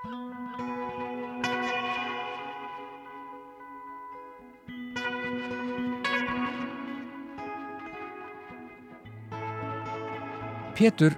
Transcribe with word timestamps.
Pétur 0.00 0.12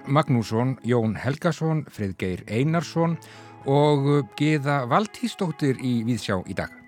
Magnússon, 0.05 0.75
Jón 0.83 1.15
Helgason, 1.15 1.85
Friðgeir 1.87 2.43
Einarsson 2.51 3.15
og 3.63 4.27
Geða 4.35 4.81
Valtísdóttir 4.91 5.79
í 5.79 6.03
Víðsjá 6.03 6.43
í 6.43 6.59
dag. 6.59 6.82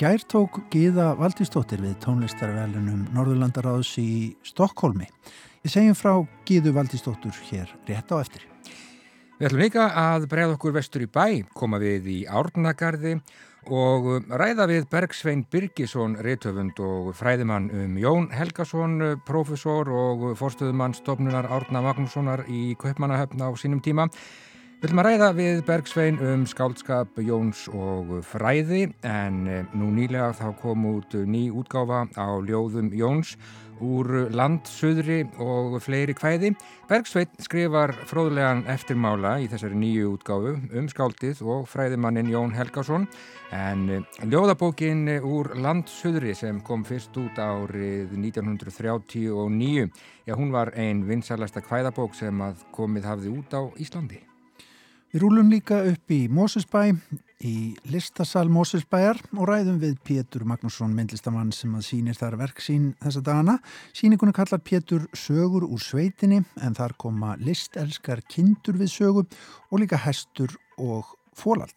Gær 0.00 0.22
tók 0.24 0.62
Gíða 0.72 1.10
Valdísdóttir 1.18 1.82
við 1.84 1.98
tónlistarvelunum 2.00 3.02
Norðurlandaráðs 3.12 3.90
í 4.00 4.32
Stokkólmi. 4.48 5.04
Ég 5.60 5.72
segjum 5.74 5.98
frá 5.98 6.14
Gíðu 6.48 6.72
Valdísdóttur 6.72 7.36
hér 7.50 7.68
rétt 7.84 8.08
á 8.08 8.16
eftir. 8.16 8.46
Við 9.36 9.50
ætlum 9.50 9.60
líka 9.60 9.90
að 9.92 10.24
bregða 10.32 10.56
okkur 10.56 10.72
vestur 10.78 11.04
í 11.04 11.10
bæ, 11.12 11.44
koma 11.52 11.76
við 11.82 12.08
í 12.14 12.18
Árnagarði 12.24 13.18
og 13.68 14.24
ræða 14.32 14.70
við 14.70 14.88
Bergsvein 14.88 15.44
Birgisson, 15.52 16.16
reytöfund 16.16 16.80
og 16.80 17.12
fræðimann 17.20 17.68
um 17.68 18.00
Jón 18.00 18.30
Helgason, 18.32 19.02
profesor 19.28 19.90
og 19.92 20.30
forstöðumann 20.40 20.96
stofnunar 20.96 21.50
Árna 21.52 21.84
Magnússonar 21.84 22.46
í 22.48 22.72
Kaupmannahöfn 22.80 23.44
á 23.44 23.52
sínum 23.52 23.84
tíma. 23.84 24.08
Við 24.80 24.88
ætlum 24.88 25.00
að 25.02 25.06
ræða 25.10 25.26
við 25.36 25.58
Bergsvein 25.68 26.18
um 26.24 26.44
skáldskap 26.48 27.18
Jóns 27.20 27.66
og 27.68 28.14
fræði 28.24 28.86
en 29.04 29.42
nú 29.76 29.90
nýlega 29.92 30.30
þá 30.38 30.54
kom 30.56 30.86
út 30.88 31.12
ný 31.28 31.50
útgáfa 31.52 32.06
á 32.16 32.40
ljóðum 32.40 32.88
Jóns 32.96 33.34
úr 33.84 34.30
landsöðri 34.32 35.26
og 35.36 35.76
fleiri 35.84 36.14
kvæði. 36.16 36.54
Bergsveit 36.88 37.36
skrifar 37.44 37.92
fróðlegan 38.08 38.62
eftirmála 38.72 39.34
í 39.44 39.50
þessari 39.52 39.76
nýju 39.82 40.14
útgáfu 40.14 40.54
um 40.56 40.88
skáldið 40.88 41.44
og 41.44 41.68
fræðimannin 41.68 42.32
Jón 42.32 42.56
Helgason 42.56 43.04
en 43.52 43.84
ljóðabókin 44.32 45.04
úr 45.20 45.52
landsöðri 45.60 46.32
sem 46.32 46.64
kom 46.64 46.88
fyrst 46.88 47.20
út 47.20 47.36
árið 47.36 48.16
1939 48.16 49.92
já 50.24 50.34
hún 50.40 50.56
var 50.56 50.72
ein 50.72 51.04
vinsalasta 51.04 51.60
kvæðabók 51.68 52.16
sem 52.16 52.48
að 52.48 52.64
komið 52.72 53.12
hafði 53.12 53.36
út 53.36 53.60
á 53.60 53.68
Íslandi. 53.76 54.29
Við 55.10 55.24
rúlum 55.24 55.48
líka 55.50 55.80
upp 55.90 56.12
í 56.14 56.28
Mósusbæ 56.30 56.92
í 57.42 57.54
listasal 57.90 58.44
Mósusbæjar 58.52 59.18
og 59.34 59.48
ræðum 59.48 59.80
við 59.82 59.96
Pétur 60.06 60.44
Magnússon 60.46 60.92
myndlistamann 60.94 61.50
sem 61.50 61.72
að 61.74 61.82
sínir 61.88 62.14
þar 62.14 62.36
verk 62.38 62.62
sín 62.62 62.92
þessa 63.02 63.24
dagana. 63.26 63.56
Síningunni 63.90 64.36
kallar 64.36 64.62
Pétur 64.62 65.08
sögur 65.18 65.66
úr 65.66 65.82
sveitinni 65.82 66.44
en 66.62 66.78
þar 66.78 66.94
koma 66.94 67.34
listelskar 67.42 68.22
kindur 68.30 68.78
við 68.78 68.92
sögu 68.94 69.26
og 69.26 69.82
líka 69.82 69.98
hestur 69.98 70.54
og 70.78 71.10
fólald. 71.34 71.74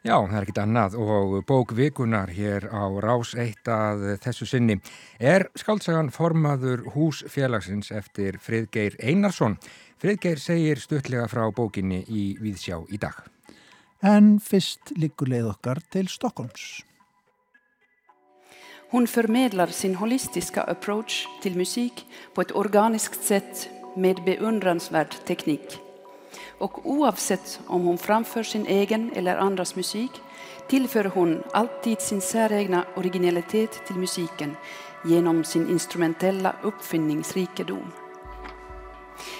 Já, 0.00 0.16
það 0.16 0.36
er 0.36 0.44
ekkit 0.46 0.58
annað 0.62 0.94
og 0.96 1.34
bókvikunar 1.44 2.30
hér 2.32 2.64
á 2.72 2.88
rás 3.04 3.34
eitt 3.36 3.68
að 3.68 4.16
þessu 4.24 4.46
sinni 4.48 4.78
er 5.20 5.50
skaldsagan 5.60 6.08
formaður 6.14 6.86
húsfélagsins 6.94 7.92
eftir 7.92 8.38
Friðgeir 8.40 8.96
Einarsson 9.04 9.58
Friðgeir 10.00 10.40
segir 10.40 10.80
stuttlega 10.80 11.26
frá 11.28 11.42
bókinni 11.52 11.98
í 12.08 12.22
Víðsjá 12.40 12.78
i 12.88 12.96
dag. 12.96 13.18
En 14.00 14.38
fyrst 14.40 14.94
liggur 14.96 15.28
leið 15.28 15.50
okkar 15.50 15.82
til 15.92 16.08
Stockholms. 16.08 16.80
Hon 18.90 19.06
förmedlar 19.06 19.68
sin 19.68 19.94
holistiska 19.94 20.62
approach 20.62 21.26
till 21.42 21.56
musik 21.56 22.06
på 22.34 22.40
ett 22.40 22.56
organiskt 22.56 23.24
sätt 23.24 23.68
med 23.96 24.24
beundransvärd 24.24 25.24
teknik. 25.26 25.89
Och 26.60 26.90
oavsett 26.90 27.60
om 27.66 27.82
hon 27.82 27.98
framför 27.98 28.42
sin 28.42 28.66
egen 28.66 29.12
eller 29.12 29.36
andras 29.36 29.76
musik 29.76 30.10
tillför 30.68 31.04
hon 31.04 31.42
alltid 31.52 32.00
sin 32.00 32.20
säregna 32.20 32.84
originalitet 32.96 33.86
till 33.86 33.96
musiken 33.96 34.56
genom 35.04 35.44
sin 35.44 35.70
instrumentella 35.70 36.56
uppfinningsrikedom. 36.62 37.92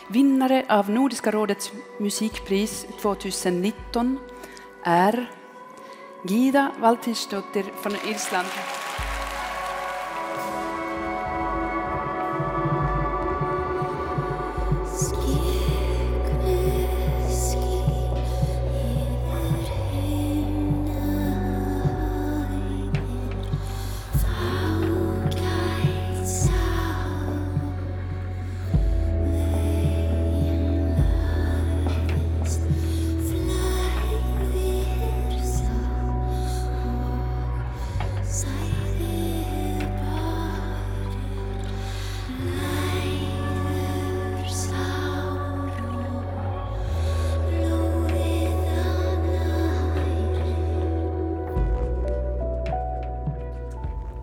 Vinnare 0.08 0.64
av 0.68 0.90
Nordiska 0.90 1.30
rådets 1.30 1.72
musikpris 1.98 2.86
2019 3.00 4.18
är 4.84 5.30
Gida 6.24 6.72
Valtinsdottir 6.80 7.64
från 7.82 7.96
Island. 8.10 8.48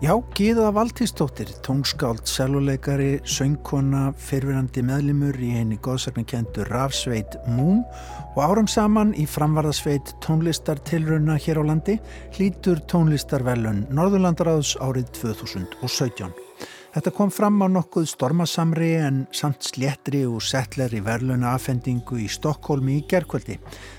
Já, 0.08 0.14
Gíða 0.32 0.70
Valtísdóttir, 0.72 1.50
tónskáld, 1.60 2.24
seluleikari, 2.24 3.18
söngkona, 3.28 4.06
fyrfirandi 4.16 4.80
meðlimur 4.88 5.36
í 5.36 5.50
henni 5.58 5.76
góðsaknakendu 5.84 6.64
Rafsveit 6.70 7.36
Múm 7.44 7.84
og 8.30 8.40
áram 8.46 8.72
saman 8.72 9.12
í 9.12 9.28
framvarðasveit 9.28 10.16
tónlistartilruna 10.24 11.36
hér 11.36 11.60
á 11.60 11.64
landi 11.74 12.00
hlítur 12.38 12.80
tónlistarvelun 12.88 13.84
Norðurlandaráðs 13.92 14.78
árið 14.80 15.12
2017. 15.20 16.47
Þetta 16.88 17.10
kom 17.12 17.28
fram 17.28 17.60
á 17.60 17.68
nokkuð 17.68 18.06
stormasamri 18.08 18.94
en 18.96 19.20
samt 19.36 19.66
sléttri 19.66 20.22
og 20.24 20.40
settleri 20.40 21.02
verluna 21.04 21.52
afhendingu 21.52 22.16
í 22.22 22.28
Stokkólmi 22.32 22.94
í 22.96 23.04
gerkvöldi 23.10 23.58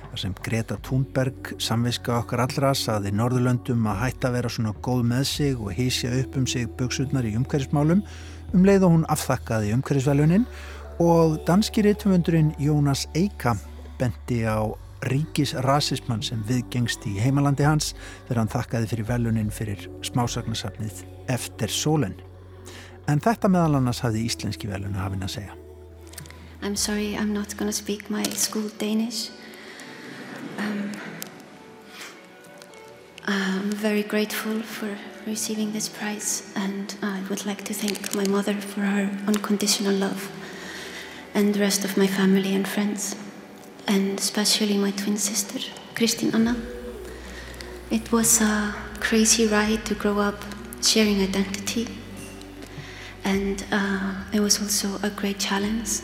þar 0.10 0.22
sem 0.24 0.34
Greta 0.42 0.78
Thunberg, 0.82 1.52
samviska 1.62 2.16
okkar 2.18 2.42
allra, 2.48 2.72
saði 2.74 3.12
Norðurlöndum 3.14 3.86
að 3.92 4.02
hætta 4.08 4.32
að 4.32 4.38
vera 4.40 4.52
svona 4.56 4.74
góð 4.82 5.04
með 5.12 5.24
sig 5.30 5.62
og 5.62 5.76
hísja 5.78 6.10
upp 6.18 6.38
um 6.40 6.48
sig 6.50 6.66
buksurnar 6.80 7.28
í 7.30 7.36
umhverfismálum 7.38 8.02
um 8.58 8.66
leið 8.66 8.88
og 8.88 8.96
hún 8.96 9.08
afþakkaði 9.14 9.76
umhverfisvelunin 9.78 10.48
og 11.06 11.38
danski 11.48 11.86
rítumundurinn 11.86 12.56
Jónas 12.58 13.06
Eika 13.14 13.54
bendi 14.00 14.42
á 14.50 14.66
ríkisrasismann 15.08 16.26
sem 16.26 16.42
viðgengst 16.50 17.06
í 17.08 17.20
heimalandi 17.22 17.68
hans 17.68 17.94
þegar 18.26 18.42
hann 18.42 18.52
þakkaði 18.56 18.92
fyrir 18.96 19.10
velunin 19.14 19.54
fyrir 19.54 19.86
smásagnasafnið 20.10 21.06
Eftir 21.30 21.70
sólen. 21.70 22.18
En 23.10 23.18
þetta 23.18 23.50
meðal 23.50 23.80
annars 23.80 24.04
hafði 24.06 24.28
íslenski 24.28 24.68
hafinn 24.70 25.26
að 25.26 25.32
segja. 25.34 25.56
I'm 26.62 26.76
sorry, 26.76 27.16
I'm 27.18 27.34
not 27.34 27.56
gonna 27.58 27.74
speak 27.74 28.10
my 28.10 28.24
school 28.36 28.70
Danish. 28.78 29.32
Um, 30.60 30.92
I'm 33.26 33.72
very 33.72 34.04
grateful 34.04 34.62
for 34.62 34.96
receiving 35.26 35.72
this 35.72 35.90
prize, 35.90 36.54
and 36.56 36.94
I 37.02 37.22
would 37.30 37.46
like 37.46 37.64
to 37.66 37.74
thank 37.74 38.14
my 38.14 38.28
mother 38.28 38.54
for 38.54 38.82
her 38.82 39.10
unconditional 39.26 39.94
love, 39.94 40.30
and 41.34 41.56
the 41.56 41.62
rest 41.62 41.86
of 41.86 41.98
my 41.98 42.08
family 42.08 42.54
and 42.54 42.68
friends, 42.68 43.16
and 43.88 44.20
especially 44.20 44.78
my 44.78 44.92
twin 44.92 45.18
sister, 45.18 45.60
Christine 45.96 46.36
Anna. 46.36 46.56
It 47.90 48.12
was 48.12 48.42
a 48.42 48.76
crazy 49.00 49.48
ride 49.48 49.86
to 49.86 49.96
grow 49.96 50.20
up 50.20 50.44
sharing 50.82 51.22
identity, 51.22 51.88
and 53.24 53.66
uh, 53.72 54.24
it 54.34 54.40
was 54.40 54.62
also 54.62 55.00
a 55.04 55.10
great 55.10 55.40
challenge 55.40 56.02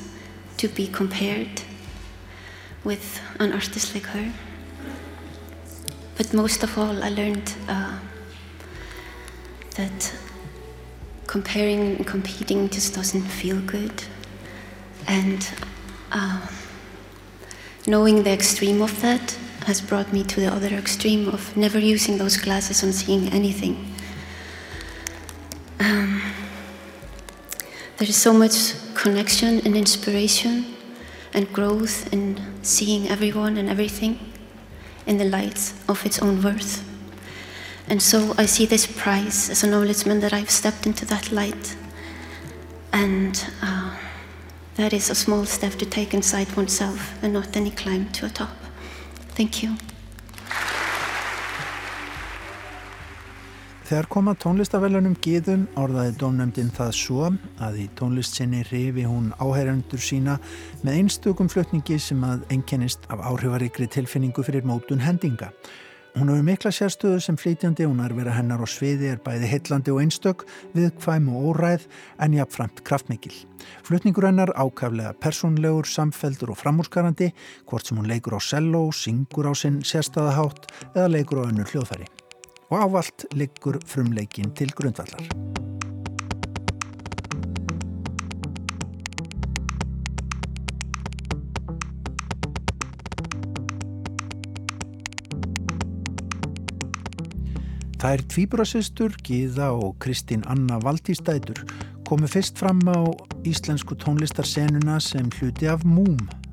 to 0.57 0.67
be 0.67 0.87
compared 0.87 1.61
with 2.83 3.19
an 3.39 3.51
artist 3.51 3.93
like 3.93 4.05
her. 4.05 4.31
But 6.17 6.33
most 6.33 6.63
of 6.63 6.77
all, 6.77 7.03
I 7.03 7.09
learned 7.09 7.53
uh, 7.67 7.99
that 9.75 10.15
comparing 11.27 11.97
and 11.97 12.07
competing 12.07 12.69
just 12.69 12.95
doesn't 12.95 13.23
feel 13.23 13.59
good. 13.61 14.03
And 15.07 15.47
uh, 16.11 16.47
knowing 17.85 18.23
the 18.23 18.31
extreme 18.31 18.81
of 18.81 19.01
that 19.01 19.37
has 19.65 19.81
brought 19.81 20.13
me 20.13 20.23
to 20.23 20.39
the 20.39 20.47
other 20.47 20.67
extreme 20.67 21.27
of 21.27 21.57
never 21.57 21.79
using 21.79 22.17
those 22.17 22.37
glasses 22.37 22.83
on 22.83 22.93
seeing 22.93 23.27
anything. 23.33 23.93
Um, 25.79 26.21
there 27.97 28.09
is 28.09 28.17
so 28.17 28.33
much 28.33 28.73
connection 28.93 29.61
and 29.65 29.75
inspiration 29.75 30.65
and 31.33 31.51
growth 31.53 32.11
in 32.13 32.39
seeing 32.61 33.07
everyone 33.07 33.57
and 33.57 33.69
everything 33.69 34.19
in 35.05 35.17
the 35.17 35.25
light 35.25 35.73
of 35.87 36.05
its 36.05 36.19
own 36.19 36.41
worth. 36.41 36.83
And 37.87 38.01
so 38.01 38.33
I 38.37 38.47
see 38.47 38.65
this 38.65 38.87
prize 38.87 39.49
as 39.49 39.63
acknowledgement 39.63 40.21
that 40.21 40.33
I've 40.33 40.49
stepped 40.49 40.85
into 40.87 41.05
that 41.05 41.31
light. 41.31 41.75
And 42.91 43.45
uh, 43.61 43.95
that 44.75 44.91
is 44.91 45.09
a 45.09 45.15
small 45.15 45.45
step 45.45 45.73
to 45.73 45.85
take 45.85 46.13
inside 46.13 46.55
oneself 46.55 47.21
and 47.23 47.33
not 47.33 47.55
any 47.55 47.71
climb 47.71 48.11
to 48.13 48.25
a 48.25 48.29
top. 48.29 48.55
Thank 49.35 49.61
you. 49.61 49.77
Þegar 53.85 54.07
koma 54.09 54.31
tónlistavellunum 54.41 55.13
Gíðun 55.21 55.67
orðaði 55.77 56.15
dómnefndin 56.17 56.71
það 56.73 56.87
svo 56.97 57.27
að 57.61 57.75
í 57.83 57.85
tónlistsinni 57.99 58.63
rifi 58.71 59.03
hún 59.05 59.27
áhærandur 59.37 60.01
sína 60.01 60.39
með 60.81 61.03
einstökum 61.03 61.51
flutningi 61.53 61.99
sem 62.01 62.23
að 62.25 62.47
einkennist 62.55 63.05
af 63.13 63.21
áhrifaríkri 63.21 63.85
tilfinningu 63.93 64.41
fyrir 64.47 64.65
mótun 64.65 65.05
hendinga. 65.05 65.51
Hún 66.15 66.33
hefur 66.33 66.47
mikla 66.47 66.73
sérstöðu 66.73 67.21
sem 67.21 67.37
flytjandi, 67.37 67.85
hún 67.85 68.01
er 68.01 68.17
verið 68.17 68.39
hennar 68.39 68.65
á 68.65 68.67
sviði, 68.71 69.11
er 69.13 69.21
bæði 69.21 69.51
heitlandi 69.53 69.93
og 69.93 70.01
einstök, 70.01 70.47
viðkvæm 70.73 71.29
og 71.35 71.47
óræð 71.51 71.85
en 72.25 72.39
jafnframt 72.39 72.81
kraftmikil. 72.89 73.35
Flutningur 73.85 74.31
hennar 74.31 74.55
ákaflega 74.57 75.13
personlegur, 75.21 75.85
samfeldur 75.85 76.55
og 76.55 76.61
framúrskarandi, 76.63 77.35
hvort 77.69 77.85
sem 77.85 78.01
hún 78.01 78.09
leikur 78.09 78.39
á 78.39 78.41
selló, 78.41 78.87
syngur 78.89 79.51
á 79.51 79.53
sinn 79.53 79.83
sérstæðahátt 79.85 80.71
eða 80.95 81.11
leikur 81.19 81.45
á 81.45 81.51
önnur 81.51 81.69
hljóðfæri 81.69 82.14
og 82.69 82.79
ávalt 82.83 83.27
liggur 83.33 83.79
frumleikin 83.85 84.53
til 84.57 84.71
grundvallar. 84.75 85.25
Það 98.05 98.13
er 98.13 98.21
tvíbrasistur, 98.29 99.15
Gíða 99.25 99.71
og 99.73 99.95
Kristín 100.03 100.43
Anna 100.45 100.77
Valdístætur 100.77 101.63
komu 102.05 102.27
fyrst 102.29 102.59
fram 102.61 102.83
á 102.85 103.01
íslensku 103.49 103.97
tónlistarsenuna 103.97 104.99
sem 105.01 105.31
hluti 105.39 105.65
af 105.65 105.81
Múm 105.85 106.44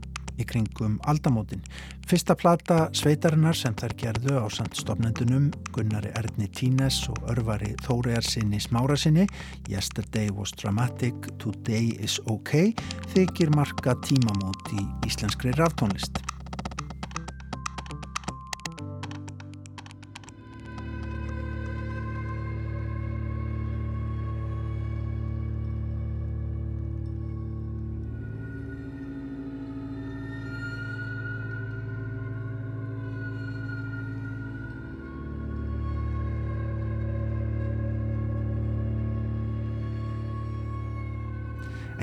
í 0.43 0.47
kringum 0.49 0.99
aldamótin. 1.09 1.63
Fyrsta 2.09 2.37
plata 2.39 2.89
Sveitarinnar 2.97 3.57
sem 3.57 3.77
þær 3.79 3.95
gerðu 4.01 4.41
á 4.43 4.47
sandstofnendunum 4.53 5.51
Gunnari 5.73 6.13
Erni 6.19 6.51
Tínes 6.53 7.01
og 7.13 7.23
örvari 7.33 7.73
Þóriarsinni 7.87 8.61
Smárasinni 8.63 9.29
Yesterday 9.71 10.31
was 10.35 10.53
dramatic, 10.59 11.15
today 11.39 11.95
is 12.03 12.19
ok 12.27 12.75
þykir 13.15 13.55
marka 13.57 13.97
tímamót 14.05 14.77
í 14.77 14.87
íslenskri 15.09 15.55
ráftónlist. 15.57 16.32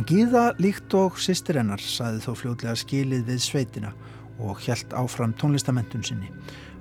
Gíða 0.09 0.55
líkt 0.57 0.89
og 0.97 1.19
sýstir 1.21 1.59
hennar 1.59 1.77
saði 1.85 2.17
þó 2.23 2.31
fljóðlega 2.33 2.71
skilið 2.81 3.27
við 3.27 3.43
sveitina 3.45 3.91
og 4.41 4.57
hjælt 4.65 4.95
áfram 4.97 5.35
tónlistamentun 5.37 6.01
sinni. 6.01 6.31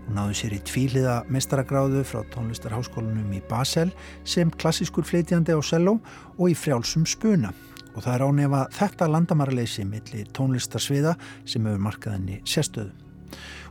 Hún 0.06 0.16
náðu 0.16 0.36
sér 0.38 0.54
í 0.56 0.60
tvíliða 0.64 1.16
mestaragráðu 1.28 2.06
frá 2.08 2.22
tónlistarháskólanum 2.32 3.34
í 3.36 3.42
Basel 3.50 3.90
sem 4.24 4.48
klassískur 4.48 5.04
fleitjandi 5.04 5.52
á 5.52 5.60
Sello 5.60 5.98
og 6.38 6.46
í 6.48 6.56
frjálsum 6.56 7.04
spuna. 7.04 7.52
Og 7.92 8.00
það 8.06 8.14
er 8.14 8.24
ánefa 8.30 8.62
þetta 8.78 9.10
landamaraleysi 9.12 9.84
millir 9.84 10.32
tónlistarsviða 10.32 11.12
sem 11.44 11.68
hefur 11.68 11.84
markaðinni 11.84 12.40
sérstöðu. 12.48 13.07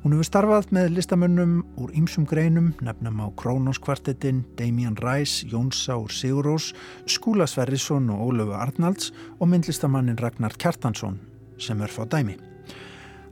Hún 0.03 0.13
hefur 0.15 0.27
starfað 0.27 0.69
með 0.75 0.91
listamönnum 0.95 1.53
úr 1.81 1.93
ýmsum 1.97 2.27
greinum, 2.29 2.73
nefnum 2.85 3.21
á 3.23 3.27
Krónoskvartettin, 3.39 4.43
Damien 4.59 4.97
Rice, 5.01 5.47
Jónsa 5.49 5.97
úr 5.97 6.13
Sigurós, 6.13 6.73
Skúla 7.09 7.47
Sverrisson 7.49 8.11
og 8.13 8.29
Ólöfu 8.29 8.55
Arnalds 8.57 9.13
og 9.39 9.49
myndlistamannin 9.51 10.19
Ragnar 10.21 10.55
Kjartansson 10.57 11.17
sem 11.57 11.81
er 11.81 11.91
fá 11.91 12.05
dæmi. 12.05 12.37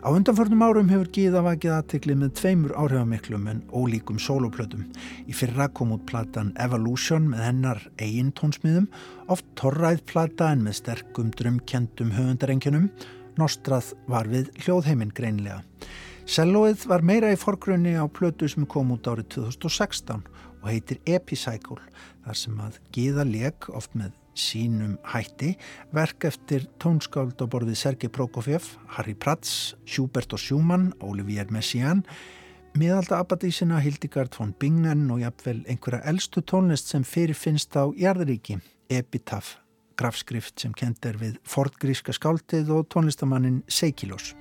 Á 0.05 0.13
undanförnum 0.13 0.61
árum 0.61 0.89
hefur 0.91 1.07
Gíða 1.09 1.41
vakið 1.41 1.71
aðteklið 1.79 2.17
með 2.21 2.33
tveimur 2.37 2.73
áhrifamiklum 2.77 3.47
en 3.49 3.63
ólíkum 3.73 4.19
soloplötum. 4.21 4.83
Í 5.25 5.33
fyrra 5.33 5.65
kom 5.73 5.95
út 5.95 6.05
platan 6.05 6.51
Evolution 6.61 7.25
með 7.31 7.41
hennar 7.47 7.81
eigin 7.97 8.29
tónsmiðum, 8.37 8.85
oft 9.33 9.47
torræð 9.57 10.03
plata 10.05 10.51
en 10.53 10.61
með 10.67 10.77
sterkum 10.83 11.33
drömkjendum 11.33 12.13
höfundarengjunum, 12.13 12.91
Nostrað 13.35 13.91
var 14.07 14.29
við 14.31 14.51
hljóðheiminn 14.63 15.11
greinlega. 15.15 15.59
Selloið 16.25 16.87
var 16.89 17.03
meira 17.05 17.29
í 17.29 17.35
forgrunni 17.37 17.91
á 18.01 18.05
plötu 18.09 18.47
sem 18.49 18.65
kom 18.65 18.89
út 18.95 19.05
árið 19.05 19.27
2016 19.35 20.23
og 20.63 20.63
heitir 20.65 20.97
Epicycle 21.05 21.77
þar 22.25 22.37
sem 22.39 22.61
að 22.65 22.79
Gíða 22.95 23.25
leg 23.29 23.67
oft 23.69 23.93
með 23.93 24.15
sínum 24.33 24.95
hætti 25.05 25.51
verk 25.93 26.25
eftir 26.25 26.65
tónskáld 26.81 27.37
á 27.37 27.45
borðið 27.45 27.77
Sergei 27.77 28.09
Prokofjev, 28.09 28.65
Harry 28.97 29.13
Prats, 29.13 29.75
Schubert 29.85 30.33
og 30.33 30.41
Schumann, 30.41 30.95
Olivier 31.05 31.51
Messiaen 31.53 32.01
miðalda 32.73 33.19
abadísina 33.21 33.77
Hildegard 33.83 34.33
von 34.35 34.55
Bingen 34.57 35.05
og 35.13 35.21
jafnvel 35.21 35.61
einhverja 35.69 36.01
eldstu 36.09 36.41
tónlist 36.41 36.89
sem 36.89 37.05
fyrirfinnst 37.05 37.77
á 37.77 37.85
Jærðaríki, 37.93 38.57
Epitaph, 38.89 39.59
grafskrift 39.93 40.57
sem 40.59 40.73
kent 40.73 41.05
er 41.05 41.21
við 41.21 41.37
fortgríska 41.45 42.17
skáldið 42.17 42.73
og 42.79 42.89
tónlistamannin 42.89 43.61
Seikilos. 43.69 44.33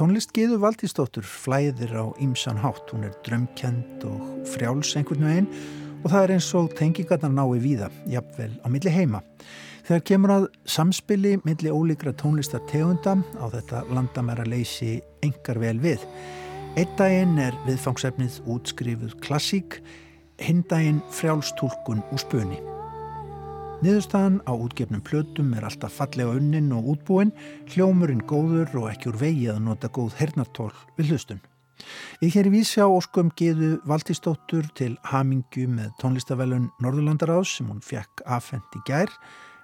Tónlist 0.00 0.30
Gíðu 0.32 0.56
Valdísdóttur 0.62 1.26
flæðir 1.28 1.90
á 1.92 2.08
ýmsan 2.24 2.56
hátt, 2.56 2.88
hún 2.88 3.02
er 3.04 3.12
drömkend 3.20 4.06
og 4.08 4.46
frjáls 4.48 4.94
einhvern 4.96 5.26
veginn 5.28 5.48
og 6.00 6.06
það 6.06 6.22
er 6.22 6.32
eins 6.38 6.48
og 6.56 6.70
tengingarnar 6.78 7.34
nái 7.36 7.60
víða, 7.60 7.90
jafnvel 8.08 8.54
á 8.64 8.66
milli 8.72 8.94
heima. 8.94 9.20
Þegar 9.84 10.06
kemur 10.08 10.34
að 10.38 10.48
samspili 10.64 11.34
milli 11.44 11.68
ólíkra 11.68 12.16
tónlistar 12.16 12.64
tegunda 12.72 13.18
á 13.36 13.44
þetta 13.52 13.84
landamæra 13.92 14.48
leysi 14.48 15.02
engar 15.20 15.60
vel 15.60 15.76
við. 15.84 16.08
Eitt 16.80 16.96
daginn 16.96 17.36
er 17.36 17.60
viðfangsefnið 17.68 18.40
útskrifuð 18.48 19.20
klassík, 19.20 19.82
hinn 20.40 20.64
daginn 20.72 21.04
frjálstúlkun 21.12 22.00
úr 22.08 22.24
spöni. 22.24 22.79
Niðurstaðan 23.80 24.42
á 24.44 24.52
útgefnum 24.52 25.00
plötum 25.00 25.54
er 25.56 25.64
alltaf 25.64 25.94
fallega 25.96 26.34
unnin 26.36 26.66
og 26.76 26.90
útbúin, 26.92 27.30
hljómurinn 27.72 28.20
góður 28.28 28.74
og 28.76 28.90
ekki 28.90 29.08
úr 29.08 29.16
vegi 29.22 29.46
að 29.48 29.62
nota 29.64 29.88
góð 29.88 30.18
hernartól 30.18 30.68
við 30.98 31.14
hlustun. 31.14 31.40
Við 32.20 32.34
hér 32.34 32.50
í 32.50 32.52
Vísjá 32.58 32.84
óskum 32.84 33.30
geðu 33.40 33.70
Valtísdóttur 33.88 34.68
til 34.76 34.98
Hamingju 35.08 35.64
með 35.72 35.94
tónlistavellun 36.02 36.68
Norðurlandaráðs 36.84 37.54
sem 37.56 37.72
hún 37.72 37.80
fekk 37.80 38.20
afhengt 38.28 38.76
í 38.76 38.84
gær 38.84 39.08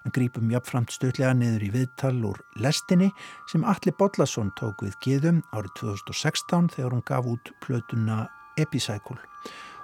en 0.07 0.17
grípum 0.17 0.49
jafnframt 0.49 0.97
stöðlega 0.97 1.37
niður 1.37 1.69
í 1.69 1.71
viðtal 1.77 2.17
úr 2.25 2.41
lestinni 2.65 3.11
sem 3.53 3.69
Alli 3.69 3.93
Bodlasson 4.01 4.49
tók 4.57 4.81
við 4.87 4.97
geðum 5.05 5.45
árið 5.53 5.77
2016 5.83 6.73
þegar 6.79 6.97
hún 6.97 7.05
gaf 7.13 7.29
út 7.37 7.53
plötuna 7.61 8.23
Epicycle 8.57 9.21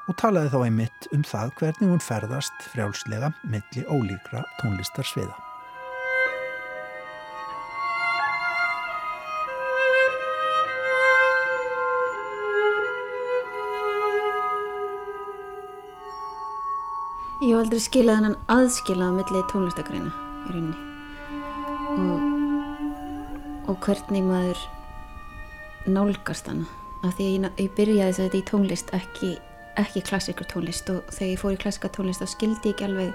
og 0.09 0.19
talaði 0.21 0.53
þá 0.53 0.59
einmitt 0.67 1.09
um 1.15 1.23
það 1.27 1.55
hvernig 1.61 1.93
hún 1.93 2.03
ferðast 2.03 2.67
frjálslega 2.73 3.33
milli 3.45 3.87
ólíkra 3.87 4.45
tónlistarsviða. 4.63 5.39
Ég 17.43 17.51
hef 17.51 17.65
aldrei 17.65 17.83
skilað 17.83 18.21
hennan 18.21 18.39
aðskilað 18.55 19.17
milli 19.19 19.47
tónlistakræna 19.51 20.13
í 20.47 20.55
rauninni 20.55 20.79
og 22.03 22.33
og 23.71 23.79
hvernig 23.81 24.25
maður 24.27 24.59
nálgast 25.87 26.49
hana 26.51 26.67
af 27.03 27.17
því 27.17 27.29
ég, 27.29 27.47
ég 27.59 27.73
byrjaði 27.77 28.13
þess 28.13 28.21
að 28.21 28.27
þetta 28.27 28.39
í 28.39 28.47
tónlist 28.51 28.93
ekki, 28.97 29.31
ekki 29.81 30.03
klassikur 30.09 30.49
tónlist 30.51 30.91
og 30.93 31.09
þegar 31.15 31.33
ég 31.33 31.41
fór 31.41 31.55
í 31.55 31.61
klassika 31.63 31.91
tónlist 31.95 32.23
þá 32.23 32.33
skildi 32.35 32.71
ég 32.71 32.77
ekki 32.77 32.87
alveg 32.89 33.15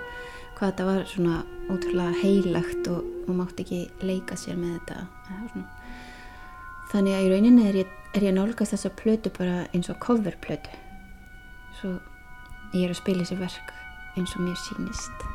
hvað 0.57 0.71
þetta 0.71 0.87
var 0.87 1.05
svona 1.11 1.37
ótrúlega 1.67 2.21
heilagt 2.23 2.89
og 2.91 3.05
maður 3.27 3.39
mátti 3.41 3.65
ekki 3.65 4.07
leika 4.07 4.37
sér 4.39 4.57
með 4.57 4.77
þetta. 4.79 5.65
Þannig 6.91 7.17
að 7.17 7.25
í 7.25 7.31
rauninni 7.33 7.65
er 7.69 7.81
ég, 7.83 7.95
er 8.15 8.25
ég 8.29 8.37
nálgast 8.37 8.73
þessa 8.73 8.93
plötu 8.97 9.33
bara 9.37 9.65
eins 9.75 9.91
og 9.93 9.99
coverplötu. 10.01 10.83
Svo 11.77 11.97
ég 12.73 12.87
er 12.87 12.93
að 12.93 13.01
spila 13.01 13.23
þessi 13.23 13.39
verk 13.39 13.73
eins 14.17 14.33
og 14.35 14.43
mér 14.43 14.57
sínist 14.59 15.27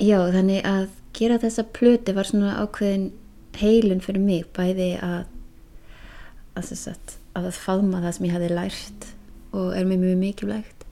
já 0.00 0.18
þannig 0.32 0.64
að 0.66 0.88
gera 1.16 1.38
þessa 1.42 1.64
plötu 1.76 2.14
var 2.16 2.28
svona 2.28 2.56
ákveðin 2.62 3.10
heilun 3.60 4.02
fyrir 4.04 4.22
mig 4.22 4.46
bæði 4.56 4.92
að 5.02 5.24
að, 6.58 6.70
að, 6.92 7.16
að 7.40 7.48
faðma 7.56 8.02
það 8.04 8.14
sem 8.16 8.28
ég 8.28 8.36
hafi 8.36 8.52
lært 8.52 9.08
og 9.52 9.76
er 9.76 9.84
mér 9.84 10.02
mjög 10.04 10.18
mikilvægt. 10.18 10.86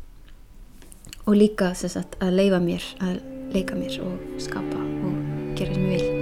Og 1.27 1.37
líka 1.37 1.75
sagt, 1.75 2.17
að 2.21 2.39
leifa 2.41 2.63
mér 2.63 2.85
að 3.01 3.21
leika 3.53 3.75
mér 3.75 4.01
og 4.05 4.41
skapa 4.41 4.79
og 4.79 5.19
gera 5.59 5.75
sem 5.75 5.91
ég 5.93 6.01
vil 6.01 6.18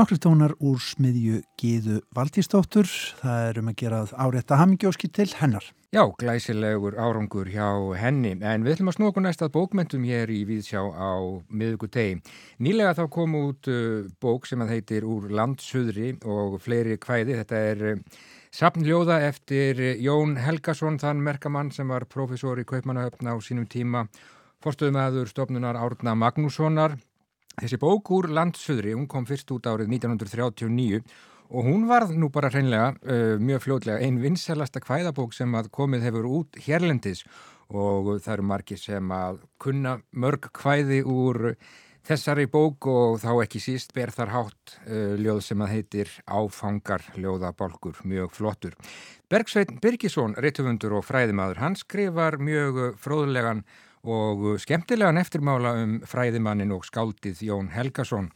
Nokkri 0.00 0.16
tónar 0.16 0.54
úr 0.64 0.78
smiðju 0.80 1.42
Gíðu 1.60 1.98
Valdísdóttur. 2.16 2.88
Það 3.18 3.42
er 3.50 3.58
um 3.60 3.66
að 3.68 3.74
gera 3.82 3.98
árétta 4.16 4.56
hamingjóski 4.56 5.10
til 5.12 5.26
hennar. 5.36 5.66
Já, 5.92 6.06
glæsilegur 6.16 6.96
árangur 6.96 7.50
hjá 7.52 7.66
henni. 8.00 8.30
En 8.40 8.64
við 8.64 8.78
ætlum 8.78 8.88
að 8.88 8.96
snúa 8.96 9.10
okkur 9.12 9.26
næst 9.26 9.44
að 9.44 9.52
bókmentum 9.58 10.06
hér 10.08 10.32
í 10.32 10.38
Víðsjá 10.48 10.80
á 10.80 11.44
miðugutegi. 11.52 12.16
Nýlega 12.64 12.94
þá 12.96 13.02
kom 13.12 13.36
út 13.42 13.68
uh, 13.68 14.08
bók 14.24 14.48
sem 14.48 14.64
að 14.64 14.72
heitir 14.78 15.04
Úr 15.04 15.28
landsuðri 15.36 16.14
og 16.24 16.56
fleiri 16.64 16.96
kvæði. 16.96 17.36
Þetta 17.42 17.60
er 17.74 17.86
uh, 17.90 18.24
sapnljóða 18.56 19.20
eftir 19.28 19.84
Jón 20.00 20.38
Helgason, 20.40 20.96
þann 21.02 21.20
merkamann 21.28 21.74
sem 21.76 21.92
var 21.92 22.08
profesor 22.08 22.56
í 22.56 22.64
Kaupmannahöfn 22.64 23.28
á 23.28 23.36
sínum 23.44 23.68
tíma. 23.68 24.06
Forstuðum 24.64 24.96
aður 25.04 25.28
stofnunar 25.28 25.76
Árna 25.76 26.16
Magnússonar 26.16 26.96
Þessi 27.58 27.80
bók 27.80 28.12
úr 28.14 28.30
landsuðri, 28.30 28.94
hún 28.94 29.08
kom 29.10 29.26
fyrst 29.28 29.50
út 29.52 29.66
árið 29.68 29.90
1939 29.96 31.02
og 31.50 31.66
hún 31.66 31.88
varð 31.90 32.14
nú 32.14 32.30
bara 32.32 32.50
hreinlega 32.52 32.94
uh, 32.94 33.36
mjög 33.42 33.64
fljótlega 33.66 34.06
einn 34.06 34.20
vinselasta 34.22 34.82
kvæðabók 34.84 35.34
sem 35.34 35.54
að 35.58 35.72
komið 35.74 36.06
hefur 36.06 36.28
út 36.30 36.60
hérlendis 36.62 37.24
og 37.70 38.16
það 38.22 38.34
eru 38.36 38.48
margir 38.50 38.80
sem 38.82 39.12
að 39.14 39.42
kunna 39.62 39.98
mörg 40.10 40.50
kvæði 40.54 41.02
úr 41.06 41.54
þessari 42.06 42.46
bók 42.50 42.86
og 42.90 43.18
þá 43.22 43.30
ekki 43.44 43.60
síst 43.62 43.92
ber 43.94 44.14
þar 44.14 44.32
hátt 44.34 44.76
uh, 44.86 45.18
ljóð 45.18 45.42
sem 45.50 45.66
að 45.66 45.74
heitir 45.74 46.14
Áfangar 46.30 47.04
ljóðabolgur, 47.18 48.00
mjög 48.08 48.32
flottur. 48.38 48.78
Bergsveit 49.30 49.76
Birgisson, 49.82 50.38
réttufundur 50.38 50.96
og 50.98 51.06
fræðimaður, 51.06 51.60
hann 51.62 51.78
skrifar 51.78 52.38
mjög 52.42 52.82
fróðulegan 53.02 53.66
og 54.04 54.60
skemmtilegan 54.62 55.20
eftirmála 55.20 55.74
um 55.82 55.94
fræðimannin 56.08 56.72
og 56.72 56.86
skáldið 56.88 57.42
Jón 57.50 57.70
Helgason 57.74 58.30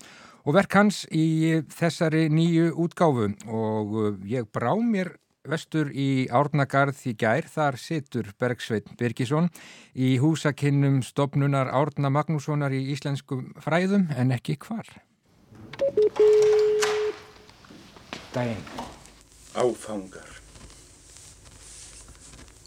og 0.44 0.56
verk 0.58 0.76
hans 0.76 1.04
í 1.08 1.62
þessari 1.72 2.26
nýju 2.28 2.74
útgáfu 2.84 3.30
og 3.48 4.24
ég 4.28 4.48
brá 4.52 4.74
mér 4.76 5.14
vestur 5.48 5.90
í 5.92 6.26
Árnagarð 6.32 7.02
í 7.10 7.14
gær, 7.20 7.44
þar 7.48 7.76
situr 7.80 8.30
Bergsveit 8.40 8.88
Birgisson 9.00 9.50
í 9.92 10.16
húsakinnum 10.20 11.02
stopnunar 11.04 11.68
Árna 11.68 12.10
Magnússonar 12.12 12.72
í 12.72 12.80
íslenskum 12.94 13.52
fræðum 13.60 14.08
en 14.16 14.32
ekki 14.36 14.56
hvar. 14.64 14.88
Dæin. 18.34 18.64
Áfangar. 19.54 20.32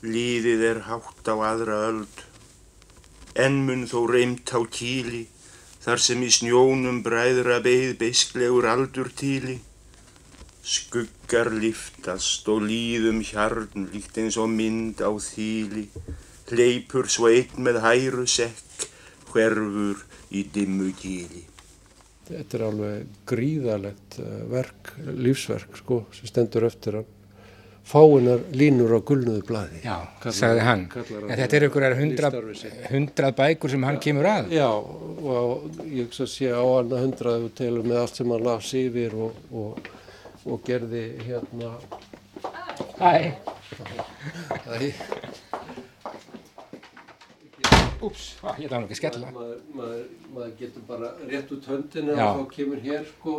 Líðið 0.06 0.63
er 0.70 0.84
hátt 0.86 1.25
á 1.25 1.36
aðra 1.50 1.82
öld 1.89 2.27
en 3.38 3.62
mun 3.67 3.86
þó 3.89 4.00
reymt 4.10 4.50
á 4.50 4.60
kíli, 4.65 5.27
þar 5.84 6.01
sem 6.01 6.24
í 6.25 6.29
snjónum 6.34 7.03
bræðra 7.06 7.60
beigð 7.65 7.98
beisklegur 8.01 8.67
aldur 8.72 9.12
tíli. 9.13 9.60
Skuggar 10.67 11.51
liftast 11.53 12.48
og 12.51 12.65
líðum 12.67 13.22
hjarn 13.24 13.88
líkt 13.94 14.17
eins 14.20 14.39
og 14.41 14.50
mynd 14.51 15.00
á 15.00 15.12
þýli, 15.13 15.86
hleypur 16.50 17.08
svo 17.12 17.29
einn 17.32 17.62
með 17.63 17.82
hæru 17.86 18.25
sekk, 18.27 18.89
hverfur 19.32 20.01
í 20.34 20.44
dimmu 20.53 20.91
kíli. 20.98 21.46
Þetta 22.27 22.58
er 22.58 22.63
alveg 22.67 23.20
gríðalegt 23.29 24.17
eh, 24.20 24.41
verk, 24.51 24.98
lífsverk 25.15 25.77
sko, 25.79 26.01
sem 26.12 26.27
stendur 26.27 26.67
eftir 26.67 27.00
hann 27.00 27.13
fáinar 27.88 28.41
línur 28.51 28.91
á 28.96 29.00
gulnuðu 29.00 29.44
bladi. 29.48 29.82
Já, 29.86 29.96
kallar, 30.20 30.36
sagði 30.36 30.65
hann. 30.67 30.84
En 31.27 31.38
þetta 31.39 31.58
er 31.58 31.65
einhverjar 31.67 31.96
hundrað 32.01 32.38
hundra 32.91 33.32
bækur 33.38 33.74
sem 33.74 33.86
hann 33.88 34.00
kemur 34.03 34.27
að. 34.27 34.51
Já, 34.58 34.67
og 34.67 35.79
ég 35.88 36.17
sé 36.17 36.51
á 36.51 36.63
hann 36.63 36.91
að 36.91 37.06
hundraðu 37.06 37.53
telur 37.58 37.88
með 37.88 38.01
allt 38.03 38.20
sem 38.20 38.34
hann 38.36 38.44
las 38.48 38.74
yfir 38.82 39.15
og, 39.15 39.39
og, 39.51 39.91
og 40.46 40.67
gerði 40.67 41.06
hérna... 41.24 41.75
Æ! 43.00 43.32
Æ! 44.67 44.91
Úps, 47.98 48.36
ég 48.62 48.70
dáði 48.70 48.84
ekki 48.86 49.00
skella. 49.00 49.32
Maður, 49.34 49.58
maður, 49.74 50.03
maður 50.36 50.51
getur 50.60 50.84
bara 50.86 51.15
rétt 51.32 51.50
út 51.56 51.65
höndinu 51.72 52.13
og 52.13 52.20
þá 52.20 52.44
kemur 52.53 52.84
hér 52.84 53.08
sko 53.10 53.38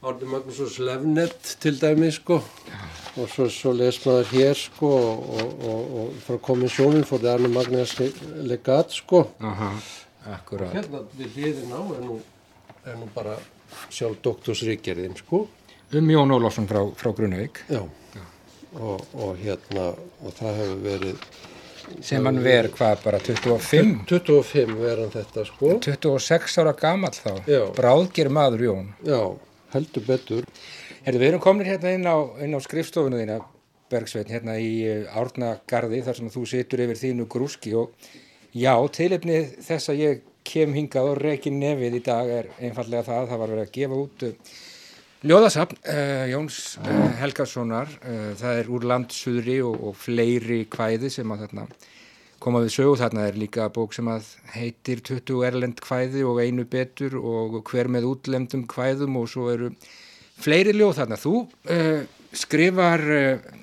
Árni 0.00 0.24
Magnússon 0.24 0.68
Slefnett 0.72 1.56
til 1.60 1.76
dæmi 1.76 2.08
sko. 2.12 2.38
Og 3.20 3.26
svo, 3.28 3.50
svo 3.52 3.72
les 3.76 3.98
maður 4.00 4.30
hér 4.30 4.54
sko 4.56 4.88
og, 4.96 5.50
og, 5.60 5.90
og 6.00 6.14
frá 6.24 6.38
komissjónin 6.40 7.04
fór 7.04 7.20
það 7.20 7.34
Arne 7.34 7.50
Magnús 7.52 7.92
legat 8.48 8.94
sko. 8.96 9.26
Aha, 9.44 9.68
akkurat. 10.38 10.70
Og 10.70 10.78
hérna 10.78 11.02
við 11.18 11.36
hliðin 11.36 11.74
á 11.76 11.80
er 11.82 12.06
nú, 12.06 12.16
er 12.86 12.96
nú 12.96 13.10
bara 13.12 13.34
sjálf 13.92 14.22
doktorsríkjariðin 14.24 15.18
sko. 15.20 15.42
Um 15.92 16.08
Jón 16.14 16.32
Ólásson 16.32 16.70
frá, 16.70 16.80
frá 16.96 17.12
Grunavík. 17.12 17.60
Já, 17.68 17.84
já. 18.16 18.24
Og, 18.80 19.04
og 19.12 19.36
hérna 19.36 19.90
og 20.24 20.32
það 20.40 20.62
hefur 20.62 20.82
verið 20.86 21.28
sem 22.06 22.24
hann 22.24 22.40
verð 22.40 22.72
hvað 22.78 23.04
bara 23.04 23.18
25 23.20 23.94
25 24.08 24.80
verðan 24.80 25.12
þetta 25.12 25.46
sko. 25.52 25.76
26 25.84 26.58
ára 26.64 26.72
gammal 26.86 27.12
þá. 27.12 27.32
Já. 27.44 27.62
bráðger 27.76 28.32
maður 28.32 28.68
Jón. 28.70 28.92
Já 29.04 29.20
heldur 29.74 30.06
betur. 30.06 30.48
Herðu, 31.04 31.22
við 31.22 31.28
erum 31.30 31.42
komin 31.44 31.68
hérna 31.68 31.94
inn 31.96 32.08
á, 32.08 32.16
inn 32.44 32.56
á 32.56 32.60
skrifstofunu 32.62 33.20
þína, 33.20 33.40
Bergsveitn, 33.90 34.30
hérna 34.30 34.56
í 34.62 34.72
eh, 34.86 35.18
Árnagarði, 35.18 36.02
þar 36.06 36.18
sem 36.18 36.32
þú 36.32 36.46
situr 36.46 36.82
yfir 36.84 37.00
þínu 37.00 37.26
grúski 37.30 37.74
og 37.78 37.94
já, 38.54 38.74
tilefni 38.94 39.42
þess 39.64 39.90
að 39.90 40.02
ég 40.04 40.26
kem 40.46 40.74
hingað 40.74 41.12
og 41.12 41.20
rekin 41.20 41.60
nefið 41.60 41.98
í 41.98 42.02
dag 42.06 42.30
er 42.40 42.50
einfallega 42.58 43.06
það, 43.06 43.30
það 43.30 43.40
var 43.42 43.54
verið 43.54 43.64
að 43.66 43.72
gefa 43.76 43.98
út 44.04 44.24
uh, 44.26 44.52
ljóðasapn 45.30 45.80
uh, 45.80 46.24
Jóns 46.30 46.60
uh, 46.80 47.00
Helgarssonar, 47.20 47.92
það 48.40 48.62
er 48.62 48.70
úr 48.72 48.86
landsuðri 48.92 49.58
og, 49.66 49.76
og 49.90 49.98
fleiri 50.00 50.62
kvæði 50.72 51.12
sem 51.12 51.34
að 51.34 51.44
þarna 51.46 51.66
koma 52.42 52.62
við 52.64 52.74
sögu. 52.74 52.98
Þarna 53.00 53.26
er 53.28 53.38
líka 53.40 53.68
bók 53.72 53.94
sem 53.96 54.08
að 54.10 54.28
heitir 54.54 55.02
20 55.06 55.44
erlend 55.48 55.82
kvæði 55.84 56.24
og 56.28 56.40
einu 56.42 56.66
betur 56.68 57.18
og 57.20 57.60
hver 57.70 57.90
með 57.92 58.08
útlemdum 58.10 58.66
kvæðum 58.70 59.20
og 59.20 59.28
svo 59.32 59.50
eru 59.52 59.70
fleiri 60.40 60.74
ljóð 60.76 61.02
þarna. 61.02 61.20
Þú 61.20 61.34
uh, 61.44 62.00
skrifar 62.36 63.04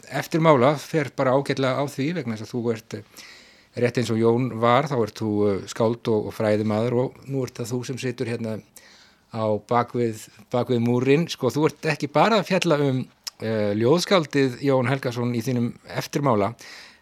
eftir 0.08 0.44
mála, 0.44 0.76
fer 0.80 1.12
bara 1.16 1.36
ágætlega 1.36 1.80
á 1.80 1.86
því 1.90 2.08
vegna 2.20 2.38
þess 2.38 2.48
að 2.48 2.54
þú 2.54 2.64
ert 2.74 2.98
rétt 3.78 4.00
eins 4.02 4.10
og 4.12 4.20
Jón 4.20 4.50
var, 4.62 4.88
þá 4.90 4.98
ert 5.00 5.22
þú 5.22 5.32
skáld 5.70 6.10
og, 6.12 6.30
og 6.30 6.36
fræðimaður 6.36 6.98
og 7.04 7.22
nú 7.30 7.44
ert 7.46 7.60
það 7.60 7.72
þú 7.74 7.80
sem 7.88 8.02
situr 8.02 8.32
hérna 8.32 8.58
á 9.32 9.46
bakvið, 9.70 10.24
bakvið 10.54 10.82
múrin, 10.84 11.28
sko 11.32 11.52
þú 11.54 11.68
ert 11.70 11.88
ekki 11.94 12.10
bara 12.12 12.40
að 12.42 12.50
fjalla 12.52 12.80
um 12.84 13.02
uh, 13.04 13.72
ljóðskáldið 13.78 14.62
Jón 14.66 14.90
Helgason 14.90 15.36
í 15.36 15.44
þínum 15.46 15.72
eftirmála 16.00 16.54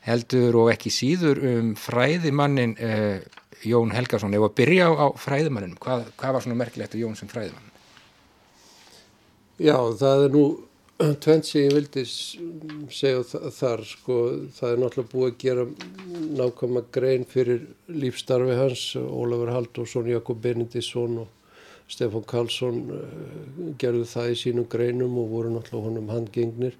heldur 0.05 0.59
og 0.61 0.71
ekki 0.73 0.93
síður 0.93 1.41
um 1.51 1.73
fræðimannin 1.79 2.75
uh, 2.77 3.41
Jón 3.65 3.93
Helgason, 3.95 4.35
ef 4.37 4.45
að 4.45 4.55
byrja 4.59 4.91
á, 4.93 5.07
fræðimanninum, 5.17 5.79
hvað, 5.81 6.05
hvað 6.19 6.37
var 6.37 6.45
svona 6.45 6.59
merkilegt 6.59 6.95
að 6.95 7.05
Jón 7.05 7.17
sem 7.17 7.31
fræðimann? 7.31 7.71
Já, 9.55 9.77
það 9.97 10.25
er 10.27 10.33
nú 10.35 10.45
Tvent 10.95 11.43
sem 11.43 11.65
ég 11.65 11.73
vildi 11.75 12.01
segja 12.07 13.49
þar, 13.51 13.81
sko, 13.83 14.19
það 14.55 14.69
er 14.69 14.77
náttúrulega 14.79 15.11
búið 15.11 15.25
að 15.27 15.41
gera 15.41 15.65
nákvæma 16.39 16.83
grein 16.95 17.25
fyrir 17.27 17.65
lífstarfi 17.91 18.55
hans, 18.55 18.83
Ólafur 18.95 19.51
Haldósson, 19.51 20.07
Jakob 20.07 20.39
Benindisson 20.39 21.17
og 21.25 21.91
Stefán 21.91 22.23
Karlsson 22.23 22.79
uh, 22.95 23.73
gerðu 23.81 24.05
það 24.07 24.31
í 24.31 24.37
sínum 24.39 24.69
greinum 24.71 25.19
og 25.19 25.33
voru 25.33 25.51
náttúrulega 25.51 25.89
honum 25.89 26.13
handgengnir. 26.15 26.79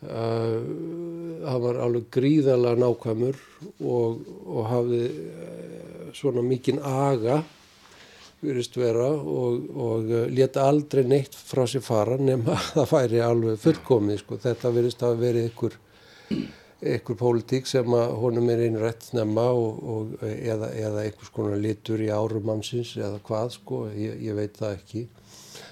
Uh, 0.00 1.44
hann 1.44 1.60
var 1.60 1.76
alveg 1.84 2.06
gríðalega 2.14 2.78
nákvæmur 2.80 3.36
og, 3.84 4.22
og 4.48 4.62
hafði 4.70 5.00
uh, 5.12 6.06
svona 6.16 6.40
mikinn 6.40 6.78
aga 6.80 7.42
virðist 8.40 8.78
vera 8.80 9.10
og, 9.12 9.66
og 9.76 10.08
uh, 10.08 10.22
leta 10.32 10.64
aldrei 10.70 11.04
neitt 11.04 11.36
frá 11.36 11.66
sér 11.68 11.84
fara 11.84 12.16
nema 12.16 12.56
að 12.56 12.70
það 12.78 12.88
færi 12.94 13.20
alveg 13.26 13.60
fullkomið 13.60 14.22
sko. 14.22 14.40
Þetta 14.40 14.72
virðist 14.78 15.04
að 15.04 15.20
verið 15.26 15.50
ykkur, 15.50 15.76
ykkur 16.96 17.20
pólitík 17.20 17.68
sem 17.68 18.00
að 18.00 18.16
honum 18.22 18.48
er 18.54 18.64
einu 18.64 18.80
rétt 18.80 19.10
nefna 19.12 19.48
og, 19.52 19.84
og, 19.84 20.18
eða, 20.30 20.72
eða 20.80 21.04
einhvers 21.04 21.34
konar 21.36 21.60
litur 21.60 22.00
í 22.00 22.08
árum 22.08 22.48
mannsins 22.48 22.96
eða 22.96 23.20
hvað 23.28 23.52
sko, 23.58 23.84
ég, 23.92 24.16
ég 24.30 24.40
veit 24.40 24.56
það 24.64 24.78
ekki. 24.78 25.08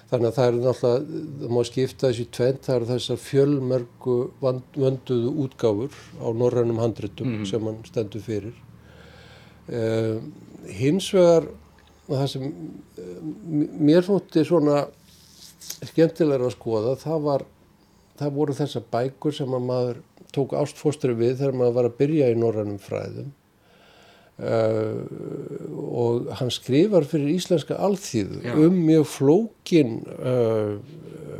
Þannig 0.09 0.27
að 0.29 0.35
það 0.35 0.47
er 0.47 0.55
náttúrulega, 0.57 1.23
það 1.39 1.51
má 1.53 1.61
skipta 1.69 2.09
þessi 2.09 2.25
tvent, 2.33 2.63
það 2.65 2.75
eru 2.75 2.89
þessar 2.89 3.19
fjölmörgu 3.21 4.17
vönduðu 4.41 5.33
útgáfur 5.45 5.97
á 6.17 6.27
norrænum 6.33 6.81
handritum 6.81 7.29
mm 7.29 7.49
sem 7.49 7.67
hann 7.69 7.81
stendur 7.85 8.23
fyrir. 8.25 8.55
Uh, 9.69 10.17
hins 10.65 11.11
vegar 11.13 11.45
það 12.09 12.27
sem 12.31 12.45
eh, 12.49 13.17
mér 13.85 14.05
fótti 14.05 14.43
svona 14.47 14.87
skemmtilega 15.59 16.47
að 16.47 16.55
skoða 16.55 16.95
það 16.99 17.25
var 17.27 17.45
það 18.19 18.37
voru 18.39 18.55
þessar 18.57 18.85
bækur 18.91 19.35
sem 19.35 19.53
að 19.55 19.67
maður 19.67 19.99
tók 20.35 20.55
ástfóstri 20.59 21.15
við 21.17 21.37
þegar 21.39 21.59
maður 21.59 21.75
var 21.77 21.89
að 21.89 21.99
byrja 22.01 22.31
í 22.31 22.39
norrannum 22.39 22.81
fræðum 22.81 23.29
uh, 24.39 25.03
og 25.99 26.29
hann 26.39 26.51
skrifar 26.53 27.07
fyrir 27.09 27.35
íslenska 27.35 27.77
alþýðu 27.79 28.41
Já. 28.45 28.55
um 28.55 28.81
mjög 28.87 29.07
flókin 29.11 29.95
uh, 30.17 30.75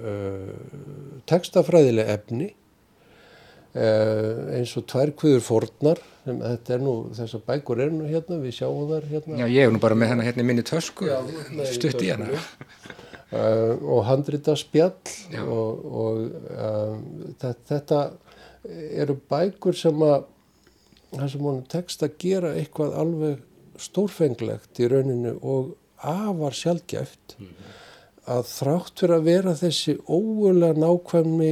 uh, 0.04 1.20
textafræðileg 1.30 2.16
efni 2.18 2.54
eins 3.80 4.72
og 4.80 4.88
tvær 4.90 5.12
kviður 5.14 5.44
fornar 5.46 6.00
þetta 6.26 6.74
er 6.74 6.82
nú, 6.84 6.94
þessar 7.16 7.44
bækur 7.46 7.82
er 7.84 7.92
nú 7.94 8.08
hérna, 8.10 8.40
við 8.42 8.56
sjáum 8.58 8.88
þar 8.90 9.06
hérna. 9.12 9.38
Já, 9.44 9.46
ég 9.54 9.68
er 9.68 9.74
nú 9.74 9.82
bara 9.82 9.98
með 9.98 10.12
hennar 10.14 10.28
hérna 10.30 10.46
minni 10.48 10.66
tösku, 10.66 11.06
stutt 11.70 12.02
í. 12.02 12.10
Uh, 13.30 13.76
og 13.86 14.02
handrita 14.08 14.56
spjall 14.58 14.96
Já. 15.30 15.44
og, 15.46 15.84
og 16.02 17.36
þetta 17.40 18.00
eru 18.66 19.16
bækur 19.30 19.78
sem 19.78 20.02
að, 20.06 20.26
það 21.14 21.28
sem 21.34 21.46
honum 21.50 21.68
tekst 21.72 22.06
að 22.06 22.18
gera 22.22 22.56
eitthvað 22.58 22.98
alveg 23.04 23.46
stórfenglegt 23.80 24.82
í 24.84 24.90
rauninu 24.92 25.38
og 25.40 25.76
afar 26.00 26.56
sjálfgæft 26.56 27.38
mm 27.40 27.78
að 28.30 28.46
þrátt 28.52 29.02
fyrir 29.02 29.16
að 29.16 29.28
vera 29.28 29.56
þessi 29.58 29.96
ógulega 30.06 30.78
nákvæmni 30.78 31.52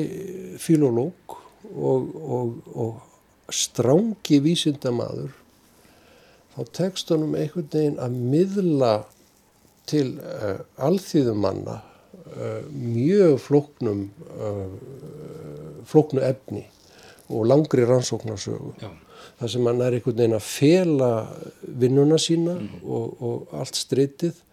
filológ 0.61 1.35
og, 1.73 2.07
og, 2.37 2.55
og 2.77 3.53
strángi 3.53 4.39
vísindamadur 4.43 5.33
þá 6.53 6.61
tekst 6.79 7.13
honum 7.13 7.35
einhvern 7.37 7.69
veginn 7.73 7.99
að 8.01 8.17
miðla 8.33 8.93
til 9.89 10.07
uh, 10.19 10.61
alþýðumanna 10.83 11.79
uh, 11.79 12.61
mjög 12.69 13.37
flóknum 13.47 14.07
uh, 14.37 15.83
flóknu 15.87 16.23
efni 16.27 16.65
og 17.31 17.47
langri 17.49 17.87
rannsóknarsögu 17.87 18.75
Já. 18.81 18.91
Þar 19.37 19.53
sem 19.53 19.69
hann 19.69 19.85
er 19.85 19.97
einhvern 19.97 20.19
veginn 20.19 20.37
að 20.37 20.49
fela 20.49 21.11
vinnuna 21.83 22.19
sína 22.21 22.57
mm. 22.57 22.83
og, 22.83 23.23
og 23.23 23.55
allt 23.61 23.79
streytið 23.79 24.43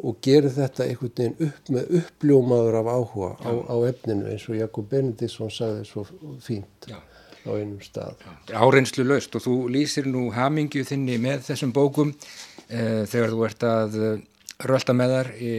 og 0.00 0.16
gerir 0.24 0.52
þetta 0.54 0.86
einhvern 0.86 1.14
veginn 1.16 1.50
upp 1.50 1.70
með 1.76 1.94
uppljómaður 2.00 2.80
af 2.80 2.90
áhuga 2.94 3.30
á, 3.42 3.50
á 3.68 3.76
efninu 3.90 4.30
eins 4.32 4.48
og 4.48 4.60
Jakob 4.60 4.88
Benediktsson 4.90 5.52
sagði 5.52 5.86
svo 5.88 6.06
fínt. 6.40 6.88
Já 6.88 7.00
á 7.46 7.50
einum 7.56 7.80
stað. 7.82 8.20
Áreinslu 8.52 9.04
löst 9.06 9.34
og 9.36 9.44
þú 9.44 9.56
lýsir 9.72 10.08
nú 10.10 10.28
hamingju 10.34 10.84
þinni 10.88 11.16
með 11.22 11.46
þessum 11.48 11.72
bókum 11.76 12.12
e, 12.68 13.06
þegar 13.08 13.34
þú 13.34 13.44
ert 13.48 13.66
að 13.66 13.98
eh, 14.00 14.22
rölda 14.68 14.96
með 14.96 15.14
þar 15.16 15.30
e, 15.36 15.52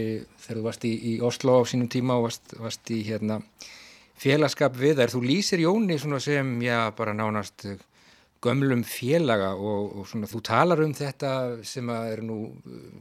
þegar 0.44 0.60
þú 0.60 0.66
varst 0.68 0.88
í, 0.88 0.94
í 1.12 1.14
Oslo 1.26 1.58
á 1.58 1.62
sínum 1.70 1.90
tíma 1.92 2.20
og 2.20 2.28
varst, 2.28 2.56
varst 2.60 2.94
í 2.94 3.02
hérna, 3.08 3.40
félagskap 4.22 4.78
við 4.78 5.02
þær. 5.02 5.16
Þú 5.16 5.24
lýsir 5.26 5.64
Jóni 5.66 5.98
sem 6.02 6.54
já, 6.62 6.78
bara 6.98 7.18
nánast 7.18 7.66
gömlum 8.42 8.82
félaga 8.88 9.52
og, 9.54 9.92
og 10.02 10.08
svona, 10.10 10.30
þú 10.30 10.42
talar 10.46 10.82
um 10.82 10.94
þetta 10.98 11.34
sem 11.68 11.90
að, 11.94 12.24
nú, 12.26 12.38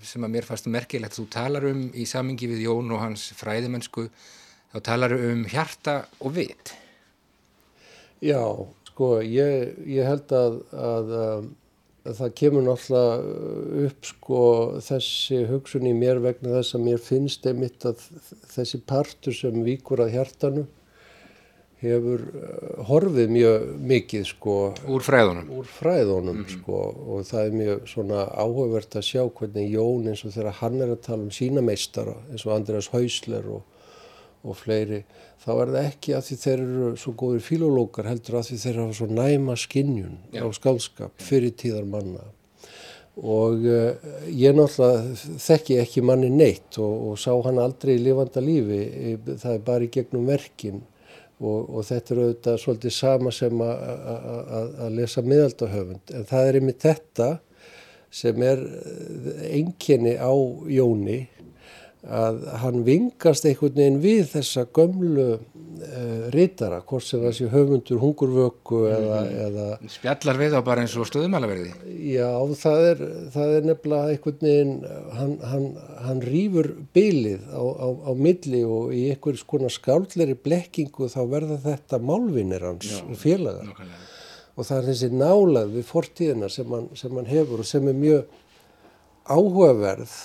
sem 0.04 0.24
að 0.26 0.34
mér 0.34 0.48
fannst 0.48 0.68
merkilegt, 0.72 1.16
þú 1.16 1.26
talar 1.32 1.66
um 1.70 1.86
í 1.96 2.04
samingi 2.08 2.50
við 2.50 2.66
Jón 2.66 2.92
og 2.92 3.00
hans 3.04 3.30
fræðimennsku, 3.38 4.08
þá 4.74 4.78
talar 4.90 5.16
um 5.16 5.46
hjarta 5.48 6.02
og 6.20 6.36
vit. 6.36 6.74
Já, 8.20 8.42
sko, 8.90 9.16
ég, 9.24 9.72
ég 9.88 10.04
held 10.04 10.34
að, 10.36 10.58
að, 10.76 11.14
um, 11.22 11.48
að 12.04 12.18
það 12.18 12.34
kemur 12.42 12.66
náttúrulega 12.66 13.86
upp 13.86 14.10
sko 14.10 14.42
þessi 14.84 15.40
hugsun 15.48 15.88
í 15.88 15.94
mér 15.96 16.20
vegna 16.20 16.58
þess 16.58 16.76
að 16.76 16.84
mér 16.84 17.00
finnst 17.04 17.48
einmitt 17.48 17.88
að 17.88 18.04
þessi 18.52 18.82
partur 18.84 19.36
sem 19.36 19.64
víkur 19.64 20.04
að 20.04 20.18
hjartanu 20.18 20.66
hefur 21.80 22.22
uh, 22.28 22.84
horfið 22.90 23.32
mjög 23.32 23.66
mikið 23.90 24.24
sko 24.28 24.56
úr 24.90 25.04
fræðunum, 25.04 25.50
úr 25.56 25.68
fræðunum 25.78 26.36
mm 26.36 26.44
-hmm. 26.44 26.58
sko 26.60 26.80
og 27.14 27.26
það 27.28 27.46
er 27.46 27.58
mjög 27.60 27.88
svona 27.88 28.24
áhugavert 28.28 28.96
að 28.96 29.08
sjá 29.08 29.22
hvernig 29.28 29.72
Jón 29.72 30.08
eins 30.08 30.24
og 30.24 30.34
þegar 30.34 30.58
hann 30.60 30.80
er 30.80 30.90
að 30.90 31.04
tala 31.06 31.22
um 31.22 31.30
sína 31.30 31.60
meistara 31.60 32.16
eins 32.30 32.46
og 32.46 32.52
Andreas 32.54 32.88
Hausler 32.92 33.46
og, 33.48 33.62
og 34.44 34.56
fleiri 34.56 35.04
þá 35.40 35.50
er 35.62 35.72
það 35.72 35.86
ekki 35.86 36.12
að 36.16 36.26
því 36.26 36.36
þeir 36.36 36.58
eru 36.58 36.96
svo 36.96 37.12
góðir 37.12 37.40
filolókar 37.40 38.10
heldur 38.10 38.36
að 38.36 38.46
því 38.50 38.56
þeir 38.64 38.80
hafa 38.82 38.92
svo 38.92 39.06
næma 39.06 39.56
skinnjun 39.56 40.18
á 40.36 40.46
skálskap 40.52 41.12
fyrir 41.16 41.56
tíðar 41.56 41.88
manna 41.88 42.24
og 43.16 43.64
uh, 43.64 43.96
ég 44.28 44.54
náttúrulega 44.54 45.16
þekki 45.38 45.80
ekki 45.80 46.02
manni 46.02 46.28
neitt 46.28 46.78
og, 46.78 47.10
og 47.10 47.18
sá 47.18 47.32
hann 47.44 47.58
aldrei 47.58 47.96
í 47.96 48.04
lifanda 48.04 48.40
lífi, 48.40 49.16
það 49.26 49.54
er 49.54 49.64
bara 49.64 49.84
í 49.84 49.90
gegnum 49.92 50.28
verkin 50.28 50.82
og, 51.40 51.70
og 51.72 51.86
þetta 51.88 52.14
er 52.14 52.22
auðvitað 52.24 52.58
svolítið 52.62 52.94
sama 52.96 53.32
sem 53.34 53.62
að 53.64 54.96
lesa 54.96 55.24
miðaldahöfund. 55.24 56.12
En 56.14 56.26
það 56.28 56.48
er 56.48 56.58
einmitt 56.60 56.84
þetta 56.84 57.30
sem 58.10 58.42
er 58.42 58.64
enginni 59.48 60.16
á 60.18 60.34
Jóni 60.68 61.20
að 62.00 62.38
hann 62.62 62.84
vingast 62.86 63.44
einhvern 63.44 63.74
veginn 63.76 63.98
við 64.00 64.22
þessa 64.30 64.62
gömlu 64.72 65.26
uh, 65.36 66.22
rítara, 66.32 66.78
hvort 66.88 67.04
sem 67.04 67.20
það 67.20 67.34
sé 67.36 67.48
höfundur 67.52 68.00
hungurvöku 68.00 68.80
eða, 68.88 69.18
mm. 69.26 69.34
eða 69.44 69.90
Spjallar 69.92 70.40
við 70.40 70.56
þá 70.56 70.64
bara 70.70 70.86
eins 70.86 70.96
og 70.96 71.10
stöðumælaverði 71.10 71.74
Já, 72.08 72.30
það 72.62 72.86
er, 72.86 73.04
það 73.36 73.52
er 73.58 73.68
nefnilega 73.68 74.14
einhvern 74.14 74.48
veginn, 74.48 74.72
hann, 75.18 75.36
hann, 75.52 75.68
hann 76.06 76.24
rýfur 76.24 76.70
bylið 76.96 77.44
á, 77.52 77.64
á, 77.68 77.88
á 78.08 78.12
milli 78.16 78.64
og 78.64 78.96
í 78.96 79.04
einhvers 79.12 79.44
konar 79.52 79.76
skáldleri 79.76 80.38
blekkingu 80.40 81.12
þá 81.12 81.20
verða 81.28 81.60
þetta 81.68 82.00
málvinir 82.00 82.64
hans 82.64 82.96
Já, 82.96 83.04
félagar 83.20 83.68
nokkulega. 83.68 84.04
og 84.56 84.70
það 84.72 84.80
er 84.80 84.92
þessi 84.94 85.14
nálað 85.20 85.76
við 85.76 85.88
fortíðina 85.92 86.48
sem 86.48 86.76
hann, 86.78 86.88
sem 86.96 87.12
hann 87.20 87.28
hefur 87.28 87.60
og 87.60 87.68
sem 87.76 87.92
er 87.92 88.04
mjög 88.08 88.38
áhugaverð 89.30 90.16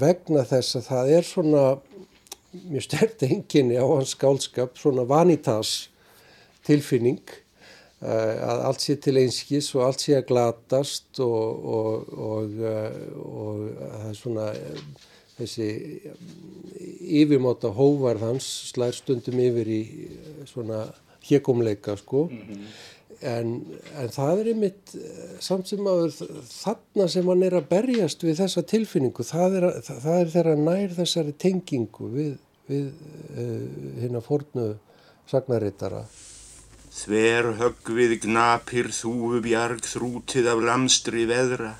vegna 0.00 0.44
þess 0.46 0.76
að 0.78 0.88
það 0.90 1.10
er 1.16 1.26
svona 1.26 1.64
mjög 2.64 2.86
stert 2.86 3.24
enginni 3.26 3.76
á 3.76 3.86
hans 3.86 4.14
skálskap, 4.16 4.76
svona 4.78 5.04
vanitas 5.08 5.88
tilfinning 6.66 7.22
uh, 8.02 8.34
að 8.46 8.64
allt 8.70 8.84
sé 8.84 8.96
til 9.02 9.16
einskis 9.20 9.72
og 9.76 9.86
allt 9.88 10.04
sé 10.04 10.16
að 10.18 10.28
glatast 10.30 11.20
og, 11.24 11.66
og, 11.76 12.14
og, 12.30 12.56
uh, 12.62 12.98
og 13.26 13.62
það 13.76 14.08
er 14.10 14.18
svona 14.20 14.48
þessi 15.36 15.70
yfirmáta 17.22 17.70
hóvarð 17.76 18.24
hans 18.30 18.46
slær 18.72 18.94
stundum 18.96 19.40
yfir 19.42 19.68
í 19.68 19.82
svona 20.48 20.86
hjekumleika 21.26 21.96
sko 21.98 22.28
mm 22.30 22.38
-hmm. 22.38 22.68
En, 23.20 23.52
en 23.96 24.12
það 24.12 24.42
er 24.42 24.50
einmitt 24.52 24.94
samt 25.44 25.70
sem 25.70 25.88
að 25.88 26.20
þarna 26.50 27.08
sem 27.12 27.30
hann 27.32 27.44
er 27.46 27.58
að 27.58 27.70
berjast 27.70 28.24
við 28.26 28.40
þessa 28.42 28.64
tilfinningu 28.68 29.26
það 29.26 29.58
er, 29.60 29.68
það 29.86 30.20
er 30.20 30.32
þeirra 30.34 30.56
nær 30.60 30.96
þessari 30.98 31.36
tengingu 31.40 32.12
við, 32.12 32.32
við 32.68 32.88
uh, 32.90 33.66
hérna 34.02 34.24
fórnu 34.24 34.70
sagnarittara 35.30 36.04
Þver 36.96 37.50
högg 37.58 37.88
við 37.92 38.12
gnapir 38.22 38.86
þúfu 38.88 39.42
bjarg 39.44 39.84
þrútið 39.84 40.46
af 40.48 40.62
lamstri 40.64 41.26
veðra. 41.28 41.74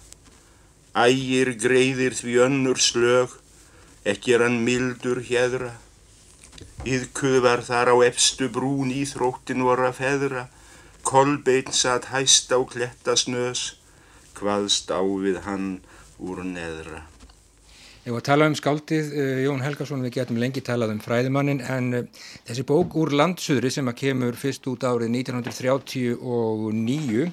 Ægir 0.93 1.55
greiðir 1.57 2.13
því 2.19 2.35
önnur 2.45 2.77
slög, 2.85 3.33
ekki 4.05 4.35
er 4.37 4.45
hann 4.45 4.59
mildur 4.67 5.23
hérra. 5.25 5.71
Íðkuð 6.85 7.39
var 7.47 7.65
þar 7.65 7.95
á 7.95 7.97
efstu 8.05 8.51
brún 8.53 8.93
í 8.93 9.07
þróttin 9.09 9.65
voru 9.65 9.89
að 9.89 9.97
feðra, 10.03 10.45
kolbeinn 11.07 11.71
satt 11.73 12.05
hæst 12.11 12.51
á 12.51 12.59
klettasnös, 12.67 13.77
hvaðst 14.39 14.91
á 14.91 15.01
við 15.01 15.41
hann 15.47 15.81
úr 16.19 16.43
neðra. 16.45 17.03
Ég 18.07 18.13
var 18.15 18.23
að 18.23 18.29
tala 18.29 18.47
um 18.47 18.55
skáldið 18.55 19.07
uh, 19.19 19.39
Jón 19.43 19.65
Helgason, 19.65 20.05
við 20.07 20.13
getum 20.21 20.37
lengi 20.39 20.63
talað 20.67 20.93
um 20.95 21.01
fræðimannin, 21.03 21.61
en 21.63 21.95
uh, 21.95 22.05
þessi 22.47 22.65
bók 22.67 22.95
úr 22.99 23.11
landsuðri 23.19 23.71
sem 23.75 23.89
að 23.91 24.01
kemur 24.03 24.35
fyrst 24.39 24.65
út 24.71 24.83
árið 24.87 25.09
1939 25.23 27.31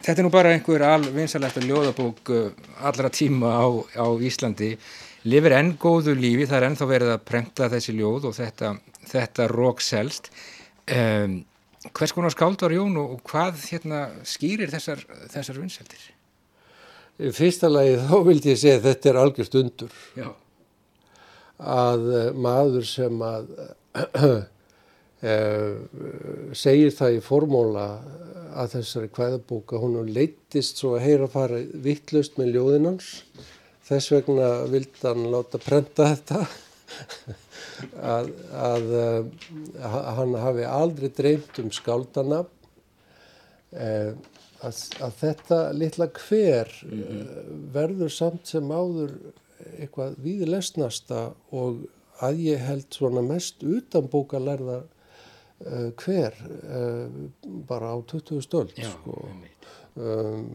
Þetta 0.00 0.16
er 0.16 0.24
nú 0.24 0.30
bara 0.32 0.54
einhver 0.54 0.80
alvinsalegt 0.88 1.58
ljóðabók 1.60 2.30
uh, 2.32 2.48
allra 2.88 3.10
tíma 3.12 3.50
á, 3.52 3.68
á 4.00 4.08
Íslandi. 4.16 4.72
Livir 5.28 5.52
enn 5.58 5.74
góðu 5.76 6.14
lífi, 6.16 6.46
það 6.48 6.56
er 6.56 6.64
ennþá 6.70 6.86
verið 6.88 7.10
að 7.12 7.26
prenta 7.28 7.68
þessi 7.68 7.92
ljóð 7.98 8.30
og 8.30 8.34
þetta, 8.38 8.70
þetta 9.10 9.48
rók 9.52 9.84
selst. 9.84 10.30
Um, 10.88 11.42
hvers 11.88 12.12
konar 12.12 12.32
skáld 12.34 12.60
var 12.60 12.74
Jón 12.74 12.98
og 13.00 13.20
hvað 13.28 13.64
hérna, 13.70 14.00
skýrir 14.28 14.72
þessar, 14.72 15.02
þessar 15.32 15.60
vinsaldir? 15.62 16.06
Fyrsta 17.36 17.68
lagi 17.68 17.98
þá 18.00 18.16
vildi 18.24 18.52
ég 18.52 18.60
segja 18.60 18.78
að 18.80 18.86
þetta 18.88 19.10
er 19.10 19.20
algjörst 19.20 19.58
undur. 19.60 19.98
Já. 20.16 20.28
Að 21.60 22.06
uh, 22.08 22.22
maður 22.36 22.86
sem 22.88 23.24
að 23.24 23.52
uh, 23.60 24.40
segir 26.56 26.94
það 26.96 27.18
í 27.18 27.24
formóla 27.24 27.86
að 28.56 28.76
þessari 28.76 29.10
kvæðabóka 29.14 29.80
hún 29.80 29.98
leittist 30.14 30.80
svo 30.80 30.94
að 30.96 31.04
heyra 31.06 31.28
fara 31.30 31.60
vittlust 31.84 32.38
með 32.40 32.54
ljóðinans 32.56 33.10
þess 33.86 34.12
vegna 34.14 34.48
vild 34.70 34.96
hann 35.02 35.28
láta 35.32 35.60
prenta 35.62 36.08
þetta 36.12 36.44
að, 37.96 38.30
að, 38.54 38.90
að 39.80 40.10
hann 40.18 40.36
hafi 40.44 40.66
aldrei 40.68 41.08
dreymt 41.16 41.60
um 41.62 41.70
skáldana 41.74 42.44
eh, 43.72 44.12
að, 44.60 44.80
að 45.00 45.16
þetta 45.20 45.60
litla 45.76 46.10
hver 46.20 46.72
mm 46.84 47.02
-hmm. 47.02 47.60
verður 47.74 48.14
samt 48.14 48.52
sem 48.52 48.70
áður 48.70 49.16
eitthvað 49.78 50.16
viðlesnasta 50.24 51.30
og 51.52 51.84
að 52.20 52.42
ég 52.44 52.64
held 52.64 52.88
svona 52.92 53.22
mest 53.24 53.62
utan 53.64 54.08
bóka 54.12 54.40
lærða 54.40 54.82
hver 56.00 56.36
bara 57.68 57.92
á 57.92 57.96
20 58.00 58.40
stöld 58.40 58.72
sko. 58.72 59.28
um, 59.96 60.46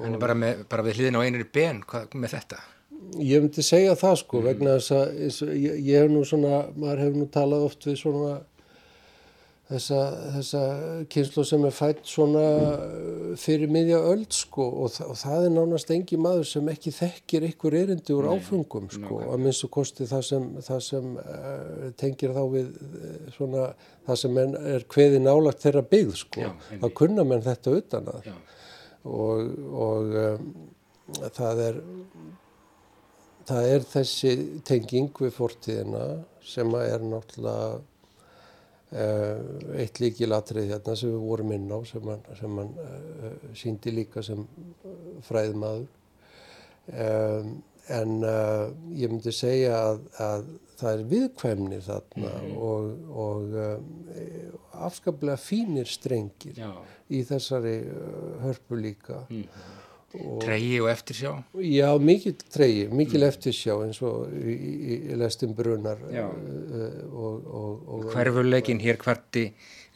Þannig 0.00 0.20
bara, 0.20 0.34
með, 0.34 0.62
bara 0.68 0.84
við 0.86 1.00
hliðin 1.00 1.18
á 1.20 1.24
einri 1.24 1.44
ben 1.44 1.82
hvað, 1.84 2.14
með 2.16 2.36
þetta? 2.38 2.60
Ég 3.20 3.42
myndi 3.42 3.64
segja 3.66 3.96
það 3.98 4.20
sko 4.20 4.44
vegna 4.44 4.76
þess 4.78 4.92
að 5.42 5.56
ég, 5.58 5.80
ég 5.88 6.04
hef 6.04 6.12
nú 6.12 6.22
svona, 6.28 6.62
maður 6.76 7.04
hefur 7.06 7.20
nú 7.20 7.28
talað 7.32 7.66
oft 7.66 7.86
við 7.88 7.98
svona 8.02 8.34
þessa, 9.70 9.98
þessa 10.36 10.62
kynslu 11.12 11.44
sem 11.46 11.64
er 11.66 11.74
fætt 11.74 12.02
svona 12.10 12.44
fyrir 13.40 13.70
miðja 13.72 14.00
öll 14.10 14.24
sko 14.34 14.66
og, 14.84 14.92
þa 14.94 15.08
og 15.12 15.18
það 15.20 15.46
er 15.46 15.54
nánast 15.54 15.92
engi 15.94 16.18
maður 16.20 16.48
sem 16.50 16.70
ekki 16.72 16.94
þekkir 16.96 17.46
ykkur 17.50 17.76
erindi 17.80 18.16
úr 18.16 18.30
áfengum 18.32 18.90
sko 18.94 19.22
að 19.28 19.44
minnst 19.44 19.66
og 19.66 19.72
kosti 19.78 20.08
það 20.10 20.26
sem, 20.30 20.48
það 20.66 20.82
sem 20.86 21.14
uh, 21.22 21.86
tengir 22.00 22.34
þá 22.36 22.42
við 22.54 22.70
uh, 22.70 23.14
svona 23.36 23.70
það 24.10 24.20
sem 24.24 24.42
er, 24.42 24.58
er 24.74 24.86
hveði 24.94 25.22
nálagt 25.22 25.64
þeirra 25.64 25.86
byggð 25.94 26.18
sko. 26.24 26.44
Já, 26.44 26.78
þá 26.82 26.86
kunna 27.02 27.26
menn 27.26 27.44
þetta 27.44 27.74
utan 27.78 28.10
að. 28.10 28.30
Og, 29.10 29.52
og 29.86 30.16
um, 30.24 30.48
það 31.36 31.62
er 31.68 31.82
það 33.50 33.70
er 33.74 33.86
þessi 33.92 34.34
tenging 34.64 35.12
við 35.20 35.36
fortíðina 35.36 36.04
sem 36.46 36.74
er 36.80 37.04
náttúrulega 37.04 37.80
Eh, 38.90 39.38
eitt 39.78 40.00
líkilatrið 40.02 40.72
hérna 40.72 40.96
sem 40.98 41.12
við 41.12 41.20
vorum 41.22 41.52
inn 41.54 41.68
á 41.70 41.78
sem 41.86 42.08
hann, 42.10 42.24
sem 42.34 42.56
hann 42.58 42.70
uh, 42.82 43.34
síndi 43.54 43.92
líka 43.94 44.24
sem 44.26 44.40
fræðmaður 45.28 45.84
um, 46.90 47.52
en 47.86 48.16
uh, 48.26 48.64
ég 48.98 49.12
myndi 49.12 49.30
segja 49.30 49.76
að, 49.92 50.00
að 50.26 50.50
það 50.80 50.90
er 50.90 51.04
viðkvæmni 51.12 51.78
þarna 51.86 52.32
mm 52.32 52.48
-hmm. 52.48 52.58
og, 52.66 53.14
og 53.28 54.82
afskaplega 54.88 55.38
fínir 55.38 55.86
strengir 55.86 56.58
Já. 56.58 56.72
í 57.14 57.22
þessari 57.30 57.76
uh, 57.86 58.42
hörpu 58.42 58.80
líka 58.80 59.20
mm 59.28 59.44
-hmm. 59.44 59.79
Tregi 60.10 60.80
og 60.82 60.88
eftirsjá? 60.90 61.30
Já, 61.62 61.86
mikil 62.02 62.34
tregi, 62.50 62.88
mikil 62.90 63.20
mm. 63.20 63.26
eftirsjá 63.28 63.76
eins 63.84 64.00
og 64.02 64.32
í, 64.34 64.54
í, 64.56 64.96
í 65.12 65.18
lestum 65.20 65.52
brunar 65.54 66.00
uh, 66.02 66.32
Hverfuleikin 68.10 68.82
hér 68.82 68.98
hvarti 68.98 69.44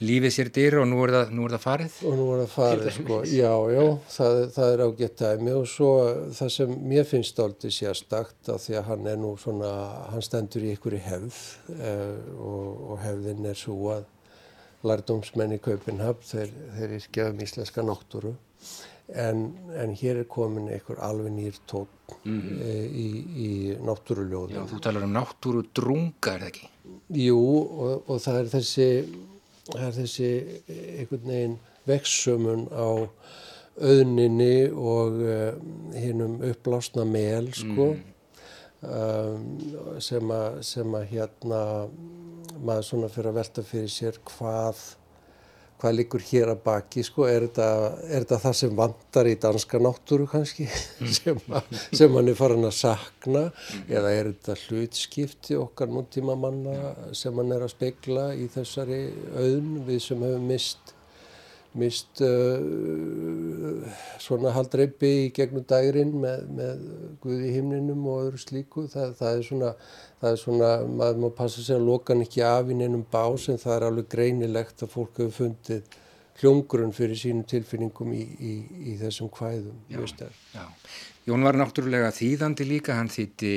lífið 0.05 0.35
sér 0.37 0.53
dyr 0.55 0.77
og 0.83 0.87
nú 0.91 1.01
er 1.03 1.15
það, 1.17 1.35
nú 1.35 1.49
er 1.49 1.57
það 1.57 1.65
farið? 1.65 1.99
Og 2.07 2.15
nú 2.21 2.29
er 2.31 2.45
það 2.45 2.55
farið, 2.55 2.93
sko, 3.01 3.19
já, 3.27 3.51
já, 3.75 3.83
það, 4.15 4.39
það 4.55 4.77
er 4.77 4.85
ágætt 4.87 5.19
dæmi 5.25 5.53
og 5.59 5.69
svo 5.75 5.91
það 6.39 6.55
sem 6.61 6.79
mér 6.95 7.11
finnst 7.11 7.43
aldrei 7.43 7.75
sérstakt 7.75 8.55
að 8.55 8.63
því 8.69 8.79
að 8.79 8.89
hann 8.93 9.13
er 9.17 9.21
nú 9.25 9.35
svona, 9.43 9.75
hann 10.15 10.27
stendur 10.31 10.63
í 10.63 10.73
ykkur 10.79 10.95
í 10.95 11.05
hefð 11.11 11.43
uh, 11.75 12.17
og, 12.39 12.89
og 12.95 13.03
hefðin 13.03 13.51
er 13.51 13.59
svo 13.59 13.79
að 13.99 14.11
lærdómsmenn 14.85 15.57
í 15.57 15.63
Kaupinhab, 15.65 16.23
þeir, 16.23 16.51
þeir 16.79 16.91
er 16.91 17.07
skefum 17.11 17.47
íslenska 17.47 17.83
náttúru 17.83 18.37
en, 19.13 19.43
en 19.77 19.93
hér 19.95 20.23
er 20.23 20.29
komin 20.31 20.71
einhver 20.73 21.01
alveg 21.05 21.33
nýr 21.33 21.59
tón 21.69 21.87
mm 22.25 22.41
-hmm. 22.41 22.63
e, 22.63 22.73
í, 22.89 23.09
í 23.47 23.51
náttúruljóðum. 23.85 24.57
Já, 24.57 24.67
þú 24.73 24.81
talar 24.81 25.05
um 25.05 25.13
náttúru 25.13 25.65
drunga, 25.75 26.35
er 26.35 26.41
það 26.41 26.49
ekki? 26.49 26.69
Jú, 27.09 27.41
og, 27.85 28.11
og 28.11 28.21
það 28.21 28.41
er 28.41 28.49
þessi, 28.57 28.89
það 29.73 29.87
er 29.87 29.95
þessi 30.01 30.31
einhvern 30.99 31.29
veginn 31.29 31.59
vexsumun 31.87 32.69
á 32.73 32.89
auðninni 33.75 34.71
og 34.71 35.21
uh, 35.21 35.55
hinnum 35.93 36.41
upplásna 36.41 37.05
mel, 37.05 37.53
sko, 37.53 37.95
mm. 37.95 38.03
um, 38.87 40.01
sem 40.01 40.95
að 40.95 41.07
hérna 41.11 41.89
maður 42.65 42.87
svona 42.89 43.09
fyrir 43.09 43.33
að 43.33 43.41
velta 43.41 43.63
fyrir 43.67 43.91
sér 43.91 44.21
hvað 44.25 44.83
hvað 45.81 45.97
liggur 45.99 46.25
hér 46.25 46.53
að 46.55 46.63
baki 46.65 47.05
sko, 47.05 47.27
er 47.29 47.47
þetta, 47.49 48.39
það 48.47 48.57
sem 48.61 48.75
vandar 48.79 49.29
í 49.29 49.35
danska 49.41 49.81
náttúru 49.83 50.27
kannski? 50.31 50.67
Mm. 50.71 51.13
sem, 51.19 51.41
að, 51.51 51.79
sem 52.01 52.19
hann 52.19 52.33
er 52.33 52.39
farin 52.39 52.69
að 52.69 52.77
sakna? 52.79 53.45
Eða 53.85 54.15
er 54.15 54.33
þetta 54.33 54.59
hlutskipti 54.65 55.59
okkar 55.61 55.93
núntíma 55.93 56.37
manna 56.39 56.95
sem 57.17 57.37
hann 57.41 57.55
er 57.57 57.67
að 57.67 57.75
spegla 57.75 58.31
í 58.39 58.49
þessari 58.53 59.07
auðn? 59.35 59.81
Við 59.89 60.05
sem 60.09 60.29
hefum 60.29 60.53
mist 60.55 60.95
mist 61.75 62.21
uh, 62.23 63.95
svona 64.23 64.53
haldreipi 64.55 65.11
í 65.25 65.31
gegnum 65.35 65.65
dagirinn 65.67 66.13
með, 66.23 66.45
með 66.55 66.85
Guði 67.25 67.51
himninum 67.57 68.05
og 68.11 68.29
öðru 68.29 68.43
slíku. 68.43 68.87
Það, 68.93 69.15
það 69.19 69.39
er 69.39 69.47
svona 69.49 69.73
það 70.25 70.33
er 70.33 70.41
svona, 70.41 70.71
maður 70.89 71.19
má 71.21 71.29
passa 71.37 71.61
sér 71.61 71.81
að 71.83 71.89
loka 71.91 72.15
hann 72.15 72.25
ekki 72.25 72.45
af 72.49 72.71
í 72.73 72.77
neinum 72.79 73.05
bás 73.13 73.49
en 73.53 73.61
það 73.61 73.75
er 73.77 73.87
alveg 73.91 74.07
greinilegt 74.15 74.85
að 74.85 74.93
fólk 74.95 75.21
hefur 75.21 75.35
fundið 75.37 75.99
hljóngrunn 76.41 76.95
fyrir 76.97 77.19
sínum 77.19 77.45
tilfinningum 77.51 78.15
í, 78.17 78.23
í, 78.25 78.55
í 78.91 78.95
þessum 78.99 79.29
hvæðum 79.35 79.77
já, 79.93 80.01
já. 80.55 80.65
Jón 81.29 81.45
var 81.47 81.59
náttúrulega 81.61 82.09
þýðandi 82.15 82.67
líka, 82.69 82.97
hann 82.97 83.13
þýtti 83.13 83.53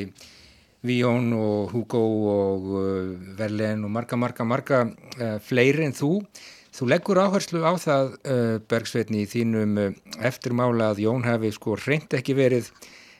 Víón 0.87 1.31
og 1.33 1.71
Hugo 1.73 2.03
og 2.33 2.67
uh, 2.77 3.15
Verlen 3.39 3.87
og 3.87 3.91
marga, 3.95 4.19
marga, 4.19 4.45
marga 4.45 4.83
uh, 4.85 5.39
fleiri 5.43 5.87
en 5.87 5.97
þú 5.97 6.13
Þú 6.77 6.85
leggur 6.91 7.17
áherslu 7.17 7.63
á 7.65 7.73
það, 7.81 8.11
uh, 8.29 8.57
Bergsveitni, 8.69 9.23
í 9.25 9.29
þínum 9.31 9.79
eftirmála 10.21 10.91
að 10.91 10.99
Jón 11.07 11.23
hafi 11.25 11.49
sko 11.55 11.73
reynd 11.79 12.13
ekki 12.13 12.35
verið 12.37 12.69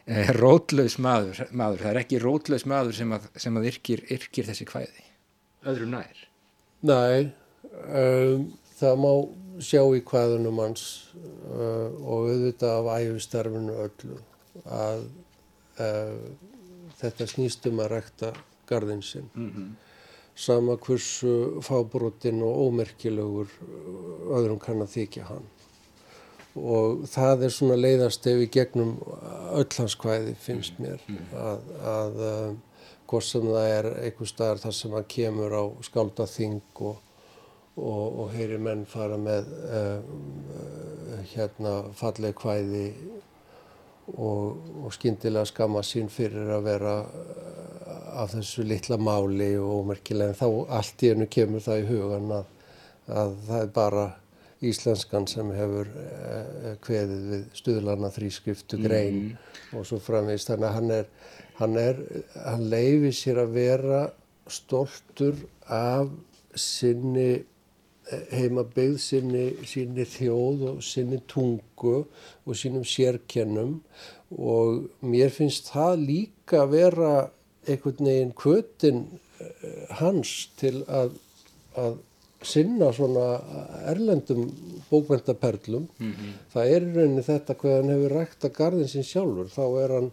rótlaus 0.08 0.96
maður, 1.04 1.41
maður. 1.52 1.84
Það 1.84 1.91
er 1.91 2.00
ekki 2.02 2.22
rótlaus 2.24 2.65
maður 2.70 2.96
sem 2.96 3.12
að, 3.15 3.28
sem 3.36 3.60
að 3.60 3.67
yrkir, 3.74 4.04
yrkir 4.13 4.48
þessi 4.48 4.67
kvæði. 4.70 5.04
Öðrum 5.67 5.91
nær. 5.98 6.22
Næ, 6.88 7.00
um, 7.91 8.46
það 8.78 9.02
má 9.04 9.12
sjá 9.67 9.82
í 9.98 10.04
kvæðunum 10.06 10.62
hans 10.62 10.86
uh, 11.17 11.89
og 11.98 12.30
auðvitað 12.30 12.78
af 12.78 13.02
æfistarfinu 13.02 13.76
öllu 13.88 14.20
að 14.63 15.04
uh, 15.82 16.30
þetta 17.02 17.28
snýst 17.34 17.67
um 17.70 17.84
að 17.84 17.91
rækta 17.98 18.32
gardinn 18.70 19.04
sinn. 19.04 19.30
Mm 19.36 19.52
-hmm. 19.52 19.76
Sama 20.38 20.78
hversu 20.78 21.62
fábrotin 21.65 22.43
og 22.46 22.67
ómerkilegur 22.67 23.50
öðrum 24.30 24.60
kann 24.60 24.82
að 24.82 24.93
þykja 24.93 25.24
hann. 25.24 25.48
Og 26.58 27.04
það 27.12 27.43
er 27.46 27.54
svona 27.54 27.76
leiðast 27.78 28.26
ef 28.28 28.39
við 28.41 28.54
gegnum 28.56 28.96
öll 29.54 29.70
hans 29.78 29.98
hvæði 30.02 30.34
finnst 30.41 30.80
mér. 30.82 31.04
Að, 31.38 31.67
að 31.91 32.24
hvort 33.08 33.28
sem 33.28 33.46
það 33.48 33.70
er 33.74 33.89
einhver 34.04 34.30
staðar 34.30 34.63
þar 34.63 34.76
sem 34.76 34.96
hann 34.98 35.12
kemur 35.12 35.56
á 35.56 35.63
skáldaþing 35.88 36.62
og, 36.89 36.98
og, 37.78 38.20
og 38.24 38.34
heyri 38.36 38.60
menn 38.62 38.84
fara 38.89 39.20
með 39.22 39.52
uh, 39.67 41.22
hérna 41.32 41.78
falleg 41.98 42.43
hvæði 42.43 42.88
og, 44.15 44.60
og 44.84 44.91
skyndilega 44.96 45.48
skama 45.48 45.84
sín 45.86 46.12
fyrir 46.12 46.52
að 46.58 46.67
vera 46.67 46.98
uh, 47.06 47.48
af 48.24 48.34
þessu 48.34 48.65
litla 48.67 48.98
máli 49.00 49.54
og 49.62 49.84
ómerkilega. 49.84 50.34
En 50.34 50.39
þá 50.39 50.78
allt 50.80 51.04
í 51.04 51.12
hennu 51.13 51.30
kemur 51.32 51.63
það 51.63 51.84
í 51.84 51.89
hugan 51.91 52.32
að, 52.41 52.48
að 53.08 53.36
það 53.48 53.62
er 53.62 53.76
bara 53.76 54.08
íslenskan 54.65 55.28
sem 55.30 55.52
hefur 55.54 55.89
uh, 55.91 56.72
kveðið 56.86 57.28
við 57.32 57.43
stuðlana 57.60 58.12
þrískriftu 58.15 58.80
grein 58.82 59.20
mm. 59.20 59.76
og 59.78 59.86
svo 59.89 60.00
framvist 60.02 60.50
þannig 60.50 60.70
að 60.70 60.78
hann 60.80 60.96
er, 60.96 61.12
hann 61.60 61.78
er, 61.82 62.02
hann 62.46 62.65
leifir 62.72 63.13
sér 63.17 63.43
að 63.43 63.54
vera 63.60 64.02
stoltur 64.48 65.38
af 65.67 66.10
sinni 66.58 67.43
heima 68.32 68.63
byggð 68.63 69.00
sinni, 69.02 69.46
sinni 69.67 70.06
þjóð 70.08 70.63
og 70.72 70.84
sinni 70.86 71.20
tungu 71.28 71.98
og 72.06 72.56
sínum 72.56 72.86
sérkennum 72.88 73.80
og 74.32 74.88
mér 75.04 75.32
finnst 75.34 75.72
það 75.74 76.04
líka 76.06 76.63
vera 76.72 77.13
einhvern 77.67 78.08
veginn 78.08 78.36
kvötin 78.38 79.02
eh, 79.43 79.98
hans 80.00 80.50
til 80.60 80.82
að, 80.88 81.17
að 81.76 81.98
sinna 82.41 82.91
svona 82.93 83.26
erlendum 83.89 84.52
bókmentaperlum. 84.89 85.88
Mm 86.00 86.13
-hmm. 86.13 86.34
Það 86.54 86.71
er 86.76 86.82
í 86.82 86.93
rauninni 86.95 87.23
þetta 87.23 87.56
hvað 87.56 87.76
hann 87.76 87.93
hefur 87.93 88.15
rægt 88.19 88.45
að 88.45 88.58
gardin 88.58 88.88
sín 88.88 89.04
sjálfur. 89.04 89.47
Þá 89.47 89.84
er 89.84 89.93
hann 89.95 90.12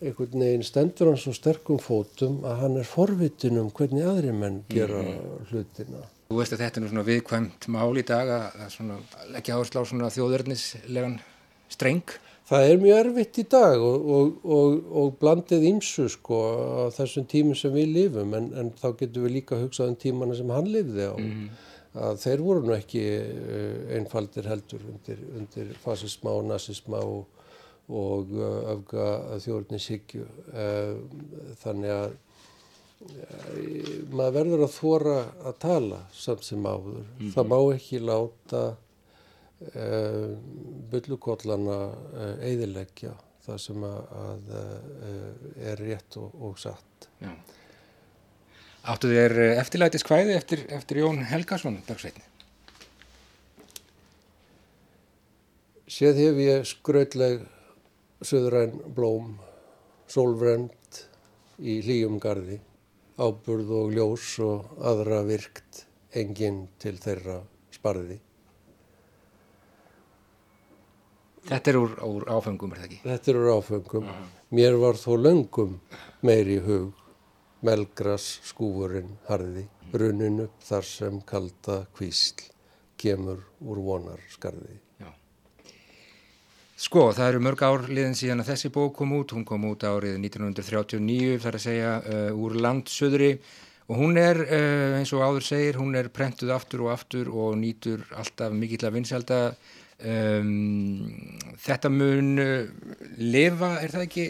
einhvern 0.00 0.40
veginn 0.40 0.64
stendur 0.64 1.10
hann 1.10 1.20
svo 1.20 1.32
sterkum 1.32 1.78
fótum 1.78 2.40
að 2.44 2.56
hann 2.62 2.76
er 2.76 2.84
forvitin 2.88 3.58
um 3.58 3.70
hvernig 3.70 4.04
aðri 4.04 4.32
menn 4.32 4.64
gera 4.68 5.02
mm 5.02 5.08
-hmm. 5.08 5.46
hlutina. 5.50 6.02
Þú 6.30 6.36
veist 6.38 6.52
að 6.52 6.62
þetta 6.62 6.76
er 6.78 6.82
nú 6.82 6.88
svona 6.88 7.10
viðkvæmt 7.10 7.68
mál 7.68 7.98
í 7.98 8.02
dag 8.02 8.28
að, 8.28 8.44
að 8.64 9.32
leggja 9.34 9.54
áherslu 9.56 9.80
á 9.80 9.84
svona 9.84 10.10
þjóðverðnislegan 10.14 11.20
streng. 11.68 12.08
Það 12.50 12.68
er 12.68 12.80
mjög 12.82 13.00
erfitt 13.04 13.38
í 13.38 13.46
dag 13.46 13.82
og, 13.86 14.06
og, 14.10 14.30
og, 14.42 14.78
og 15.00 15.10
blandið 15.22 15.66
ímsu 15.70 16.08
sko 16.10 16.38
á 16.42 16.84
þessum 16.96 17.28
tímum 17.30 17.54
sem 17.58 17.70
við 17.74 17.92
lifum 17.94 18.34
en, 18.34 18.48
en 18.58 18.72
þá 18.74 18.88
getum 18.98 19.28
við 19.28 19.36
líka 19.36 19.58
hugsað 19.60 19.92
um 19.92 20.00
tímana 20.02 20.34
sem 20.38 20.50
hann 20.50 20.70
lifði 20.70 21.06
á. 21.06 21.14
Mm 21.14 21.50
að 21.98 22.20
þeir 22.22 22.42
voru 22.44 22.64
nú 22.66 22.74
ekki 22.76 23.04
uh, 23.18 23.94
einfaldir 23.96 24.48
heldur 24.50 24.82
undir, 24.92 25.22
undir 25.38 25.70
fasisma 25.82 26.34
og 26.38 26.46
nazisma 26.50 27.02
og 27.02 28.34
uh, 28.36 28.74
öfga 28.76 29.06
þjóðverðnishyggju. 29.42 30.26
Uh, 30.54 31.54
þannig 31.62 31.96
að 31.96 32.18
maður 34.12 34.34
verður 34.34 34.62
að 34.66 34.72
þóra 34.74 35.12
að 35.48 35.54
tala 35.62 36.00
samt 36.12 36.44
sem 36.44 36.66
áður. 36.68 37.00
Mm. 37.16 37.30
Það 37.32 37.46
má 37.48 37.58
ekki 37.72 38.00
láta 38.04 38.64
bullukollana 40.90 41.78
uh, 41.92 42.34
eiðileggja 42.44 43.12
það 43.44 43.58
sem 43.60 43.84
að, 43.84 43.98
að 44.22 44.52
uh, 44.56 45.42
er 45.72 45.82
rétt 45.84 46.16
og, 46.20 46.32
og 46.48 46.58
satt. 46.60 47.08
Já. 47.20 47.32
Áttu 48.90 49.10
þér 49.12 49.36
eftirlætis 49.58 50.06
hvæði 50.08 50.34
eftir, 50.38 50.64
eftir 50.72 51.02
Jón 51.02 51.20
Helgarsson, 51.28 51.76
dagsveitni? 51.88 52.24
Séð 55.90 56.22
hef 56.22 56.40
ég 56.40 56.66
skrautleg 56.70 57.44
söðræn 58.24 58.78
blóm, 58.96 59.34
sólvrend 60.08 61.00
í 61.60 61.80
hlýjum 61.84 62.16
gardi 62.22 62.60
áburð 63.20 63.70
og 63.76 63.92
ljós 63.92 64.32
og 64.40 64.80
aðra 64.80 65.20
virkt 65.28 65.84
enginn 66.16 66.62
til 66.80 66.96
þeirra 67.00 67.40
sparði. 67.74 68.16
Þetta 71.48 71.72
er 71.72 71.78
úr, 71.80 71.96
úr 72.04 72.28
áfengum, 72.28 72.74
er 72.74 72.82
það 72.82 72.88
ekki? 72.90 73.00
Þetta 73.06 73.32
er 73.32 73.40
úr 73.40 73.50
áfengum. 73.56 74.04
Uh 74.04 74.18
-huh. 74.18 74.28
Mér 74.50 74.78
var 74.80 74.94
þó 75.00 75.12
löngum 75.16 75.80
meiri 76.22 76.58
hug, 76.58 76.92
melgras 77.62 78.40
skúfurinn 78.44 79.16
harði, 79.28 79.66
runnin 79.92 80.40
upp 80.40 80.62
þar 80.62 80.84
sem 80.84 81.20
kalda 81.20 81.86
kvísl 81.96 82.50
kemur 82.96 83.44
úr 83.60 83.78
vonar 83.78 84.20
skarði. 84.28 84.80
Sko, 86.80 87.10
það 87.12 87.26
eru 87.28 87.40
mörg 87.44 87.60
ár 87.60 87.82
liðin 87.92 88.14
síðan 88.16 88.40
að 88.40 88.54
þessi 88.54 88.70
bók 88.72 88.94
kom 88.96 89.10
út, 89.12 89.34
hún 89.36 89.42
kom 89.44 89.66
út 89.68 89.82
árið 89.84 90.14
1939, 90.16 91.34
þar 91.42 91.58
að 91.58 91.64
segja, 91.66 91.90
uh, 92.00 92.30
úr 92.32 92.54
landsöðri 92.56 93.34
og 93.90 93.98
hún 93.98 94.16
er, 94.16 94.40
uh, 94.46 94.94
eins 94.96 95.12
og 95.12 95.20
áður 95.20 95.44
segir, 95.44 95.76
hún 95.76 95.98
er 96.00 96.08
prentuð 96.08 96.54
aftur 96.54 96.86
og 96.86 96.94
aftur 96.94 97.28
og 97.28 97.58
nýtur 97.60 98.06
alltaf 98.16 98.56
mikill 98.56 98.86
að 98.88 98.96
vinselda. 98.96 99.40
Um, 100.00 101.48
þetta 101.60 101.90
mun 101.92 102.40
uh, 102.40 102.70
lifa, 103.18 103.74
er 103.84 103.92
það 103.92 104.06
ekki, 104.06 104.26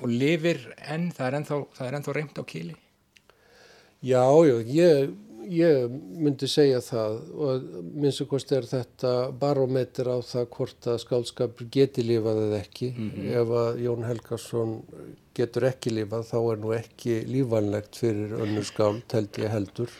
og 0.00 0.08
lifir 0.10 0.60
enn, 0.86 1.10
það 1.14 1.26
er 1.26 1.38
ennþá, 1.40 1.60
það 1.78 1.88
er 1.88 1.98
ennþá 1.98 2.16
reynd 2.18 2.40
á 2.40 2.44
kili? 2.46 2.76
Já, 4.04 4.24
já, 4.44 4.56
ég 4.68 5.14
ég 5.50 5.90
myndi 6.20 6.48
segja 6.48 6.80
það 6.84 7.16
og 7.46 7.64
minnst 7.92 8.22
og 8.24 8.30
hvort 8.32 8.52
er 8.56 8.68
þetta 8.68 9.12
barometer 9.40 10.08
á 10.08 10.18
það 10.24 10.46
hvort 10.56 10.88
að 10.90 11.00
skálskapur 11.02 11.68
geti 11.72 12.04
lifað 12.06 12.42
eða 12.46 12.60
ekki 12.62 12.90
mm 12.92 13.10
-hmm. 13.10 13.30
ef 13.40 13.52
að 13.62 13.80
Jón 13.84 14.06
Helgarsson 14.08 14.74
getur 15.34 15.68
ekki 15.68 15.90
lifað 15.90 16.28
þá 16.30 16.38
er 16.52 16.58
nú 16.62 16.72
ekki 16.72 17.20
lífanlegt 17.26 17.96
fyrir 17.96 18.36
önnur 18.40 18.64
skáld 18.64 19.04
held 19.12 19.38
ég 19.38 19.50
heldur 19.50 19.90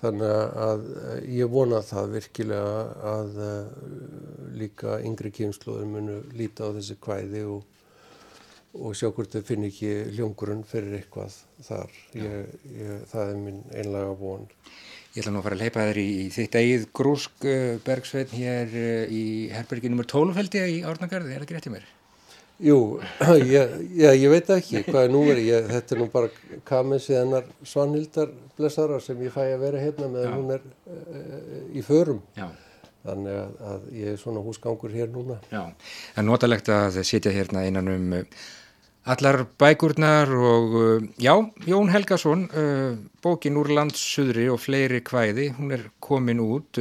þannig 0.00 0.34
að 0.66 0.84
ég 1.32 1.52
vona 1.52 1.80
það 1.84 2.12
virkilega 2.18 2.82
að 3.12 3.40
líka 4.56 5.00
yngri 5.04 5.32
kynsluður 5.34 5.88
munu 5.94 6.20
líta 6.36 6.68
á 6.68 6.74
þessi 6.76 6.98
kvæði 7.00 7.46
og 7.48 7.64
og 8.82 8.96
sjá 8.96 9.08
hvort 9.14 9.32
þau 9.32 9.42
finn 9.46 9.66
ekki 9.68 9.90
hljóngurinn 10.16 10.64
fyrir 10.68 10.98
eitthvað 10.98 11.34
þar. 11.64 11.96
Ég, 12.18 12.54
ég, 12.76 13.02
það 13.10 13.32
er 13.32 13.40
minn 13.40 13.62
einlega 13.72 14.14
von. 14.20 14.46
Ég 15.14 15.22
ætla 15.22 15.32
nú 15.32 15.40
að 15.40 15.46
fara 15.48 15.56
að 15.56 15.62
leipa 15.64 15.86
þér 15.88 16.00
í, 16.02 16.08
í 16.20 16.26
þitt 16.34 16.58
eigið 16.60 16.88
grúsk 16.98 17.46
uh, 17.48 17.76
Bergsveitn 17.86 18.36
hér 18.36 18.74
uh, 18.76 19.04
í 19.08 19.24
herbergi 19.54 19.92
nr. 19.92 20.04
12 20.04 20.36
held 20.36 20.58
ég 20.60 20.74
í 20.74 20.82
Árnagarði, 20.90 21.32
er 21.32 21.46
það 21.46 21.56
rétt 21.56 21.70
í 21.70 21.72
mér? 21.72 21.86
Jú, 22.56 23.00
ég, 23.52 23.72
ég 24.00 24.30
veit 24.32 24.50
ekki 24.54 24.80
hvað 24.86 25.02
er 25.02 25.10
núverið, 25.12 25.48
þetta 25.68 25.94
er 25.94 26.00
nú 26.00 26.06
bara 26.12 26.60
kamins 26.68 27.08
í 27.12 27.16
hennar 27.18 27.44
Svanhildar 27.68 28.30
blessara 28.56 29.00
sem 29.04 29.20
ég 29.26 29.34
fæ 29.34 29.42
að 29.44 29.64
vera 29.66 29.82
hérna 29.82 30.08
meðan 30.12 30.36
hún 30.38 30.54
er 30.54 30.62
uh, 30.64 31.58
í 31.76 31.84
förum. 31.84 32.22
Já. 32.38 32.48
Þannig 33.06 33.36
að, 33.38 33.58
að 33.70 33.84
ég 33.94 34.14
er 34.14 34.16
svona 34.18 34.42
húsgangur 34.42 34.94
hér 34.96 35.12
núna. 35.12 35.36
Já, 35.52 35.68
það 36.14 36.22
er 36.22 36.28
notalegt 36.30 36.72
að 36.72 36.96
sitja 37.06 37.34
hérna 37.34 37.66
einan 37.66 37.92
um 37.92 38.16
allar 39.06 39.42
bækurnar 39.60 40.32
og 40.32 40.80
uh, 40.80 41.06
já, 41.20 41.34
Jón 41.68 41.92
Helgason 41.92 42.48
bókin 43.22 43.60
úr 43.60 43.74
landssuðri 43.76 44.48
og 44.50 44.64
fleiri 44.64 45.04
kvæði, 45.04 45.52
hún 45.60 45.76
er 45.76 45.90
komin 46.00 46.40
út 46.40 46.80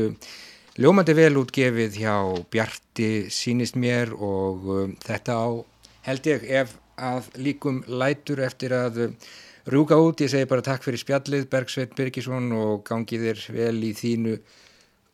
ljómandi 0.82 1.16
vel 1.16 1.38
útgefið 1.40 1.98
hjá 2.02 2.16
Bjarti 2.52 3.10
sínist 3.32 3.78
mér 3.80 4.12
og 4.14 4.66
þetta 5.06 5.38
á 5.40 5.48
held 6.08 6.30
ég 6.32 6.48
ef 6.62 6.76
að 6.96 7.30
líkum 7.40 7.82
lætur 7.88 8.42
eftir 8.44 8.76
að 8.76 9.02
rúka 9.72 9.98
út, 9.98 10.22
ég 10.22 10.32
segi 10.32 10.48
bara 10.50 10.66
takk 10.66 10.84
fyrir 10.86 11.02
spjallið 11.02 11.50
Bergsveit 11.52 11.96
Birgisson 11.98 12.52
og 12.56 12.84
gangið 12.88 13.30
þér 13.30 13.46
vel 13.56 13.78
í 13.88 13.92
þínu 13.98 14.40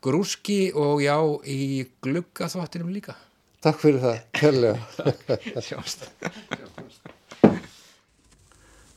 grúski 0.02 0.62
og 0.74 1.04
já 1.06 1.18
í 1.46 1.86
gluggaþvottinum 2.02 2.90
líka 2.94 3.18
Takk 3.62 3.78
fyrir 3.78 4.00
það, 4.02 4.16
kærlega. 4.34 4.78
Sjást. 5.68 6.08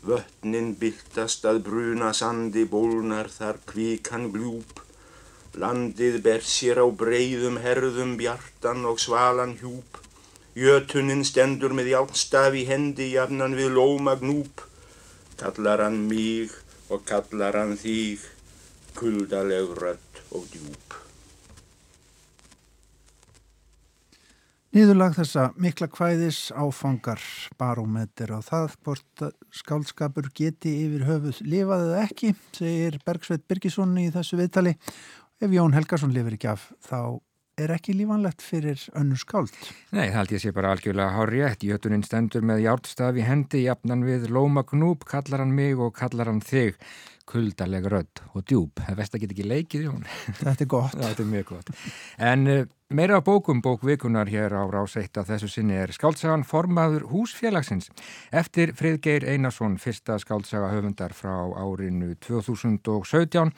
Vötnin 0.05 0.71
byltast 0.81 1.45
að 1.49 1.61
bruna 1.67 2.15
sandi 2.17 2.65
bólnar 2.69 3.29
þar 3.33 3.61
kvíkan 3.69 4.31
glúp. 4.33 4.84
Landið 5.55 6.17
ber 6.25 6.43
sér 6.43 6.81
á 6.83 6.87
breyðum 6.91 7.61
herðum 7.63 8.17
bjartan 8.19 8.83
og 8.91 8.99
svalan 8.99 9.55
hjúp. 9.61 10.01
Jötunin 10.59 11.23
stendur 11.27 11.75
með 11.79 11.93
hjálpstaf 11.93 12.59
í 12.59 12.65
hendi 12.67 13.13
jafnan 13.13 13.55
við 13.59 13.77
lóma 13.79 14.17
gnúp. 14.19 14.67
Kallar 15.39 15.85
hann 15.87 16.05
mig 16.11 16.51
og 16.91 17.07
kallar 17.07 17.59
hann 17.59 17.79
þýg, 17.79 18.27
kuldaleg 18.99 19.73
rött 19.79 20.23
og 20.35 20.51
djúp. 20.51 21.01
Nýðurlag 24.75 25.13
þessa 25.15 25.43
mikla 25.55 25.87
kvæðis 25.87 26.49
áfangar 26.51 27.21
barómeter 27.63 28.33
og 28.35 28.41
það 28.43 28.73
hvort 28.83 29.23
skálskapur 29.55 30.33
geti 30.35 30.73
yfir 30.89 31.05
höfuð 31.07 31.45
lifaðið 31.47 31.93
ekki, 32.01 32.31
segir 32.57 32.97
Bergsveit 33.07 33.45
Birgisson 33.47 33.93
í 34.03 34.09
þessu 34.11 34.41
viðtali. 34.41 34.73
Ef 35.43 35.51
Jón 35.51 35.75
Helgarsson 35.75 36.13
lifir 36.15 36.37
ekki 36.37 36.53
af 36.53 36.69
þá 36.87 36.99
er 37.59 37.71
ekki 37.75 37.95
lífanlegt 37.95 38.43
fyrir 38.43 38.81
önnu 38.99 39.17
skáld. 39.19 39.55
Nei, 39.95 40.09
það 40.09 40.17
held 40.19 40.35
ég 40.35 40.43
sé 40.43 40.53
bara 40.55 40.73
algjörlega 40.75 41.15
hár 41.15 41.31
rétt. 41.31 41.67
Jötuninn 41.67 42.05
stendur 42.07 42.43
með 42.47 42.65
hjártstaf 42.65 43.19
í 43.19 43.27
hendi, 43.27 43.65
jafnan 43.69 44.03
við 44.07 44.29
lóma 44.35 44.65
gnúp, 44.67 45.07
kallar 45.07 45.45
hann 45.45 45.55
mig 45.55 45.79
og 45.79 45.95
kallar 45.99 46.31
hann 46.31 46.43
þig. 46.43 46.79
Kuldaleg 47.31 47.87
rödd 47.89 48.21
og 48.35 48.43
djúb. 48.45 48.83
Það 48.85 48.99
vest 48.99 49.15
að 49.15 49.23
geta 49.23 49.37
ekki 49.37 49.47
leikið, 49.49 49.87
Jón. 49.87 50.03
Þetta 50.43 50.67
er 50.67 50.71
gott. 50.75 50.99
Þetta 51.05 51.25
er 51.25 51.31
mjög 51.31 51.47
gott. 51.55 51.73
En 52.31 52.51
uh, 52.51 52.67
meira 52.93 53.23
bókum, 53.25 53.63
bókvikunar 53.65 54.29
hér 54.29 54.59
á 54.59 54.63
ráseitt 54.69 55.17
að 55.23 55.33
þessu 55.33 55.55
sinni 55.55 55.79
er 55.79 55.95
skáltsagan 55.95 56.45
Formaður 56.45 57.07
húsfélagsins. 57.15 57.89
Eftir 58.35 58.75
Friðgeir 58.77 59.25
Einarsson, 59.31 59.79
fyrsta 59.81 60.19
skáltsaga 60.21 60.75
höfundar 60.75 61.17
frá 61.17 61.39
árinu 61.55 62.13
2017. 62.27 63.55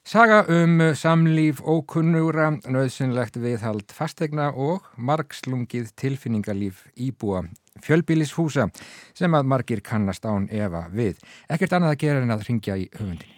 Saga 0.00 0.46
um 0.48 0.78
samlíf 0.96 1.60
ókunnura, 1.60 2.54
nöðsynlegt 2.64 3.36
viðhald 3.36 3.92
fastegna 3.92 4.48
og 4.56 4.86
margslungið 4.96 5.90
tilfinningarlíf 6.00 6.86
íbúa 6.96 7.42
fjölbílishúsa 7.84 8.70
sem 9.14 9.36
að 9.36 9.50
margir 9.52 9.82
kannast 9.84 10.24
án 10.24 10.48
Eva 10.48 10.86
við. 10.88 11.20
Ekkert 11.52 11.76
annað 11.76 11.94
að 11.94 12.00
gera 12.04 12.24
en 12.24 12.32
að 12.32 12.46
ringja 12.48 12.78
í 12.80 12.88
höfundin. 12.96 13.36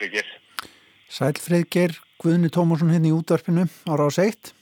Friðger. 0.00 0.30
Sæl 1.10 1.34
Friðger, 1.38 1.98
Guðni 2.20 2.50
Tómasson 2.50 2.90
hérna 2.90 3.12
í 3.12 3.14
útvarpinu 3.14 3.68
á 3.86 3.92
rás 3.94 4.18
1. 4.18 4.54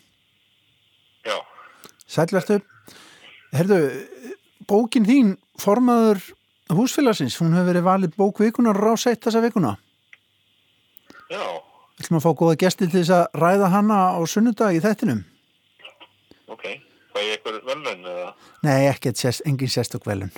Já. 1.24 1.38
Sæl 2.04 2.28
verðstu. 2.34 2.60
Herðu, 3.48 3.78
bókin 4.68 5.06
þín, 5.08 5.36
formaður 5.60 6.20
húsfélagsins, 6.74 7.38
hún 7.40 7.56
hefur 7.56 7.72
verið 7.72 7.86
valið 7.86 8.18
bókvikunar 8.18 8.76
rásætt 8.76 9.24
þessa 9.24 9.42
vikuna. 9.44 9.76
Já. 11.32 11.42
Við 11.98 12.04
ætlum 12.04 12.20
að 12.20 12.26
fá 12.26 12.30
góða 12.38 12.58
gesti 12.60 12.86
til 12.86 13.00
þess 13.00 13.14
að 13.16 13.40
ræða 13.42 13.72
hana 13.72 13.98
á 14.14 14.20
sunnudag 14.28 14.76
í 14.76 14.82
þettinum. 14.84 15.24
Ok, 16.48 16.64
hvað 17.12 17.24
er 17.24 17.32
eitthvað 17.34 17.58
velun 17.66 18.06
eða? 18.12 18.28
Nei, 18.64 18.78
ekkert, 18.92 19.18
sérst, 19.20 19.42
engin 19.48 19.72
sérstök 19.72 20.06
velun. 20.08 20.32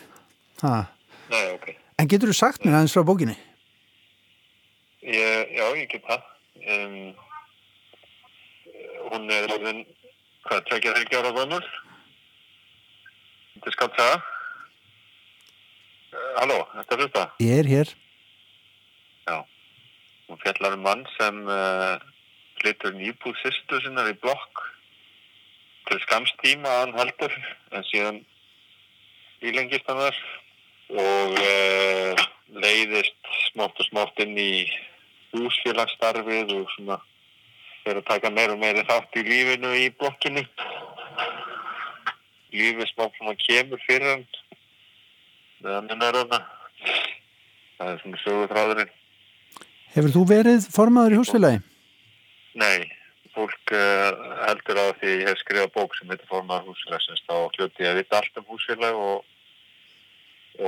Ha. 0.63 0.87
Nei, 1.31 1.45
ok. 1.55 1.69
En 2.01 2.09
getur 2.09 2.33
þú 2.33 2.39
sagt 2.39 2.65
mér 2.65 2.79
aðeins 2.79 2.97
frá 2.97 3.05
bókinni? 3.07 3.37
Ég, 5.05 5.53
já, 5.57 5.67
ég 5.77 5.87
get 5.91 6.07
það. 6.09 6.25
Um, 6.61 6.97
hún 9.11 9.31
er 9.35 9.47
hvað, 9.51 10.65
tvekja 10.71 10.97
þryggja 10.97 11.23
ára 11.23 11.37
vömmul? 11.37 11.63
Þetta 13.61 13.69
er 13.69 13.75
skatt 13.77 13.97
það. 13.99 14.29
Uh, 16.11 16.29
halló, 16.39 16.55
þetta 16.79 16.95
er 16.95 17.01
þetta? 17.03 17.25
Ég 17.45 17.59
er 17.61 17.67
hér. 17.69 17.91
Já. 19.29 19.35
Hún 20.31 20.41
fjallar 20.41 20.77
um 20.79 20.87
mann 20.87 21.03
sem 21.19 21.43
uh, 21.45 22.01
flyttur 22.63 22.95
nýbúð 22.97 23.37
sýstu 23.43 23.83
sinnar 23.85 24.09
í 24.09 24.17
blokk 24.23 24.63
til 25.91 25.99
skamstíma 26.07 26.73
að 26.73 26.81
hann 26.87 26.97
heldur 27.03 27.37
en 27.77 27.85
síðan 27.91 28.23
ílengist 29.45 29.93
hann 29.93 30.01
þar 30.07 30.23
og 31.05 31.37
uh, 31.45 32.25
leiðist 32.65 33.33
smátt 33.51 33.77
og 33.77 33.91
smátt 33.91 34.25
inn 34.25 34.41
í 34.41 34.53
húsfélagsstarfið 35.37 36.57
og 36.57 36.73
svona 36.79 37.03
fyrir 37.85 38.01
að 38.01 38.09
taka 38.09 38.33
meira 38.33 38.57
og 38.57 38.65
meira 38.65 38.89
þátt 38.89 39.21
í 39.21 39.29
lífinu 39.29 39.77
í 39.85 39.91
blokkinni 40.01 40.49
lífið 42.55 42.89
smá 42.93 43.09
svona 43.17 43.37
kemur 43.41 43.85
fyrir 43.89 44.09
hann. 44.15 44.25
Meðan 45.61 45.93
hann 45.93 46.09
er 46.09 46.23
hana 46.23 46.41
það 47.81 47.93
er 47.93 48.03
svona 48.03 48.25
sögutráðurinn 48.25 48.97
Hefur 49.91 50.13
þú 50.15 50.23
verið 50.31 50.67
formaður 50.71 51.15
í 51.15 51.19
húsfélagi? 51.19 51.61
Nei, 52.61 52.85
fólk 53.35 53.73
uh, 53.75 54.21
heldur 54.45 54.79
á 54.79 54.87
því 55.01 55.15
ég 55.17 55.25
hef 55.27 55.41
skrifað 55.41 55.73
bók 55.75 55.97
sem 55.99 56.13
heitir 56.13 56.29
formaður 56.31 56.71
húsfélagsins. 56.71 57.25
Þá 57.27 57.35
hljóti 57.57 57.83
ég 57.83 57.91
að 57.91 57.99
vita 57.99 58.21
allt 58.21 58.39
um 58.39 58.47
húsfélag 58.53 59.01
og, 59.01 59.25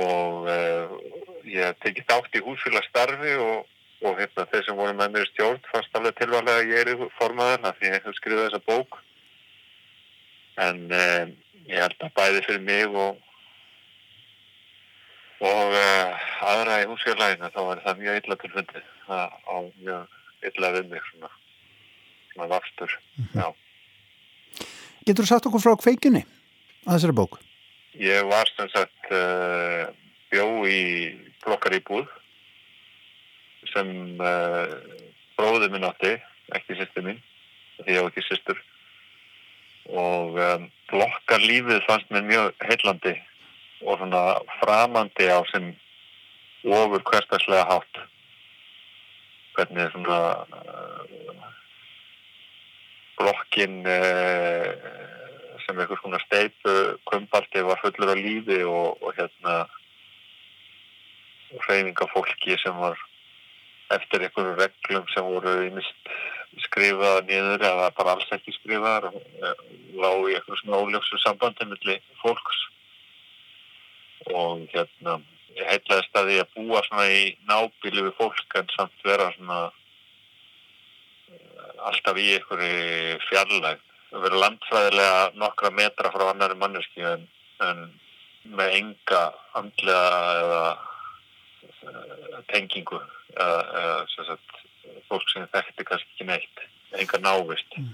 og 0.03 0.49
uh, 0.51 0.97
ég 1.47 1.79
tekið 1.85 2.09
þátt 2.09 2.35
í 2.35 2.43
húsfélagsstarfi 2.43 3.37
og, 3.45 3.71
og 4.03 4.19
hérna 4.19 4.47
þeir 4.51 4.67
sem 4.67 4.81
voru 4.81 4.97
með 4.99 5.15
mér 5.15 5.31
stjórn 5.31 5.63
fannst 5.69 5.95
alveg 5.95 6.19
tilvæglega 6.19 6.59
að 6.59 6.73
ég 6.73 6.83
er 6.83 6.91
í 6.91 7.09
formaður 7.21 7.69
af 7.71 7.79
því 7.79 7.93
ég 7.93 8.07
hef 8.09 8.19
skrifað 8.19 8.45
þessa 8.49 8.63
bók. 8.67 8.99
En 10.67 10.83
uh, 10.91 11.25
ég 11.69 11.79
held 11.79 12.03
að 12.03 12.15
bæði 12.17 12.43
fyrir 12.47 12.65
mig 12.67 12.97
og 13.03 13.21
og 15.43 15.75
aðra 16.47 16.79
í 16.83 16.87
húsfélaginu 16.87 17.49
þá 17.51 17.61
er 17.63 17.81
það 17.83 18.01
mjög 18.03 18.19
illa 18.21 18.37
tilfundið 18.43 18.85
það 19.07 19.33
á 19.43 19.55
mjög 19.83 20.19
illa 20.49 20.71
við 20.77 20.89
mig 20.93 21.07
svona, 21.09 21.31
svona 22.33 22.49
vafstur 22.53 22.99
mm 23.17 23.27
-hmm. 23.33 23.59
Getur 25.03 25.25
þú 25.25 25.27
sagt 25.27 25.47
okkur 25.47 25.63
frá 25.63 25.75
kveikjunni 25.75 26.23
að 26.85 26.93
þessari 26.95 27.17
bók? 27.19 27.39
Ég 27.99 28.23
var 28.25 28.47
sem 28.55 28.69
sagt 28.69 29.11
uh, 29.11 29.91
bjó 30.31 30.47
í 30.65 30.81
blokkar 31.43 31.75
í 31.75 31.83
búð 31.83 32.07
sem 33.73 33.87
uh, 34.21 34.71
bróði 35.37 35.69
minn 35.69 35.83
átti 35.83 36.15
ekki 36.55 36.77
sýstur 36.79 37.03
mín 37.03 37.19
því 37.83 37.91
ég 37.91 37.99
hef 37.99 38.09
ekki 38.11 38.27
sýstur 38.27 38.63
og 39.91 40.39
um, 40.39 40.67
blokkar 40.91 41.43
lífið 41.43 41.83
fannst 41.87 42.11
mér 42.13 42.25
mjög 42.27 42.65
heillandi 42.67 43.13
og 43.83 43.99
svona 43.99 44.23
framandi 44.61 45.27
á 45.27 45.39
sem 45.51 45.73
ofur 46.63 47.03
hverstagslega 47.03 47.65
hátt. 47.67 48.03
Hvernig 49.53 49.91
svona 49.91 50.19
uh, 50.47 51.47
blokkin 53.19 53.81
uh, 53.83 54.69
sem 55.65 55.79
einhvers 55.79 56.01
konar 56.03 56.23
steipu 56.23 56.75
kumbaldi 57.09 57.63
var 57.67 57.81
fullur 57.83 58.15
á 58.15 58.17
lífi 58.17 58.63
og, 58.63 59.01
og 59.03 59.15
hérna 59.17 59.65
hreyfinga 61.53 62.07
fólki 62.13 62.57
sem 62.61 62.75
var 62.79 62.97
eftir 63.91 64.23
einhverju 64.23 64.55
reglum 64.59 65.07
sem 65.13 65.27
voru 65.27 65.83
skrifaða 66.67 67.23
niður 67.27 67.65
eða 67.65 67.91
bara 67.97 68.15
alls 68.15 68.31
ekki 68.35 68.53
skrifaðar 68.55 69.09
og 69.09 69.21
lág 69.97 70.27
í 70.29 70.35
einhverjum 70.37 70.59
svona 70.61 70.81
óljóksu 70.85 71.19
sambandi 71.21 71.67
millir 71.69 72.01
fólks. 72.21 72.59
Og 74.31 74.67
hérna 74.73 75.19
ég 75.57 75.69
heitlaðist 75.69 76.17
að 76.17 76.29
því 76.29 76.37
að 76.41 76.53
búa 76.57 76.83
svona 76.87 77.07
í 77.13 77.23
nábílu 77.49 78.05
við 78.07 78.13
fólk 78.19 78.59
en 78.59 78.69
samt 78.75 79.07
vera 79.07 79.31
svona 79.35 79.59
alltaf 81.89 82.21
í 82.21 82.29
einhverju 82.37 83.19
fjarlæg 83.27 83.83
að 84.13 84.25
vera 84.27 84.41
landfræðilega 84.43 85.19
nokkra 85.41 85.73
metra 85.73 86.11
frá 86.13 86.29
annari 86.29 86.57
manneski 86.61 87.05
en, 87.09 87.27
en 87.65 87.85
með 88.57 88.75
enga 88.79 89.21
andlega 89.57 90.33
eða 90.39 90.65
tengingu 92.51 92.99
eða, 93.33 93.59
eða 93.81 94.25
sagt, 94.29 94.57
fólk 95.09 95.29
sem 95.31 95.47
þekkti 95.53 95.85
kannski 95.87 96.15
ekki 96.15 96.29
neitt 96.29 96.65
enga 96.99 97.19
návist. 97.23 97.77
Mm. 97.77 97.93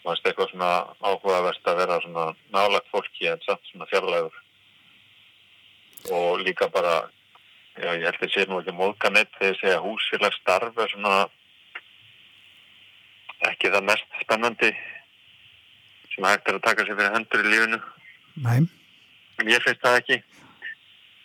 og 0.00 0.14
það 0.16 0.20
er 0.20 0.30
eitthvað 0.30 0.50
svona 0.54 0.70
áhugavert 1.04 1.66
að 1.68 1.80
vera 1.82 1.96
svona 2.00 2.22
nálagt 2.54 2.86
fólki 2.88 3.28
en 3.28 3.42
samt 3.44 3.66
svona 3.68 3.88
fjarlægur. 3.90 4.36
Og 6.16 6.40
líka 6.40 6.70
bara 6.72 7.10
já, 7.76 7.92
ég 7.92 8.06
held 8.08 8.24
að 8.24 8.32
sé 8.32 8.46
nú 8.48 8.62
ekki 8.62 8.76
móðkanett 8.78 9.34
þegar 9.36 9.52
ég 9.52 9.60
segja 9.60 9.82
húsfélagsstarf 9.84 10.80
er 10.80 10.94
svona 10.94 11.14
ekki 13.50 13.72
það 13.72 13.86
mest 13.90 14.20
spennandi 14.24 14.72
sem 16.14 16.26
hægt 16.26 16.48
er 16.48 16.58
að 16.58 16.66
taka 16.66 16.86
sér 16.86 16.96
fyrir 16.96 17.14
hendur 17.18 17.44
í 17.44 17.52
lífinu. 17.52 17.80
Nei. 18.40 18.60
En 19.40 19.52
ég 19.52 19.62
finnst 19.64 19.84
það 19.84 20.00
ekki. 20.00 20.22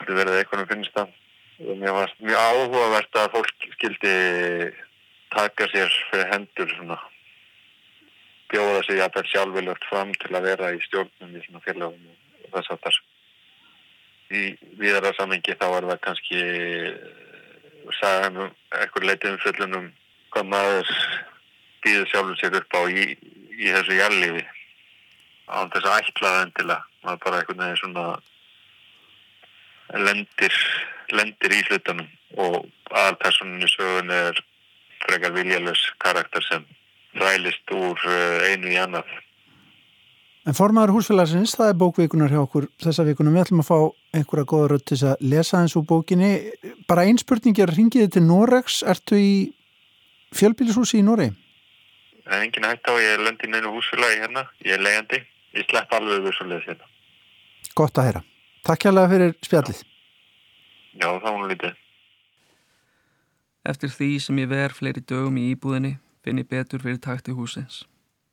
Þetta 0.02 0.20
verður 0.20 0.42
eitthvað 0.42 0.66
að 0.66 0.74
finnst 0.74 1.00
það 1.00 1.16
mér 1.58 1.92
var 1.96 2.14
mjög 2.20 2.40
áhugavert 2.40 3.16
að 3.16 3.32
fólk 3.38 3.68
skildi 3.78 4.16
taka 5.32 5.68
sér 5.72 5.92
fyrir 6.12 6.32
hendur 6.34 6.72
svona 6.76 6.98
bjóða 8.52 8.82
sig 8.86 9.00
að 9.02 9.14
það 9.16 9.30
sjálfurlögt 9.32 9.88
fram 9.90 10.12
til 10.22 10.34
að 10.36 10.48
vera 10.50 10.72
í 10.76 10.82
stjórnum 10.84 11.36
í 11.36 11.44
svona 11.46 11.64
félagum 11.66 12.10
og 12.12 12.50
þess 12.58 12.74
að 12.76 12.82
þess 12.86 13.00
í 14.36 14.44
viðara 14.82 15.14
samengi 15.16 15.56
þá 15.56 15.66
er 15.70 15.88
það 15.92 16.04
kannski 16.08 16.44
sagðan 18.02 18.42
um 18.44 18.52
eitthvað 18.76 19.08
leitið 19.10 19.32
um 19.32 19.42
fullunum 19.46 19.90
hvað 20.36 20.52
maður 20.52 20.94
býður 21.86 22.12
sjálfur 22.12 22.40
sér 22.42 22.60
upp 22.60 22.76
á 22.76 22.82
í, 22.90 23.04
í 23.56 23.68
þessu 23.72 24.00
jællifi 24.00 24.46
án 25.48 25.72
þess 25.72 25.88
að 25.88 26.00
ætlaða 26.02 26.46
endilega 26.46 26.82
maður 27.06 27.22
bara 27.26 27.42
eitthvað 27.42 27.62
neði 27.62 27.82
svona 27.82 28.06
lendir 29.94 30.54
lendir 31.14 31.54
í 31.54 31.62
hlutunum 31.68 32.08
og 32.42 32.66
aðalpersonin 32.92 33.66
í 33.66 33.70
sögun 33.70 34.12
er 34.14 34.40
frekar 35.06 35.36
viljalus 35.36 35.82
karakter 36.02 36.44
sem 36.46 36.66
þrælist 37.16 37.76
úr 37.76 38.02
eh, 38.10 38.52
einu 38.52 38.74
í 38.74 38.80
annað. 38.82 39.08
En 40.46 40.54
formadur 40.54 40.94
húsfélagsins, 40.94 41.56
það 41.58 41.72
er 41.72 41.78
bókvíkunar 41.82 42.34
hjá 42.34 42.44
okkur 42.44 42.68
þessa 42.84 43.06
vikunum. 43.08 43.34
Við 43.34 43.48
ætlum 43.48 43.64
að 43.64 43.70
fá 43.72 43.78
einhverja 44.20 44.50
góða 44.52 44.68
rödd 44.74 44.84
til 44.92 45.00
að 45.10 45.24
lesa 45.26 45.62
eins 45.62 45.74
úr 45.80 45.88
bókinni. 45.90 46.30
Bara 46.90 47.08
einn 47.08 47.18
spurning 47.18 47.58
er, 47.64 47.74
ringiði 47.74 48.12
til 48.14 48.24
Noregs, 48.28 48.84
ertu 48.86 49.18
í 49.18 49.32
fjölbílishúsi 50.38 51.02
í 51.02 51.08
Noregi? 51.08 51.34
Það 52.26 52.38
er 52.38 52.46
engin 52.46 52.70
hægt 52.70 52.90
á, 52.90 52.94
ég 53.02 53.16
er 53.16 53.26
löndin 53.26 53.58
einu 53.58 53.74
húsfélagi 53.74 54.22
hérna, 54.22 54.46
ég 54.66 54.78
er 54.78 54.86
leiðandi, 54.86 55.22
ég 55.58 55.68
slepp 55.70 55.98
alveg 55.98 56.24
við 56.26 56.38
svo 56.38 56.50
leiðis 56.50 56.70
hérna. 56.70 56.94
Gott 57.78 58.02
að 58.02 58.10
heyra. 58.12 58.26
Takk 58.66 58.82
hjálpa 58.82 59.04
fyrir 59.12 59.36
spjallið. 59.46 59.80
Já, 60.98 61.06
þá 61.22 61.28
hún 61.30 61.44
lítið. 61.52 61.76
Eftir 63.70 63.92
því 63.94 64.08
sem 64.24 64.40
ég 64.42 64.48
ver 64.50 64.74
fleiri 64.74 65.04
dögum 65.06 65.36
í 65.38 65.52
íbúðinni 65.52 65.92
finn 66.26 66.42
ég 66.42 66.48
betur 66.50 66.82
fyrir 66.82 66.98
takti 66.98 67.36
húsins. 67.38 67.84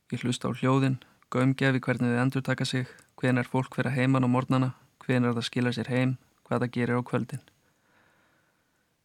Ég 0.09 0.24
hlusta 0.24 0.49
á 0.49 0.57
hljóðin, 0.57 0.97
gömgefi 1.28 1.83
hvernig 1.85 2.14
þið 2.14 2.22
endur 2.22 2.45
taka 2.47 2.64
sig, 2.64 2.89
hven 3.20 3.43
er 3.43 3.51
fólk 3.53 3.76
vera 3.76 3.93
heiman 3.93 4.24
á 4.24 4.28
mornana, 4.33 4.70
hven 5.05 5.28
er 5.28 5.37
það 5.37 5.49
skila 5.51 5.74
sér 5.76 5.93
heim, 5.93 6.16
hvað 6.49 6.64
það 6.64 6.72
gerir 6.78 7.05
á 7.05 7.09
kvöldin. 7.12 7.45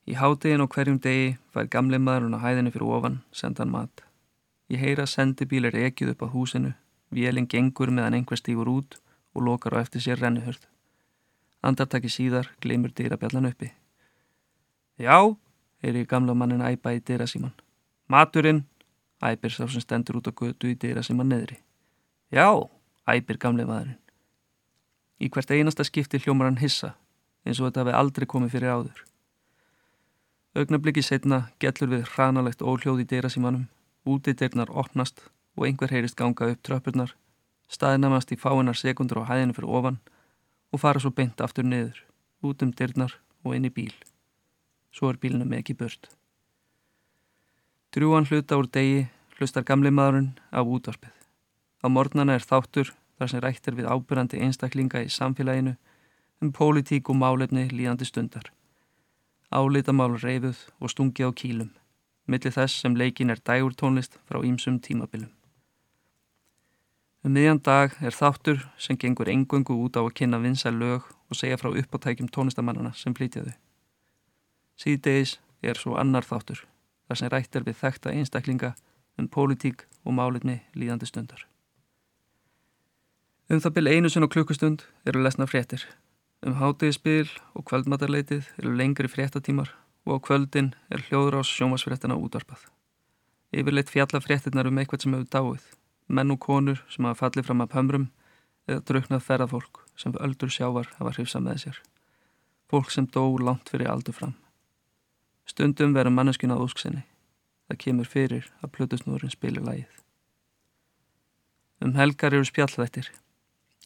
Í 0.08 0.16
hátegin 0.16 0.64
og 0.64 0.72
hverjum 0.72 1.02
degi 1.04 1.36
fær 1.52 1.68
gamli 1.68 2.00
maðurinn 2.00 2.40
á 2.40 2.44
hæðinu 2.46 2.72
fyrir 2.72 2.96
ofan, 3.02 3.20
senda 3.36 3.66
hann 3.66 3.76
mat. 3.76 4.06
Ég 4.72 4.80
heyra 4.80 5.04
sendibíl 5.04 5.68
er 5.68 5.76
ekið 5.76 6.16
upp 6.16 6.24
á 6.24 6.32
húsinu, 6.32 6.72
vélinn 7.12 7.52
gengur 7.52 7.92
meðan 7.92 8.16
einhver 8.16 8.40
stígur 8.40 8.72
út 8.72 9.02
og 9.36 9.44
lokar 9.44 9.76
á 9.76 9.84
eftir 9.84 10.08
sér 10.08 10.24
rennuhörð. 10.24 10.64
Andartaki 11.66 12.10
síðar 12.10 12.52
gleymur 12.62 12.94
dýrabjallan 12.94 13.50
uppi. 13.50 13.72
Já, 15.02 15.36
er 15.82 15.96
ég 15.98 16.08
gamla 16.10 16.34
mannin 16.34 16.62
æpa 16.62 16.94
í 16.94 17.02
dýrasíman. 17.02 17.54
Maturinn, 18.08 18.66
æpir 19.22 19.54
sá 19.54 19.66
sem 19.66 19.82
stendur 19.82 20.20
út 20.20 20.30
á 20.30 20.34
götu 20.34 20.70
í 20.70 20.78
dýrasíman 20.78 21.30
neðri. 21.30 21.58
Já, 22.32 22.70
æpir 23.10 23.38
gamli 23.42 23.66
maðurinn. 23.66 23.98
Í 25.18 25.30
hvert 25.34 25.52
einasta 25.52 25.86
skipti 25.88 26.22
hljómar 26.22 26.52
hann 26.52 26.62
hissa, 26.62 26.94
eins 27.46 27.60
og 27.60 27.70
þetta 27.70 27.84
hefði 27.84 27.96
aldrei 27.98 28.28
komið 28.30 28.54
fyrir 28.54 28.74
áður. 28.74 29.00
Ögnablikki 30.58 31.02
setna 31.06 31.48
gellur 31.62 31.90
við 31.90 32.06
hranalegt 32.14 32.62
óhljóð 32.62 33.02
í 33.02 33.08
dýrasímanum, 33.10 33.66
úti 34.06 34.34
dyrnar 34.38 34.70
opnast 34.70 35.26
og 35.58 35.66
einhver 35.66 35.94
heyrist 35.94 36.18
ganga 36.18 36.52
upp 36.54 36.62
tröppurnar, 36.62 37.16
staðinamast 37.68 38.32
í 38.32 38.38
fáinnar 38.38 38.78
sekundur 38.78 39.26
á 39.26 39.30
hæðinu 39.34 39.58
fyrir 39.58 39.74
ofan 39.74 40.00
og 40.72 40.82
fara 40.84 41.00
svo 41.00 41.12
beint 41.12 41.42
aftur 41.42 41.66
niður, 41.66 42.00
út 42.44 42.64
um 42.64 42.72
dyrnar 42.72 43.16
og 43.44 43.56
inn 43.56 43.68
í 43.70 43.74
bíl. 43.74 43.94
Svo 44.92 45.12
er 45.12 45.20
bílunum 45.22 45.54
ekki 45.58 45.78
börst. 45.78 46.10
Drjúan 47.94 48.28
hluta 48.30 48.58
úr 48.60 48.68
degi 48.68 49.08
hlustar 49.38 49.64
gamli 49.64 49.92
maðurinn 49.94 50.34
af 50.52 50.68
útvarpið. 50.68 51.16
Á 51.84 51.88
mornana 51.88 52.36
er 52.36 52.46
þáttur 52.46 52.94
þar 53.18 53.32
sem 53.32 53.44
rættir 53.44 53.78
við 53.78 53.90
ábyrrandi 53.90 54.42
einstaklinga 54.44 55.06
í 55.06 55.14
samfélaginu 55.14 55.78
um 56.42 56.54
pólitík 56.54 57.10
og 57.10 57.18
málefni 57.22 57.70
líðandi 57.72 58.06
stundar 58.06 58.52
álitamál 59.52 60.18
reyfuð 60.20 60.60
og 60.82 60.92
stungi 60.92 61.24
á 61.24 61.32
kýlum, 61.32 61.72
millir 62.28 62.52
þess 62.52 62.84
sem 62.84 62.96
leikin 62.96 63.32
er 63.32 63.40
dægur 63.40 63.76
tónlist 63.76 64.20
frá 64.28 64.44
ímsum 64.44 64.80
tímabilum. 64.80 65.32
Um 67.28 67.34
miðjan 67.36 67.60
dag 67.60 67.92
er 68.00 68.16
þáttur 68.16 68.62
sem 68.80 68.96
gengur 68.96 69.28
engungu 69.28 69.76
út 69.84 69.98
á 70.00 70.02
að 70.06 70.14
kynna 70.16 70.38
vinsa 70.40 70.72
lög 70.72 71.04
og 71.28 71.36
segja 71.36 71.58
frá 71.60 71.74
uppáttækjum 71.76 72.30
tónlistamannana 72.32 72.94
sem 72.96 73.12
flytjaðu. 73.18 73.52
Síðdegis 74.80 75.34
er 75.60 75.76
svo 75.76 75.98
annar 76.00 76.24
þáttur, 76.24 76.62
þar 77.04 77.20
sem 77.20 77.32
rættir 77.34 77.66
við 77.68 77.76
þekta 77.82 78.14
einstaklinga 78.16 78.70
um 79.20 79.28
pólitík 79.28 79.84
og 80.08 80.16
málitni 80.16 80.62
líðandi 80.72 81.10
stundar. 81.10 81.42
Um 83.52 83.60
það 83.60 83.76
byrj 83.76 83.98
einu 83.98 84.12
sunn 84.14 84.28
og 84.28 84.32
klukkustund 84.32 84.86
eru 85.04 85.26
lesna 85.26 85.50
fréttir 85.52 85.84
Um 86.46 86.56
hátegisspil 86.62 87.28
og 87.58 87.66
kvöldmatarleitið 87.68 88.48
eru 88.62 88.72
lengri 88.78 89.10
fréttatímar 89.12 89.74
og 90.06 90.22
á 90.22 90.26
kvöldin 90.30 90.72
er 90.88 91.04
hljóður 91.10 91.42
ás 91.42 91.52
sjómasfréttina 91.52 92.16
útvarpað. 92.16 92.70
Yfirleitt 93.52 93.92
fjalla 93.92 94.24
fréttinnar 94.24 94.70
um 94.70 94.80
eitthvað 94.80 95.04
sem 95.04 95.18
hefur 95.18 95.32
dáið, 95.34 95.66
menn 96.08 96.32
og 96.32 96.40
konur 96.40 96.82
sem 96.92 97.06
hafa 97.06 97.26
fallið 97.26 97.48
fram 97.50 97.64
að 97.64 97.74
pömrum 97.74 98.08
eða 98.68 98.84
druknað 98.90 99.24
ferðafólk 99.28 99.84
sem 100.00 100.16
öldur 100.24 100.52
sjávar 100.54 100.90
hafa 100.98 101.14
hrifsað 101.16 101.46
með 101.46 101.62
sér. 101.64 101.78
Fólk 102.68 102.92
sem 102.92 103.08
dó 103.08 103.24
langt 103.40 103.70
fyrir 103.72 103.92
aldur 103.92 104.16
fram. 104.16 104.36
Stundum 105.48 105.94
verður 105.96 106.16
manneskinn 106.16 106.52
á 106.52 106.60
úsksinni. 106.60 107.06
Það 107.68 107.82
kemur 107.84 108.12
fyrir 108.12 108.50
að 108.64 108.74
plutusnúðurinn 108.76 109.32
spilir 109.32 109.64
lægið. 109.64 109.94
Um 111.84 111.96
helgar 111.96 112.34
eru 112.34 112.48
spjallvættir. 112.48 113.10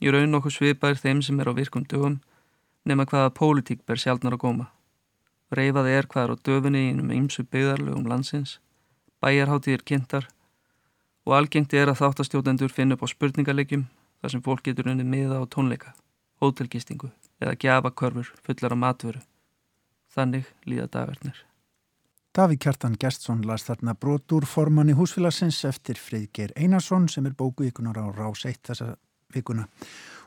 Í 0.01 0.09
raun 0.13 0.37
okkur 0.37 0.53
svipaðir 0.55 1.01
þeim 1.01 1.21
sem 1.25 1.39
er 1.41 1.49
á 1.49 1.53
virkum 1.53 1.85
dögum 1.85 2.19
nema 2.85 3.05
hvaða 3.05 3.33
pólitík 3.37 3.85
ber 3.85 3.99
sjálfnar 4.01 4.37
að 4.37 4.43
góma. 4.45 4.67
Reifað 5.53 5.89
er 5.91 6.07
hvaðar 6.09 6.33
á 6.33 6.43
döfinni 6.47 6.85
í 6.85 6.91
einum 6.93 7.11
ymsu 7.13 7.43
byggðarlegum 7.43 8.07
landsins, 8.09 8.57
bæjarháttíðir 9.21 9.83
kynntar 9.85 10.29
og 11.27 11.35
algengt 11.37 11.73
er 11.73 11.91
að 11.91 12.01
þáttastjótendur 12.01 12.73
finna 12.73 12.97
upp 12.97 13.05
á 13.05 13.13
spurningalegjum 13.13 13.85
þar 14.21 14.33
sem 14.33 14.43
fólk 14.45 14.65
getur 14.65 14.89
unni 14.91 15.05
miða 15.05 15.41
á 15.41 15.45
tónleika, 15.45 15.93
hótelgistingu 16.41 17.11
eða 17.41 17.57
gjafakörfur 17.61 18.33
fullar 18.45 18.75
á 18.75 18.77
matvöru. 18.77 19.21
Þannig 20.11 20.49
líða 20.67 20.89
dagarnir. 20.91 21.37
Davík 22.31 22.61
Kjartan 22.63 22.95
Gjertsson 22.95 23.41
las 23.43 23.65
þarna 23.67 23.93
brotur 23.99 24.45
formann 24.47 24.91
í 24.91 24.95
húsfélagsins 24.95 25.65
eftir 25.67 25.99
Friðgeir 25.99 26.53
Einarsson 26.55 27.09
sem 27.11 27.25
er 27.27 27.35
bóku 27.35 27.65
ikunar 27.67 27.99
á 27.99 28.07
rás 28.07 28.45
1 28.47 28.61
þessa 28.69 28.93
vikuna 29.35 29.67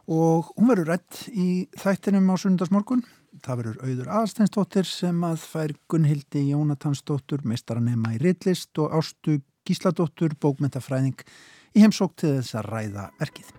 og 0.05 0.51
hún 0.53 0.69
verður 0.69 0.91
rætt 0.93 1.23
í 1.33 1.65
þættinum 1.81 2.29
á 2.29 2.37
sundarsmorgun. 2.37 3.05
Það 3.45 3.61
verður 3.61 3.79
auður 3.89 4.11
aðstænsdóttir 4.19 4.89
sem 4.89 5.25
að 5.25 5.47
fær 5.49 5.73
Gunnhildi 5.91 6.45
Jónatansdóttur, 6.51 7.41
meistaranema 7.49 8.13
í 8.15 8.21
Rittlist 8.21 8.77
og 8.85 8.93
Ástu 9.01 9.39
Gísladóttur, 9.65 10.37
bókmentafræðing 10.41 11.27
í 11.75 11.85
heimsók 11.85 12.17
til 12.21 12.37
þess 12.39 12.59
að 12.61 12.73
ræða 12.73 13.11
verkið. 13.21 13.55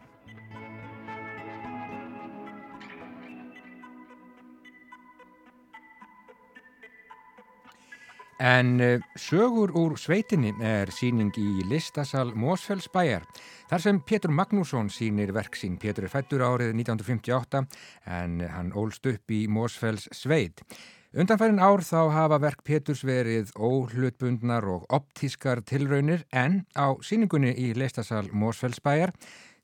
En 8.46 8.82
eh, 8.84 9.00
sögur 9.16 9.72
úr 9.80 9.94
sveitinni 9.96 10.52
er 10.60 10.92
síning 10.92 11.32
í 11.40 11.64
listasal 11.70 12.34
Mósfellsbæjar. 12.36 13.24
Þar 13.70 13.82
sem 13.82 14.02
Pétur 14.04 14.34
Magnússon 14.36 14.92
sínir 14.92 15.32
verk 15.34 15.56
sín. 15.56 15.80
Pétur 15.80 16.06
er 16.06 16.12
fættur 16.12 16.44
árið 16.44 16.74
1958 16.76 17.64
en 18.12 18.44
hann 18.44 18.74
ólst 18.76 19.08
upp 19.08 19.32
í 19.32 19.46
Mósfells 19.48 20.10
sveit. 20.12 20.62
Undanfærin 21.16 21.62
ár 21.64 21.80
þá 21.80 22.12
hafa 22.12 22.38
verk 22.44 22.64
Péturs 22.68 23.06
verið 23.08 23.54
óhlutbundnar 23.56 24.66
og 24.68 24.82
optískar 24.92 25.62
tilraunir 25.64 26.26
en 26.36 26.66
á 26.76 26.92
síningunni 27.00 27.54
í 27.56 27.70
listasal 27.72 28.28
Mósfellsbæjar 28.36 29.14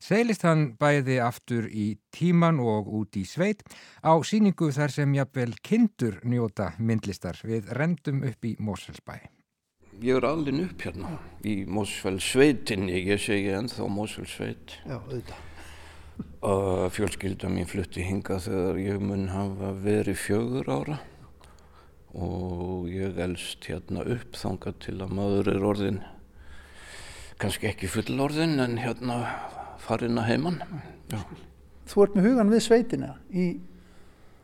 Seilist 0.02 0.42
hann 0.42 0.72
bæði 0.80 1.18
aftur 1.22 1.68
í 1.68 1.92
tíman 2.10 2.56
og 2.58 2.88
út 2.88 3.20
í 3.20 3.26
sveit 3.28 3.60
á 4.00 4.16
síningu 4.24 4.72
þar 4.74 4.96
sem 4.96 5.12
jafnvel 5.14 5.52
kindur 5.60 6.16
njóta 6.24 6.72
myndlistar 6.80 7.38
við 7.44 7.68
rendum 7.76 8.24
upp 8.26 8.48
í 8.48 8.56
Mósfellsbæ. 8.58 9.20
Ég 10.02 10.16
er 10.16 10.26
alveg 10.26 10.58
upp 10.64 10.88
hérna 10.88 11.12
í 11.46 11.60
Mósfellssveitinni, 11.68 12.96
ég 13.12 13.22
segi 13.22 13.52
ennþá 13.54 13.92
Mósfellssveit. 13.92 14.80
Já, 14.88 14.96
auðvitað. 14.98 15.48
Fjölskylda 16.96 17.52
mín 17.52 17.68
flutti 17.70 18.02
hinga 18.02 18.40
þegar 18.42 18.82
ég 18.82 19.04
mun 19.04 19.28
hafa 19.30 19.76
verið 19.84 20.18
fjögur 20.24 20.72
ára 20.80 21.02
og 22.12 22.88
ég 22.92 23.16
elst 23.24 23.64
hérna 23.68 24.04
upp 24.04 24.36
þanga 24.36 24.74
til 24.84 24.98
að 25.00 25.14
maður 25.16 25.50
er 25.54 25.64
orðin, 25.64 26.00
kannski 27.40 27.70
ekki 27.70 27.90
full 27.90 28.20
orðin 28.20 28.60
en 28.62 28.78
hérna 28.82 29.18
farin 29.82 30.20
að 30.20 30.28
heimann. 30.28 30.62
Þú 31.88 32.04
ert 32.04 32.16
með 32.16 32.28
hugan 32.28 32.52
við 32.52 32.64
sveitina 32.66 33.14
í, 33.32 33.46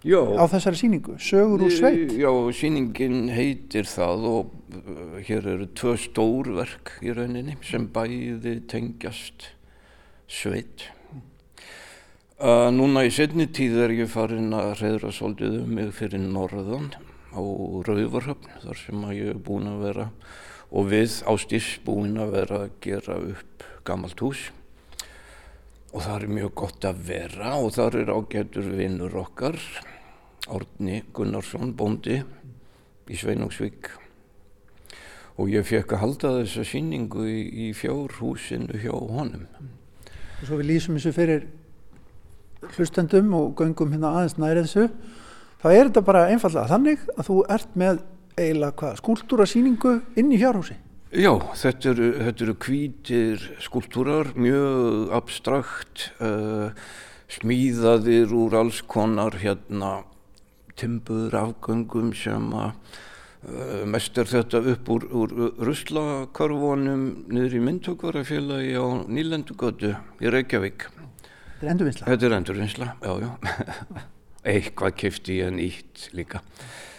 á 0.08 0.44
þessari 0.48 0.80
síningu, 0.80 1.16
sögur 1.20 1.66
úr 1.66 1.74
sveit. 1.74 2.14
Já, 2.16 2.30
síningin 2.56 3.28
heitir 3.34 3.88
það 3.88 4.28
og 4.32 4.54
uh, 4.72 5.18
hér 5.28 5.50
eru 5.54 5.68
tvö 5.76 5.96
stórverk 6.00 6.96
í 7.04 7.12
rauninni 7.16 7.58
sem 7.66 7.86
bæði 7.92 8.58
tengjast 8.70 9.50
sveit. 10.28 10.88
Uh, 12.38 12.68
núna 12.70 13.02
í 13.04 13.12
setni 13.12 13.48
tíð 13.50 13.80
er 13.84 13.94
ég 13.98 14.10
farin 14.12 14.54
að 14.54 14.76
reyðra 14.78 15.12
svolítið 15.12 15.60
um 15.64 15.72
mig 15.74 15.88
fyrir 15.96 16.22
norðan 16.22 16.92
á 17.38 17.40
Rauvarhöfn 17.86 18.62
þar 18.64 18.80
sem 18.82 19.04
að 19.06 19.16
ég 19.18 19.32
er 19.32 19.42
búin 19.48 19.70
að 19.70 19.84
vera 19.86 20.06
og 20.68 20.88
við 20.90 21.20
ástís 21.30 21.68
búin 21.84 22.18
að 22.20 22.34
vera 22.34 22.62
að 22.64 22.72
gera 22.84 23.18
upp 23.30 23.66
gammalt 23.86 24.20
hús. 24.24 24.48
Og 25.94 26.02
það 26.04 26.16
er 26.16 26.34
mjög 26.36 26.50
gott 26.60 26.84
að 26.84 27.04
vera 27.08 27.54
og 27.56 27.70
þar 27.78 28.02
er 28.02 28.12
ágætur 28.12 28.68
vinnur 28.76 29.14
okkar 29.22 29.56
Árni 30.48 31.02
Gunnarsson, 31.12 31.74
bóndi 31.76 32.18
í 33.08 33.16
Sveinungsvík. 33.16 33.90
Og 35.38 35.52
ég 35.52 35.66
fekk 35.68 35.94
að 35.94 36.02
halda 36.02 36.32
þessa 36.40 36.64
síningu 36.66 37.24
í, 37.28 37.40
í 37.68 37.72
fjárhúsinu 37.76 38.80
hjá 38.82 38.92
honum. 38.92 39.46
Og 40.40 40.44
svo 40.46 40.58
við 40.60 40.70
lýsum 40.72 40.98
þessu 40.98 41.14
fyrir 41.14 41.46
hlustendum 42.74 43.32
og 43.38 43.54
göngum 43.58 43.92
hérna 43.94 44.14
aðeins 44.18 44.38
nærið 44.40 44.66
þessu, 44.66 44.86
þá 45.62 45.68
er 45.72 45.88
þetta 45.88 46.04
bara 46.06 46.26
einfallega 46.32 46.70
þannig 46.70 47.08
að 47.16 47.30
þú 47.30 47.38
ert 47.56 47.78
með 47.78 48.04
eiginlega 48.38 48.76
hvað, 48.78 49.00
skúltúrasíningu 49.02 49.94
inn 50.20 50.30
í 50.32 50.38
fjárhúsi? 50.40 50.76
Já, 51.08 51.32
þetta 51.56 51.90
eru, 51.94 52.08
þetta 52.26 52.44
eru 52.44 52.54
kvítir 52.60 53.44
skúltúrar, 53.64 54.34
mjög 54.36 55.14
abstrakt, 55.16 56.10
uh, 56.20 56.68
smíðaðir 57.32 58.34
úr 58.36 58.58
alls 58.60 58.82
konar 58.84 59.38
hérna 59.40 60.02
timbur 60.78 61.32
afgöngum 61.34 62.12
sem 62.16 62.52
að 62.52 62.68
uh, 63.48 63.86
mest 63.88 64.20
er 64.20 64.28
þetta 64.28 64.60
upp 64.74 64.92
úr, 64.92 65.08
úr 65.08 65.34
ruslakörfunum 65.70 67.08
niður 67.32 67.56
í 67.56 67.64
myndtökvarafélagi 67.70 68.76
á 68.76 68.86
Nýlendugötu 69.08 69.96
í 69.96 70.36
Reykjavík. 70.36 70.90
Þetta 71.56 71.66
er 71.66 71.72
endurvinnsla? 71.72 72.12
Þetta 72.12 72.28
er 72.28 72.38
endurvinnsla, 72.42 72.92
já, 73.00 73.12
já. 73.24 74.06
Eitthvað 74.46 74.96
kifti 75.02 75.40
ég 75.40 75.52
nýtt 75.56 76.08
líka. 76.14 76.42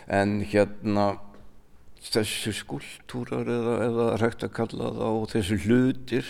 En 0.08 0.40
hérna 0.42 1.14
þessu 2.04 2.54
skúltúrar 2.56 3.48
eða, 3.48 3.76
eða 3.86 4.06
rægt 4.22 4.46
að 4.48 4.56
kalla 4.56 4.92
það 4.96 5.04
á 5.04 5.14
þessu 5.34 5.58
hlutir 5.66 6.30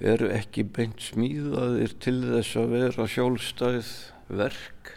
eru 0.00 0.30
ekki 0.32 0.64
beint 0.64 1.02
smíðaðir 1.04 1.94
til 2.00 2.18
þess 2.24 2.56
að 2.60 2.74
vera 2.74 3.06
sjálfstæð 3.10 3.90
verk 4.40 4.94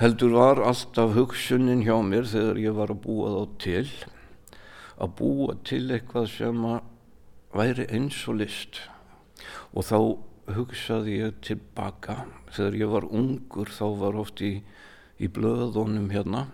heldur 0.00 0.36
var 0.36 0.60
alltaf 0.64 1.14
hugsunin 1.16 1.84
hjá 1.84 1.96
mér 2.04 2.28
þegar 2.28 2.60
ég 2.60 2.76
var 2.76 2.92
að 2.92 3.02
búa 3.04 3.32
þá 3.32 3.58
til 3.64 3.88
að 4.96 5.12
búa 5.18 5.56
til 5.68 5.84
eitthvað 5.92 6.30
sem 6.32 6.64
að 6.68 7.56
væri 7.56 7.88
eins 7.96 8.22
og 8.28 8.40
list 8.40 8.80
og 9.72 9.84
þá 9.88 9.98
hugsaði 10.54 11.18
ég 11.20 11.40
tilbaka 11.44 12.22
þegar 12.54 12.78
ég 12.82 12.92
var 12.92 13.08
ungur 13.10 13.72
þá 13.72 13.86
var 13.98 14.20
oft 14.22 14.44
í, 14.46 14.52
í 15.18 15.28
blöðunum 15.32 16.12
hérna 16.14 16.46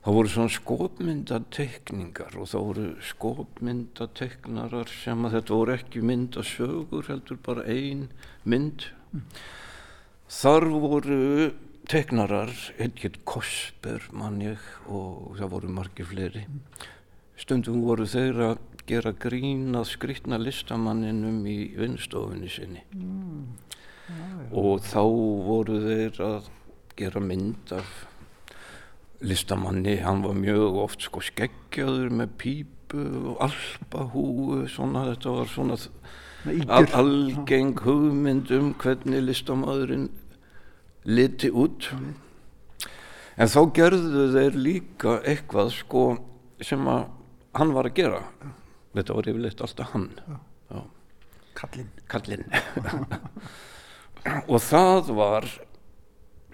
Það 0.00 0.14
voru 0.16 0.30
svona 0.32 0.50
skopmyndatekningar 0.54 2.36
og 2.40 2.46
það 2.48 2.62
voru 2.66 2.84
skopmyndateknarar 3.04 4.92
sem 4.94 5.26
að 5.28 5.34
þetta 5.36 5.58
voru 5.58 5.74
ekki 5.74 6.04
myndasögur 6.08 7.10
heldur 7.10 7.40
bara 7.44 7.66
ein 7.68 8.06
mynd. 8.48 8.86
Mm. 9.12 9.26
Þar 10.40 10.66
voru 10.86 11.18
teknarar, 11.92 12.54
eitthvað 12.80 13.20
Kosper 13.28 14.08
mann 14.16 14.40
ég 14.40 14.64
og 14.88 15.36
það 15.36 15.52
voru 15.58 15.74
margir 15.76 16.08
fleiri. 16.08 16.46
Stundum 17.36 17.84
voru 17.84 18.08
þeir 18.08 18.40
að 18.46 18.64
gera 18.90 19.14
grín 19.24 19.78
að 19.78 19.88
skrittna 19.94 20.38
listamanninum 20.42 21.40
í 21.48 21.58
vinnstofunni 21.78 22.50
sinni. 22.50 22.84
Mm. 22.94 23.46
Já, 24.10 24.20
já. 24.20 24.46
Og 24.60 24.84
þá 24.84 25.02
voru 25.46 25.80
þeir 25.86 26.22
að 26.26 26.50
gera 26.98 27.22
mynd 27.24 27.74
af 27.74 27.90
listamanni, 29.20 30.00
hann 30.00 30.22
var 30.24 30.36
mjög 30.36 30.78
oft 30.84 31.04
sko 31.04 31.22
skeggjaður 31.24 32.12
með 32.20 32.36
pípu 32.40 33.04
og 33.30 33.42
alpahúu 33.44 34.64
svona 34.70 35.04
þetta 35.10 35.34
var 35.36 35.50
svona 35.52 35.76
al 36.72 36.88
algeng 36.96 37.76
hugmynd 37.84 38.50
um 38.56 38.72
hvernig 38.80 39.26
listamadurinn 39.26 40.08
liti 41.04 41.50
út 41.52 41.90
mm. 41.92 42.14
en 43.36 43.52
þá 43.52 43.60
gerðu 43.76 44.24
þeir 44.32 44.56
líka 44.56 45.18
eitthvað 45.20 45.74
sko 45.76 46.04
sem 46.64 46.88
að 46.88 47.04
hann 47.60 47.74
var 47.76 47.90
að 47.90 48.00
gera 48.00 48.22
þetta 48.94 49.16
var 49.16 49.30
yfirleitt 49.30 49.64
alltaf 49.64 49.94
hann. 49.94 50.08
Já. 50.70 50.80
Kallinn 51.60 51.90
Kallinn 52.08 52.46
og 54.52 54.60
það 54.62 55.10
var 55.18 55.48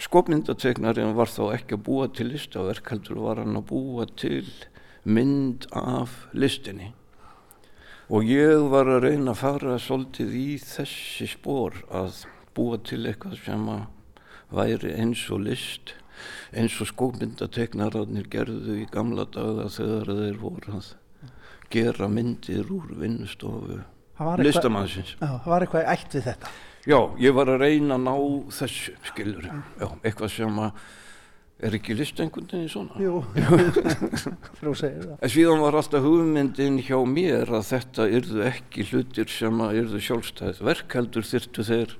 skopmyndategnarinn 0.02 1.16
var 1.16 1.30
þá 1.30 1.42
ekki 1.56 1.76
að 1.76 1.84
búa 1.88 2.06
til 2.12 2.30
listaverk 2.32 2.90
heldur 2.92 3.20
var 3.24 3.40
hann 3.42 3.58
að 3.58 3.68
búa 3.70 4.06
til 4.18 4.46
mynd 5.06 5.68
af 5.76 6.24
listinni. 6.34 6.92
Og 8.06 8.26
ég 8.28 8.68
var 8.70 8.88
að 8.90 9.08
reyna 9.08 9.32
að 9.32 9.40
fara 9.42 9.78
svolítið 9.82 10.34
í 10.38 10.48
þessi 10.62 11.26
spór 11.30 11.80
að 11.90 12.24
búa 12.54 12.78
til 12.78 13.02
eitthvað 13.06 13.40
sem 13.42 13.64
að 13.72 13.86
væri 14.54 14.92
eins 14.94 15.24
og 15.34 15.42
list 15.46 15.96
eins 16.56 16.76
og 16.80 16.88
skopmyndategnararnir 16.92 18.28
gerðu 18.32 18.78
í 18.82 18.86
gamla 18.92 19.26
daga 19.32 19.66
þegar 19.72 20.12
þeir 20.20 20.38
voru 20.40 20.78
að 20.78 20.92
gera 21.72 22.08
myndir 22.08 22.70
úr 22.72 22.94
vinnustofu 23.00 23.80
listamannsins 24.42 25.16
Það 25.20 25.50
var 25.50 25.66
eitthvað 25.66 25.90
eitt 25.92 26.16
við 26.16 26.30
þetta 26.30 26.54
Já, 26.86 27.00
ég 27.18 27.34
var 27.34 27.50
að 27.50 27.64
reyna 27.64 27.96
að 27.96 28.04
ná 28.06 28.12
þessu, 28.54 28.92
skilur, 29.08 29.48
já, 29.50 29.88
eitthvað 30.06 30.30
sem 30.36 30.60
að 30.62 30.84
er 31.66 31.74
ekki 31.78 31.96
list 31.96 32.20
einhvern 32.20 32.46
veginn 32.50 32.70
svona. 32.70 32.98
Jú, 33.00 33.22
frá 34.60 34.70
segir 34.76 35.06
það. 35.08 35.16
En 35.18 35.32
síðan 35.32 35.62
var 35.64 35.78
alltaf 35.80 36.04
hugmyndin 36.04 36.78
hjá 36.84 36.98
mér 37.08 37.52
að 37.58 37.68
þetta 37.70 38.08
yrðu 38.18 38.42
ekki 38.46 38.86
hlutir 38.90 39.32
sem 39.32 39.62
að 39.64 39.80
yrðu 39.80 40.02
sjálfstæðið. 40.06 40.64
Verkheldur 40.68 41.26
þyrtu 41.26 41.66
þeir 41.70 41.94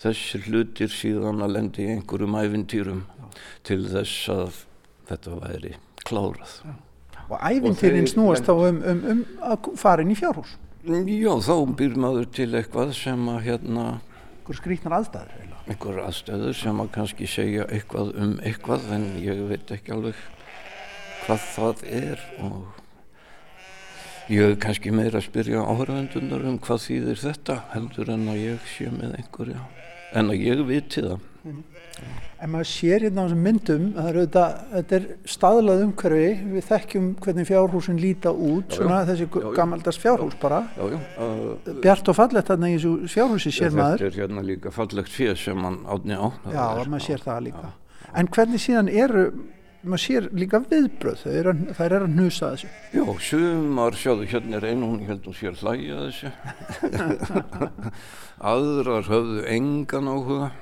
þessi 0.00 0.42
hlutir 0.46 0.94
síðan 0.94 1.44
að 1.44 1.56
lendi 1.58 1.84
í 1.84 1.96
einhverjum 1.96 2.38
æfintýrum 2.40 3.02
til 3.66 3.82
þess 3.90 4.30
að 4.32 4.62
þetta 5.10 5.40
væri 5.42 5.74
klárað. 6.06 6.54
Já. 6.64 6.78
Og 7.30 7.38
æfintýrin 7.38 8.08
snúast 8.10 8.44
þá 8.48 8.54
um, 8.56 8.82
um, 8.92 9.02
um 9.14 9.24
að 9.46 9.70
fara 9.78 10.02
inn 10.02 10.12
í 10.12 10.18
fjárhús? 10.18 10.56
Já, 10.84 11.32
þá 11.44 11.56
byrjum 11.76 12.04
maður 12.06 12.30
til 12.34 12.50
eitthvað 12.56 12.94
sem 12.96 13.28
að 13.28 13.42
hérna 13.46 13.86
einhver 14.50 14.58
skrítnar 14.58 14.96
aðstæður 14.96 15.50
einhver 15.70 15.98
aðstæður 16.02 16.54
sem 16.58 16.80
að 16.82 16.88
kannski 16.96 17.26
segja 17.30 17.66
eitthvað 17.70 18.14
um 18.18 18.32
eitthvað 18.42 18.86
en 18.96 19.04
ég 19.22 19.42
veit 19.46 19.70
ekki 19.70 19.92
alveg 19.94 20.22
hvað 21.24 21.44
það 21.54 21.84
er 21.86 22.24
og 22.42 24.32
ég 24.32 24.48
hef 24.48 24.56
kannski 24.64 24.94
meira 24.94 25.20
að 25.20 25.28
spyrja 25.28 25.62
áhörvendunar 25.62 26.48
um 26.50 26.58
hvað 26.58 26.82
þýðir 26.86 27.22
þetta 27.22 27.58
heldur 27.74 28.10
en 28.16 28.26
að 28.32 28.42
ég 28.42 28.66
sé 28.72 28.90
með 28.90 29.14
einhverja 29.20 29.62
en 30.18 30.32
að 30.34 30.42
ég 30.48 30.64
viti 30.66 31.04
það 31.04 31.18
mm 31.20 31.52
-hmm. 31.52 32.29
En 32.40 32.48
maður 32.48 32.68
sér 32.70 33.02
hérna 33.04 33.20
á 33.20 33.24
þessum 33.28 33.40
myndum 33.44 33.82
að 34.00 34.06
auðvitað, 34.08 34.52
þetta 34.72 34.96
er 34.96 35.06
staðlað 35.28 35.82
umhverfi, 35.84 36.28
við 36.54 36.64
þekkjum 36.70 37.08
hvernig 37.20 37.48
fjárhúsin 37.50 37.98
líta 38.00 38.32
út, 38.32 38.70
já, 38.70 38.78
svona 38.78 39.00
já, 39.02 39.08
þessi 39.10 39.26
já, 39.26 39.48
gammaldast 39.58 40.00
fjárhús 40.00 40.38
bara. 40.40 40.62
Uh, 40.80 41.50
Bjart 41.84 42.08
og 42.08 42.16
fallegt 42.16 42.48
þarna 42.48 42.70
í 42.72 42.78
þessu 42.78 43.12
fjárhúsi 43.12 43.52
sér 43.52 43.76
maður. 43.76 44.06
Þetta 44.06 44.08
er 44.08 44.20
hérna 44.22 44.44
líka 44.46 44.72
fallegt 44.72 45.12
fyrir 45.12 45.36
sem 45.36 45.60
mann 45.60 45.82
átni 45.84 46.16
á. 46.16 46.32
Já, 46.48 46.62
er, 46.64 46.88
maður 46.94 47.04
sér 47.10 47.26
það 47.26 47.42
líka. 47.50 47.72
En 48.16 48.32
hvernig 48.32 48.64
síðan 48.64 48.90
eru, 49.04 49.26
maður 49.84 50.04
sér 50.06 50.30
líka 50.40 50.62
viðbröð, 50.64 51.20
það 51.26 51.38
er 51.42 51.52
að, 51.52 51.62
það 51.76 51.84
er 51.90 51.98
að 51.98 52.08
hnusa 52.14 52.50
þessu. 52.54 52.72
Já, 52.96 53.04
sumar 53.28 54.00
sjáðu 54.00 54.30
hérna 54.32 54.62
er 54.62 54.70
einu, 54.70 54.94
hún 54.94 55.04
held 55.12 55.28
að 55.28 55.38
sér 55.42 55.60
hlæja 55.60 56.08
þessu. 56.08 56.32
Aðrar 58.56 59.12
höfðu 59.12 59.44
engan 59.52 60.08
áhuga 60.08 60.52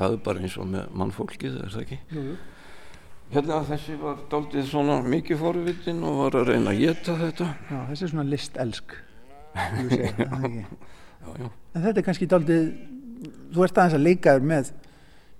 það 0.00 0.16
er 0.16 0.24
bara 0.26 0.42
eins 0.44 0.56
og 0.60 0.70
með 0.72 0.96
mannfólkið 1.02 1.60
er 1.60 1.74
það 1.74 1.84
ekki? 1.84 2.00
Jú, 2.14 2.24
jú. 2.30 2.36
hérna 3.34 3.60
þessi 3.68 3.96
var 4.00 4.22
daldið 4.32 4.70
svona 4.70 5.00
mikið 5.06 5.42
fórvitin 5.44 6.00
og 6.06 6.22
var 6.24 6.40
að 6.40 6.52
reyna 6.54 6.72
að 6.72 6.82
geta 6.84 7.16
þetta. 7.20 7.50
Já, 7.70 7.78
þessi 7.90 8.06
er 8.06 8.12
svona 8.14 8.28
listelsk 8.30 8.96
en 11.74 11.82
þetta 11.82 11.98
er 11.98 12.06
kannski 12.06 12.28
daldið 12.30 12.70
þú 13.50 13.64
ert 13.66 13.78
aðeins 13.78 13.96
að 13.98 14.06
leikaður 14.06 14.44
með 14.50 14.72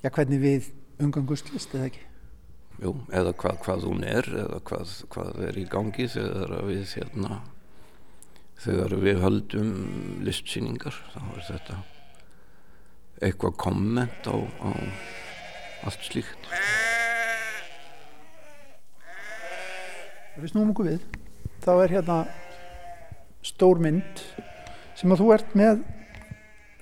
já 0.03 0.09
hvernig 0.11 0.43
við 0.43 0.71
umgangust 1.01 1.53
list 1.55 1.75
eða 1.77 1.91
ekki? 1.91 2.03
Jú, 2.81 2.95
eða 3.13 3.33
hvað, 3.37 3.57
hvað 3.65 3.87
hún 3.89 4.05
er 4.09 4.29
eða 4.43 4.61
hvað, 4.67 4.93
hvað 5.13 5.41
er 5.51 5.61
í 5.61 5.65
gangi 5.71 6.09
þegar 6.11 6.55
við 6.69 6.95
hérna 6.97 7.41
þegar 8.61 8.97
við 9.01 9.23
höldum 9.25 9.73
listsýningar 10.27 10.97
þá 11.15 11.21
er 11.23 11.47
þetta 11.49 11.79
eitthvað 13.21 13.57
komment 13.61 14.29
á, 14.29 14.37
á 14.65 14.71
allt 15.85 16.05
slíkt. 16.09 16.49
Við 20.41 20.53
snúum 20.55 20.73
okkur 20.73 20.89
við 20.89 21.01
þá 21.61 21.73
er 21.75 21.95
hérna 21.99 22.19
stór 23.45 23.81
mynd 23.83 24.23
sem 24.97 25.13
að 25.13 25.21
þú 25.21 25.33
ert 25.37 25.57
með 25.59 25.83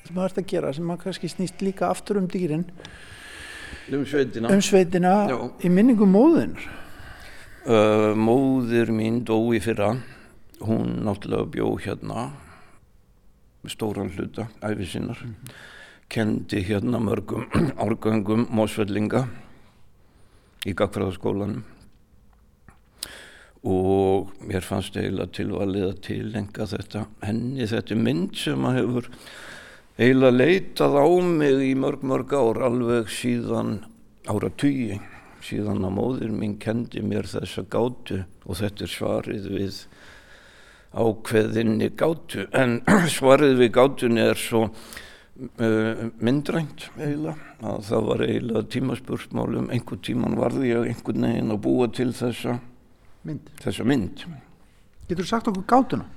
sem 0.07 0.15
þú 0.15 0.25
ert 0.25 0.41
að 0.41 0.51
gera 0.53 0.75
sem 0.77 0.93
að 0.95 1.01
kannski 1.05 1.31
snýst 1.33 1.65
líka 1.65 1.89
aftur 1.91 2.21
um 2.21 2.29
dýrin. 2.31 2.67
Um 3.91 4.05
sveitina, 4.07 4.51
um 4.53 4.63
sveitina 4.63 5.15
í 5.65 5.71
minningum 5.73 6.13
móðunar 6.13 6.67
uh, 7.67 8.13
Móður 8.17 8.93
mín 8.95 9.23
dói 9.27 9.59
fyrra. 9.65 9.97
Hún 10.59 11.01
náttúrulega 11.07 11.51
bjó 11.55 11.73
hérna 11.83 12.29
stóran 13.69 14.11
hluta 14.15 14.47
æfisinnar 14.65 15.19
mm 15.25 15.35
-hmm 15.35 15.68
kendi 16.09 16.63
hérna 16.65 17.01
mörgum 17.03 17.45
árgöngum 17.85 18.47
mósvellinga 18.55 19.27
í 20.67 20.73
Gagfræðaskólanum 20.77 21.65
og 23.69 24.33
mér 24.47 24.65
fannst 24.65 24.97
eiginlega 24.97 25.35
tilvalið 25.41 25.87
að 25.91 26.01
tilenga 26.07 26.67
þetta 26.71 27.05
henni 27.27 27.67
þetta 27.69 27.99
mynd 27.99 28.39
sem 28.39 28.67
að 28.69 28.81
hefur 28.81 29.13
eiginlega 29.99 30.39
leitað 30.39 30.99
á 31.03 31.07
mig 31.29 31.63
í 31.69 31.73
mörg 31.77 32.05
mörg 32.07 32.35
ár 32.39 32.63
alveg 32.71 33.11
síðan 33.13 33.79
ára 34.31 34.51
tugi 34.55 35.01
síðan 35.45 35.87
að 35.87 35.97
móðir 35.99 36.33
mín 36.35 36.57
kendi 36.63 37.03
mér 37.05 37.29
þessa 37.29 37.65
gátu 37.71 38.23
og 38.47 38.59
þetta 38.59 38.87
er 38.87 38.93
svarið 38.93 39.51
við 39.55 39.83
ákveðinni 40.99 41.91
gátu. 41.99 42.47
En 42.53 42.81
svarið 43.17 43.59
við 43.61 43.75
gátunni 43.77 44.25
er 44.25 44.41
svo 44.41 44.69
myndrænt 45.39 46.89
eiginlega 46.99 47.37
að 47.63 47.85
það 47.87 48.07
var 48.09 48.23
eiginlega 48.27 48.63
tímaspursmálum 48.75 49.69
einhver 49.75 50.01
tíman 50.03 50.35
varði 50.39 50.73
ég 50.73 50.89
einhvern 50.91 51.27
veginn 51.29 51.55
að 51.55 51.61
búa 51.63 51.87
til 51.95 52.11
þessa 52.17 52.57
mynd. 53.29 53.53
Þessa 53.63 53.87
mynd. 53.87 54.25
Getur 55.09 55.23
þú 55.23 55.29
sagt 55.31 55.51
okkur 55.53 55.67
gátuna? 55.71 56.09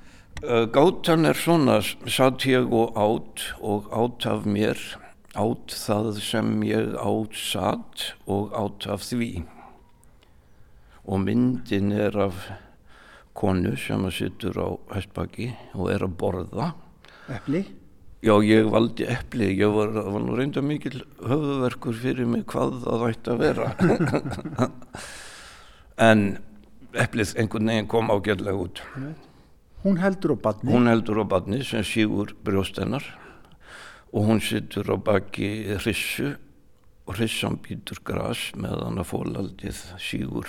Uh, 0.42 0.64
gátan 0.74 1.28
er 1.28 1.38
svona, 1.38 1.78
satt 2.10 2.46
ég 2.48 2.72
og 2.74 2.96
átt 2.98 3.44
og 3.62 3.86
átt 3.94 4.26
af 4.26 4.46
mér, 4.48 4.80
átt 5.38 5.74
það 5.76 6.18
sem 6.24 6.50
ég 6.66 6.96
átt 6.98 7.36
satt 7.38 8.08
og 8.26 8.50
átt 8.58 8.88
af 8.90 9.04
því. 9.06 9.44
Og 11.06 11.22
myndin 11.22 11.94
er 11.94 12.18
af 12.26 12.48
konu 13.38 13.76
sem 13.78 14.02
að 14.08 14.16
sittur 14.18 14.58
á 14.58 14.68
hestbaki 14.96 15.52
og 15.76 15.92
er 15.94 16.02
að 16.08 16.18
borða. 16.18 16.72
Eppli? 17.30 17.62
Já, 18.22 18.36
ég 18.46 18.68
valdi 18.70 19.02
eppli. 19.10 19.48
Ég 19.58 19.72
var, 19.74 19.90
var 19.90 20.22
nú 20.22 20.36
reynda 20.38 20.62
mikil 20.62 21.00
höfuverkur 21.18 21.96
fyrir 21.98 22.28
mig 22.30 22.44
hvað 22.52 22.76
það 22.84 23.04
ætti 23.08 23.32
að 23.32 23.40
vera. 23.42 23.70
en 26.10 26.22
eplið 27.02 27.32
einhvern 27.42 27.72
veginn 27.72 27.88
kom 27.90 28.12
ágjörlega 28.14 28.62
út. 28.62 28.82
Hún 29.82 29.98
heldur 29.98 30.36
á 30.36 30.44
badni? 30.44 30.70
Hún 30.70 30.86
heldur 30.86 31.18
á 31.18 31.26
badni 31.26 31.58
sem 31.66 31.82
sígur 31.82 32.30
brjóstennar 32.46 33.02
og 34.12 34.28
hún 34.28 34.42
sittur 34.44 34.92
á 34.94 34.96
baki 35.02 35.74
hrissu 35.80 36.36
og 37.08 37.16
hrissan 37.18 37.58
býtur 37.64 37.98
gras 38.06 38.52
meðan 38.54 39.02
að 39.02 39.10
fólaldið 39.10 39.82
sígur 39.98 40.46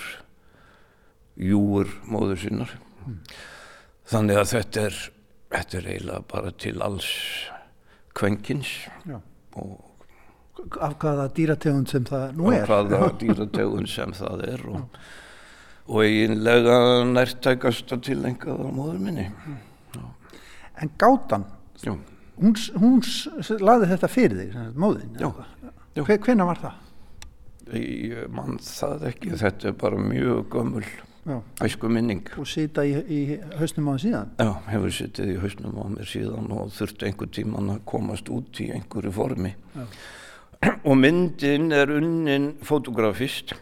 júur 1.42 1.90
móður 2.06 2.44
sinnar. 2.44 2.78
Mm. 3.08 3.18
Þannig 4.14 4.44
að 4.44 4.54
þetta 4.54 4.86
er, 4.92 5.02
þetta 5.58 5.80
er 5.80 5.90
eiginlega 5.90 6.30
bara 6.36 6.54
til 6.54 6.78
alls 6.86 7.10
kvenkins 8.14 8.76
og 9.58 9.90
af 10.82 10.96
hvaða 11.02 11.28
dýrategund 11.36 11.90
sem 11.92 12.06
það 12.08 12.38
nú 12.38 12.52
er. 12.54 12.64
Af 12.64 12.70
hvaða 12.72 13.12
dýrategund 13.20 13.90
sem 13.92 14.14
það 14.16 14.48
er 14.54 14.66
og 14.72 15.04
og 15.84 16.00
eiginlega 16.06 16.76
nærtækast 17.10 17.92
að 17.92 18.04
tilenga 18.08 18.56
það 18.56 18.68
á 18.72 18.72
móður 18.72 19.00
minni 19.04 19.26
Já. 19.28 20.04
En 20.82 20.92
gátan 21.00 21.44
Já. 21.84 21.96
hún, 22.40 22.56
hún 22.80 23.02
laði 23.60 23.90
þetta 23.92 24.12
fyrir 24.12 24.40
þig 24.40 24.78
móðin 24.80 25.18
hvena 26.24 26.48
var 26.48 26.62
það? 26.62 26.80
Ég 27.80 28.32
mann 28.32 28.60
það 28.64 29.08
ekki 29.12 29.36
þetta 29.40 29.72
er 29.72 29.76
bara 29.84 30.00
mjög 30.00 30.48
gömul 30.56 30.86
æsku 31.64 31.88
minning 31.88 32.26
og 32.36 32.48
sita 32.50 32.84
í, 32.84 32.98
í 33.08 33.20
hausnum 33.60 33.88
á 33.88 33.96
það 33.96 34.02
síðan? 34.04 34.34
Já, 34.40 34.50
hefur 34.74 34.96
sittið 34.98 35.32
í 35.32 35.38
hausnum 35.44 35.78
á 35.80 35.86
mér 35.94 36.10
síðan 36.10 36.50
og 36.52 36.74
þurfti 36.76 37.08
einhver 37.08 37.32
tíman 37.32 37.76
að 37.78 37.86
komast 37.88 38.32
út 38.34 38.60
í 38.60 38.72
einhverju 38.76 39.14
formi. 39.16 39.54
Já. 39.78 39.86
og 40.90 40.98
myndin 41.00 41.72
er 41.76 41.92
unnin 41.92 42.54
fotografist 42.64 43.56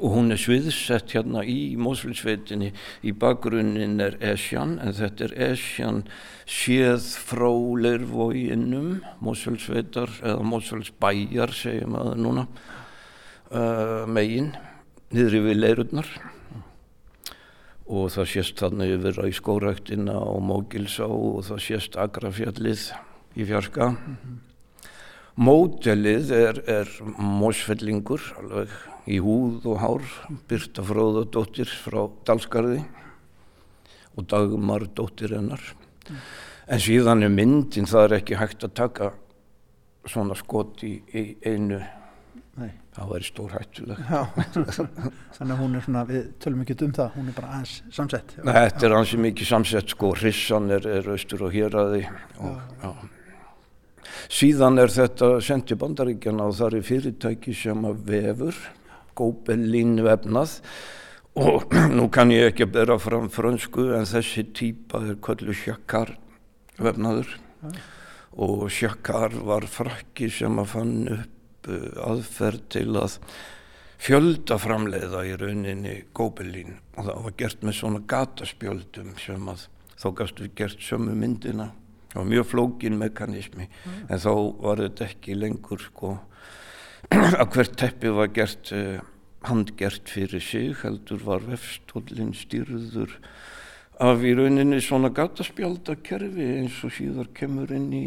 og 0.00 0.14
hún 0.14 0.32
er 0.32 0.40
sviðsett 0.40 1.12
hérna 1.12 1.42
í 1.44 1.74
Mósulsveitinni 1.76 2.70
í 3.04 3.12
bakgrunnin 3.12 4.00
er 4.00 4.16
Esjan 4.32 4.78
en 4.80 4.94
þetta 4.96 5.26
er 5.26 5.34
Esjan 5.50 6.02
séð 6.48 7.10
frá 7.20 7.50
Leirvóinnum 7.84 9.02
Mósulsveitar 9.24 10.14
eða 10.22 10.46
Mósulsbæjar 10.48 11.52
segjum 11.56 11.98
að 12.00 12.14
núna 12.24 12.46
uh, 13.52 14.08
megin 14.08 14.54
niður 15.12 15.42
yfir 15.42 15.60
Leirurnar 15.60 16.14
og 17.92 18.08
það 18.14 18.30
sést 18.32 18.62
þannig 18.62 18.94
yfir 18.96 19.20
á 19.20 19.24
í 19.28 19.34
skóræktina 19.36 20.14
og 20.16 20.40
Mógilsá 20.48 21.04
og 21.04 21.42
það 21.44 21.60
sést 21.66 21.98
Agrafjallið 22.00 22.86
í 23.36 23.44
fjarska 23.48 23.90
mm 23.90 24.16
-hmm. 24.16 24.40
Mótelið 25.32 26.30
er, 26.36 26.58
er 26.68 26.88
Mósfellingur 27.16 28.20
alveg 28.36 28.68
í 29.08 29.16
húð 29.18 29.64
og 29.66 29.78
hár 29.80 30.02
Birta 30.48 30.82
Fróðadóttir 30.84 31.66
frá 31.66 32.10
Dalsgarði 32.26 32.82
og 34.16 34.26
Dagmar 34.28 34.84
dóttir 34.92 35.32
hennar 35.32 35.62
mm. 36.10 36.16
en 36.68 36.78
síðan 36.84 37.24
er 37.24 37.32
myndin 37.32 37.88
það 37.88 38.04
er 38.04 38.16
ekki 38.18 38.36
hægt 38.36 38.64
að 38.64 38.74
taka 38.74 39.12
svona 40.04 40.36
skot 40.36 40.84
í, 40.84 40.98
í 41.14 41.24
einu 41.46 41.80
Nei. 42.60 42.68
það 42.92 43.12
væri 43.14 43.24
stór 43.24 43.52
hættuleg 43.56 44.00
þannig 45.36 45.52
að 45.54 45.60
hún 45.62 45.76
er 45.78 45.84
svona 45.86 46.02
við 46.04 46.26
tölum 46.42 46.64
ekki 46.66 46.76
um 46.84 46.92
það, 46.98 47.14
hún 47.16 47.30
er 47.30 47.36
bara 47.38 47.52
aðeins 47.56 47.78
samsett. 47.96 48.34
Nei, 48.42 48.52
þetta 48.52 48.86
er 48.88 48.94
aðeins 48.98 49.14
mikið 49.24 49.48
samsett 49.48 49.94
sko, 49.94 50.12
hrissan 50.20 50.68
er, 50.76 50.88
er 50.98 51.08
austur 51.14 51.46
og 51.46 51.56
hér 51.56 51.78
aði 51.80 52.02
og 52.42 52.52
já, 52.52 52.62
já. 52.84 53.10
Síðan 54.32 54.80
er 54.82 54.92
þetta 54.92 55.28
sendt 55.44 55.72
í 55.72 55.78
bandaríkjana 55.80 56.50
og 56.50 56.56
það 56.58 56.76
er 56.78 56.86
fyrirtæki 56.90 57.54
sem 57.56 57.88
að 57.88 58.04
vefur 58.10 58.60
Gobelin 59.16 59.96
vefnað 60.04 60.58
og 61.40 61.72
nú 61.96 62.08
kann 62.12 62.32
ég 62.34 62.50
ekki 62.52 62.68
að 62.68 62.74
bera 62.76 63.00
fram 63.00 63.32
frönsku 63.32 63.90
en 63.96 64.08
þessi 64.08 64.50
típa 64.52 65.00
er 65.06 65.20
kvöldu 65.24 65.56
sjakkar 65.56 66.18
vefnaður 66.76 67.38
og 68.32 68.66
sjakkar 68.72 69.40
var 69.44 69.64
frakki 69.68 70.28
sem 70.32 70.60
að 70.60 70.74
fann 70.76 70.98
upp 71.16 71.38
uh, 71.70 71.90
aðferð 72.10 72.64
til 72.74 72.88
að 73.00 73.18
fjöldaframleiða 74.02 75.22
í 75.28 75.36
rauninni 75.38 75.94
Gobelin 76.16 76.74
og 76.96 77.06
það 77.06 77.22
var 77.26 77.36
gert 77.38 77.62
með 77.62 77.78
svona 77.78 78.02
gataspjöldum 78.10 79.14
sem 79.22 79.52
að 79.52 79.68
þá 80.02 80.08
gæstu 80.18 80.48
gert 80.58 80.82
sömu 80.82 81.14
myndina 81.14 81.70
og 82.18 82.26
mjög 82.28 82.50
flókin 82.50 82.98
mekanismi 83.00 83.68
mm. 83.68 84.02
en 84.10 84.22
þá 84.24 84.32
var 84.64 84.82
þetta 84.82 85.06
ekki 85.06 85.38
lengur 85.38 85.84
sko 85.86 86.16
að 87.40 87.46
hvert 87.54 87.78
teppi 87.78 88.12
var 88.14 88.34
gert 88.34 88.74
uh, 88.74 88.98
handgert 89.46 90.10
fyrir 90.10 90.42
sig 90.42 90.74
heldur 90.82 91.22
var 91.26 91.46
vefstólinn 91.46 92.34
stýrður 92.36 93.16
af 94.02 94.22
í 94.26 94.34
rauninni 94.34 94.80
svona 94.82 95.12
gataspjaldakerfi 95.14 96.48
eins 96.58 96.82
og 96.86 96.94
síðar 96.96 97.30
kemur 97.36 97.70
inn 97.74 97.90
í 97.94 98.06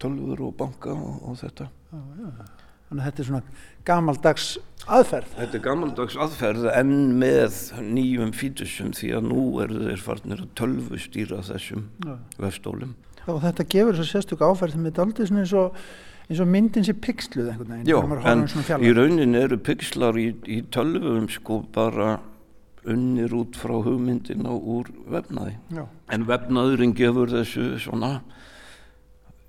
tölfur 0.00 0.46
og 0.48 0.56
banka 0.58 0.94
og, 0.94 1.22
og 1.28 1.38
þetta. 1.42 1.68
Þannig 1.92 2.98
að 2.98 3.06
þetta 3.06 3.22
er 3.22 3.28
svona 3.28 3.42
gamaldags 3.88 4.46
aðferð 4.86 5.34
Þetta 5.38 5.58
er 5.58 5.64
gamaldags 5.64 6.16
aðferð 6.24 6.68
en 6.72 6.94
með 7.20 7.58
nýjum 7.84 8.32
fítusum 8.36 8.92
því 8.96 9.12
að 9.18 9.28
nú 9.30 9.44
eru 9.64 9.82
þeir 9.86 10.04
farnir 10.06 10.44
að 10.44 10.54
tölfu 10.58 11.00
stýra 11.00 11.42
þessum 11.46 11.86
já. 12.04 12.16
vefstólum 12.42 12.96
og 13.30 13.38
þetta 13.44 13.68
gefur 13.70 13.98
svo 13.98 14.06
sérstök 14.08 14.40
áferð 14.42 14.80
þetta 14.82 15.04
aldrei 15.04 15.28
svona 15.28 15.44
eins 15.44 15.54
og 15.54 15.76
eins 16.28 16.40
og 16.42 16.48
myndin 16.50 16.86
sé 16.86 16.94
pixluð 16.96 17.52
einhvern 17.52 17.72
veginn 17.76 17.90
Já, 17.92 17.98
en 18.32 18.82
í 18.82 18.92
raunin 18.96 19.38
eru 19.38 19.58
pixlar 19.62 20.18
í, 20.18 20.32
í 20.46 20.62
tölvum 20.74 21.28
sko 21.30 21.60
bara 21.74 22.16
unnir 22.88 23.34
út 23.38 23.58
frá 23.58 23.76
hugmyndina 23.84 24.50
úr 24.50 24.90
vefnaði 25.12 25.54
Já. 25.70 25.84
en 26.10 26.26
vefnaðurinn 26.26 26.96
gefur 26.98 27.30
þessu 27.30 27.76
svona 27.82 28.16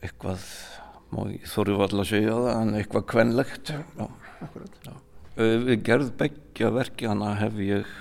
eitthvað 0.04 0.44
þóru 1.47 1.78
vall 1.82 2.03
að 2.03 2.09
segja 2.09 2.38
það 2.38 2.61
en 2.61 2.80
eitthvað 2.80 3.05
kvenlegt. 3.14 3.74
Já, 3.74 4.07
Já. 4.88 4.93
við 5.38 5.84
gerð 5.88 6.16
begja 6.20 6.72
verkjana 6.74 7.36
hef 7.41 7.59
ég 7.64 7.93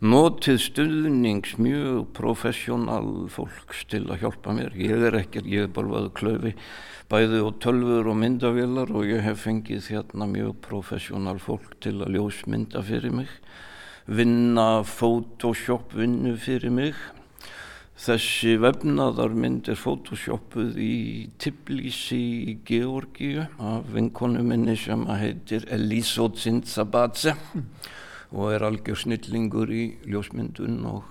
notið 0.00 0.62
stuðnings 0.64 1.58
mjög 1.60 2.06
professional 2.16 3.28
fólks 3.32 3.84
til 3.92 4.06
að 4.08 4.24
hjálpa 4.24 4.54
mér. 4.56 4.72
Ég 4.80 5.08
er 5.10 5.18
ekkert, 5.20 5.48
ég 5.50 5.68
er 5.68 5.74
bara 5.74 5.92
vaðu 5.98 6.14
klöfi 6.16 6.54
bæði 7.10 7.40
og 7.42 7.56
tölfur 7.58 8.06
og 8.12 8.18
myndavélar 8.20 8.92
og 8.94 9.08
ég 9.08 9.24
hef 9.24 9.42
fengið 9.42 9.88
hérna 9.90 10.28
mjög 10.30 10.60
professional 10.62 11.40
fólk 11.42 11.74
til 11.82 11.96
að 12.04 12.14
ljósmynda 12.14 12.84
fyrir 12.86 13.14
mig 13.14 13.32
vinna 14.06 14.84
Photoshop 14.86 15.96
vinnu 15.98 16.36
fyrir 16.38 16.70
mig 16.74 16.94
þessi 18.00 18.54
vefnaðarmynd 18.62 19.68
er 19.68 19.76
Photoshopuð 19.76 20.78
í 20.80 20.94
Tbilisi 21.42 22.20
í 22.48 22.54
Georgíu 22.64 23.44
af 23.60 23.90
vinkonu 23.92 24.40
minni 24.46 24.76
sem 24.80 25.04
heitir 25.20 25.66
Elisot 25.74 26.40
Sintsabatse 26.40 27.34
mm. 27.36 27.66
og 28.32 28.54
er 28.54 28.64
algjör 28.64 29.02
snillingur 29.02 29.72
í 29.74 29.84
ljósmyndun 30.08 30.80
og 30.88 31.04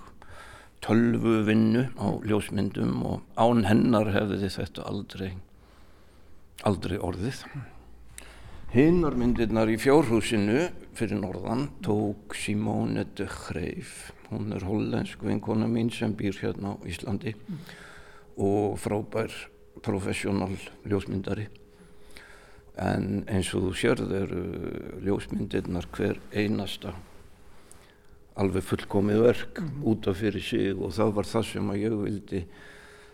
tölvu 0.81 1.43
vinnu 1.45 1.85
á 1.93 2.07
ljósmyndum 2.25 3.03
og 3.05 3.21
án 3.37 3.67
hennar 3.69 4.09
hefði 4.15 4.49
þetta 4.57 4.87
aldrei 4.89 5.33
aldrei 6.65 6.97
orðið. 6.97 7.43
Hinnar 8.73 9.15
myndirnar 9.17 9.69
í 9.69 9.77
fjórhúsinu 9.81 10.69
fyrir 10.97 11.21
norðan 11.21 11.69
tók 11.85 12.35
Simone 12.37 13.05
de 13.17 13.29
Greif 13.29 14.09
hún 14.29 14.53
er 14.53 14.65
hollensk 14.65 15.23
vinkona 15.25 15.67
mín 15.69 15.91
sem 15.93 16.13
býr 16.15 16.37
hérna 16.41 16.75
á 16.75 16.81
Íslandi 16.85 17.33
mm. 17.35 17.59
og 18.45 18.77
frábær 18.79 19.33
professional 19.83 20.55
ljósmyndari 20.85 21.47
en 22.79 23.23
eins 23.27 23.51
og 23.57 23.67
þú 23.67 23.75
sérð 23.75 24.15
eru 24.15 24.43
ljósmyndirnar 25.03 25.89
hver 25.95 26.19
einasta 26.31 26.93
alveg 28.39 28.63
fullkomið 28.63 29.23
verk 29.25 29.63
mm. 29.63 29.79
út 29.91 30.09
af 30.11 30.19
fyrir 30.21 30.43
sig 30.43 30.73
og 30.75 30.93
það 30.95 31.15
var 31.17 31.31
það 31.33 31.47
sem 31.53 31.71
að 31.73 31.81
ég 31.83 31.97
vildi 32.03 32.43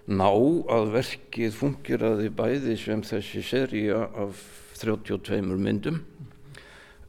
ná 0.06 0.30
að 0.30 0.92
verkið 0.94 1.56
fungeraði 1.58 2.30
bæði 2.30 2.76
sem 2.78 3.02
þessi 3.02 3.42
seria 3.46 4.04
af 4.14 4.44
32 4.78 5.42
myndum 5.56 6.04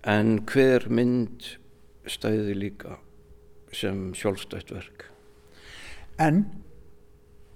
en 0.07 0.39
hver 0.47 0.87
mynd 0.89 1.57
stæði 2.07 2.55
líka 2.57 2.97
sem 3.77 4.07
sjálfstætt 4.17 4.73
verk. 4.75 5.07
En 6.23 6.45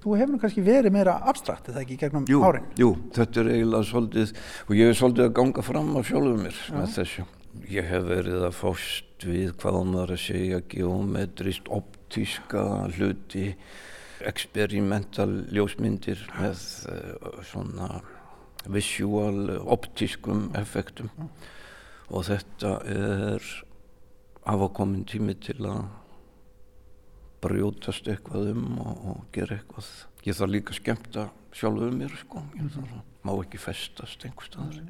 þú 0.01 0.17
hefur 0.21 0.41
kannski 0.41 0.65
verið 0.65 0.95
meira 0.95 1.19
abstrakt 1.29 1.69
eða 1.73 1.83
ekki 1.85 1.99
gegnum 2.01 2.27
jú, 2.29 2.41
árin? 2.45 2.69
Jú, 2.81 2.95
þetta 3.17 3.43
er 3.43 3.53
eiginlega 3.55 3.89
svolítið 3.91 4.33
og 4.67 4.73
ég 4.79 4.91
hef 4.91 4.99
svolítið 5.01 5.27
að 5.27 5.37
ganga 5.41 5.65
fram 5.67 5.93
á 5.97 6.01
sjálfum 6.01 6.43
mér 6.47 6.57
Já. 6.57 6.75
með 6.79 6.97
þessu. 6.97 7.27
Ég 7.71 7.89
hef 7.91 8.05
verið 8.07 8.47
að 8.47 8.57
fást 8.57 9.27
við 9.27 9.55
hvað 9.61 9.79
maður 9.91 10.15
að 10.15 10.23
segja 10.23 10.61
geometrist, 10.71 11.71
optíska 11.73 12.67
hluti 12.97 13.49
experimental 14.29 15.31
ljósmyndir 15.49 16.21
með 16.37 16.61
uh, 16.93 17.41
svona 17.49 17.89
visual 18.69 19.57
optískum 19.73 20.51
effektum. 20.59 21.09
Og 22.11 22.27
þetta 22.29 22.75
er 22.91 23.45
af 24.51 24.65
að 24.67 24.73
komin 24.77 25.07
tími 25.09 25.37
til 25.41 25.61
að 25.69 25.85
brjótast 27.45 28.09
eitthvað 28.11 28.53
um 28.55 28.67
og, 28.83 29.07
og 29.13 29.23
gera 29.35 29.59
eitthvað. 29.59 29.89
Ég 30.27 30.37
þarf 30.37 30.53
líka 30.53 30.77
skemmt 30.77 31.17
að 31.17 31.31
sjálfuð 31.57 31.97
mér 31.97 32.19
sko. 32.21 32.43
Að 32.61 32.93
má 33.27 33.33
ekki 33.37 33.61
festast 33.61 34.27
einhverstaðar. 34.29 34.83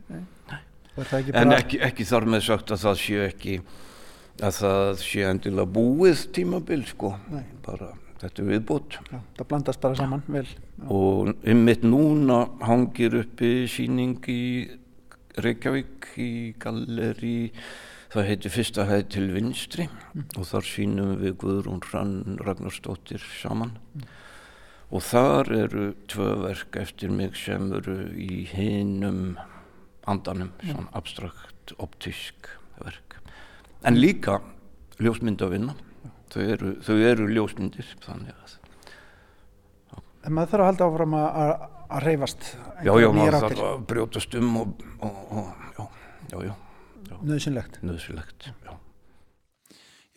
Ekki 1.01 1.35
en 1.39 1.55
ekki, 1.55 1.81
ekki 1.87 2.07
þar 2.09 2.27
með 2.35 2.45
sagt 2.49 2.75
að 2.75 2.83
það 2.85 3.01
sé 3.01 3.25
ekki 3.29 3.57
að 4.41 4.57
það 4.59 4.93
sé 5.05 5.25
endilega 5.29 5.75
búið 5.77 6.27
tímabil 6.35 6.85
sko. 6.89 7.15
Nei. 7.31 7.45
bara 7.65 7.93
þetta 8.21 8.43
er 8.43 8.49
viðbót. 8.51 8.99
Já, 9.09 9.21
það 9.39 9.49
blandast 9.53 9.81
bara 9.81 9.97
saman 9.97 10.25
vel. 10.29 10.45
Já. 10.45 10.85
og 10.93 11.31
ymmit 11.49 11.87
núna 11.87 12.43
hangir 12.67 13.17
uppi 13.23 13.53
síning 13.71 14.19
í 14.29 14.43
Reykjavík 15.41 16.11
í 16.21 16.31
galleri 16.61 17.53
það 18.11 18.27
heitir 18.27 18.55
fyrsta 18.55 18.87
hæð 18.89 19.05
til 19.15 19.27
vinstri 19.35 19.87
mm. 19.87 20.25
og 20.39 20.49
þar 20.49 20.67
sínum 20.67 21.13
við 21.21 21.37
Guðrún 21.43 21.83
Rann 21.93 22.39
Ragnarstóttir 22.43 23.23
saman 23.39 23.77
mm. 23.95 24.07
og 24.91 25.05
þar 25.07 25.53
eru 25.61 25.87
tvö 26.11 26.31
verk 26.45 26.81
eftir 26.83 27.13
mig 27.15 27.39
sem 27.39 27.71
eru 27.79 28.01
í 28.19 28.43
hinum 28.51 29.39
andanum, 30.11 30.51
mm. 30.59 30.73
svona 30.73 30.95
abstrakt 30.99 31.75
optísk 31.79 32.51
verk 32.81 33.21
en 33.87 34.01
líka 34.01 34.41
ljósmyndavinna 35.01 35.77
þau 36.31 36.43
eru, 36.43 36.75
þau 36.83 36.97
eru 36.99 37.29
ljósmyndir 37.31 37.95
þannig 38.07 38.35
að 38.35 38.57
En 40.21 40.35
maður 40.37 40.51
þarf 40.51 40.61
að 40.61 40.67
halda 40.69 40.87
áfram 40.91 41.15
að, 41.17 41.53
að 41.89 42.03
reyfast 42.05 42.49
Já, 42.85 42.91
já, 43.01 43.07
maður 43.17 43.37
þarf 43.47 43.63
að 43.65 43.79
brjótast 43.89 44.35
um 44.37 44.51
og, 44.61 44.83
og, 45.01 45.23
og 45.33 45.47
já, 45.79 45.87
já, 46.35 46.43
já. 46.51 46.53
Nöðsynlegt 47.27 47.81
Nöðsynlegt, 47.85 48.51
já. 48.65 48.73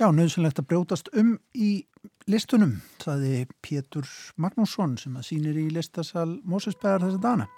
Já, 0.02 0.08
nöðsynlegt 0.10 0.62
að 0.62 0.70
brjótast 0.72 1.10
um 1.20 1.36
í 1.54 1.86
listunum, 2.32 2.78
saði 3.04 3.44
Pétur 3.64 4.08
Magnússon 4.42 4.96
sem 5.00 5.18
að 5.20 5.28
sínir 5.28 5.60
í 5.60 5.68
listasal 5.74 6.30
Mósusbæðar 6.48 7.08
þessa 7.08 7.24
dana 7.24 7.50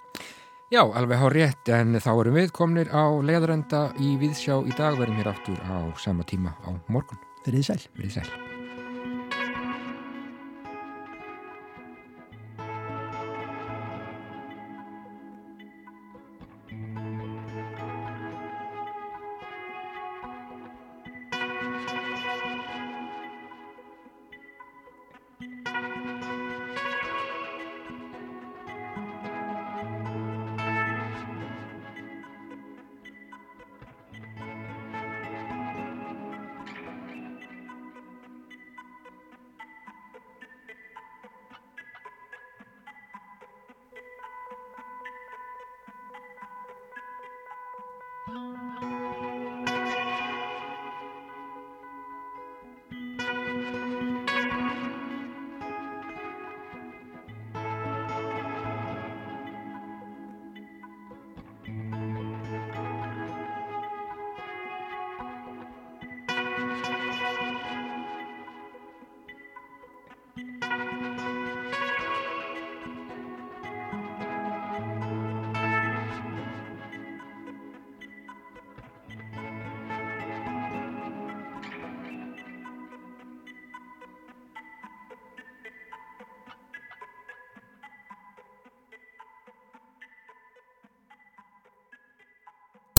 Já, 0.74 0.82
alveg 0.82 1.20
há 1.22 1.28
rétt 1.30 1.68
en 1.70 1.94
þá 2.02 2.10
erum 2.16 2.34
við 2.40 2.50
komnir 2.50 2.90
á 2.90 3.06
leðarenda 3.22 3.84
í 4.02 4.16
Viðsjá 4.18 4.58
í 4.66 4.74
dag 4.74 4.98
verðum 4.98 5.22
hér 5.22 5.30
aftur 5.30 5.62
á 5.62 5.94
sama 6.02 6.26
tíma 6.26 6.58
á 6.66 6.74
morgun. 6.90 7.22
Verðið 7.46 7.70
sæl. 7.70 7.80
Verðið 7.94 8.18
sæl. 8.18 8.55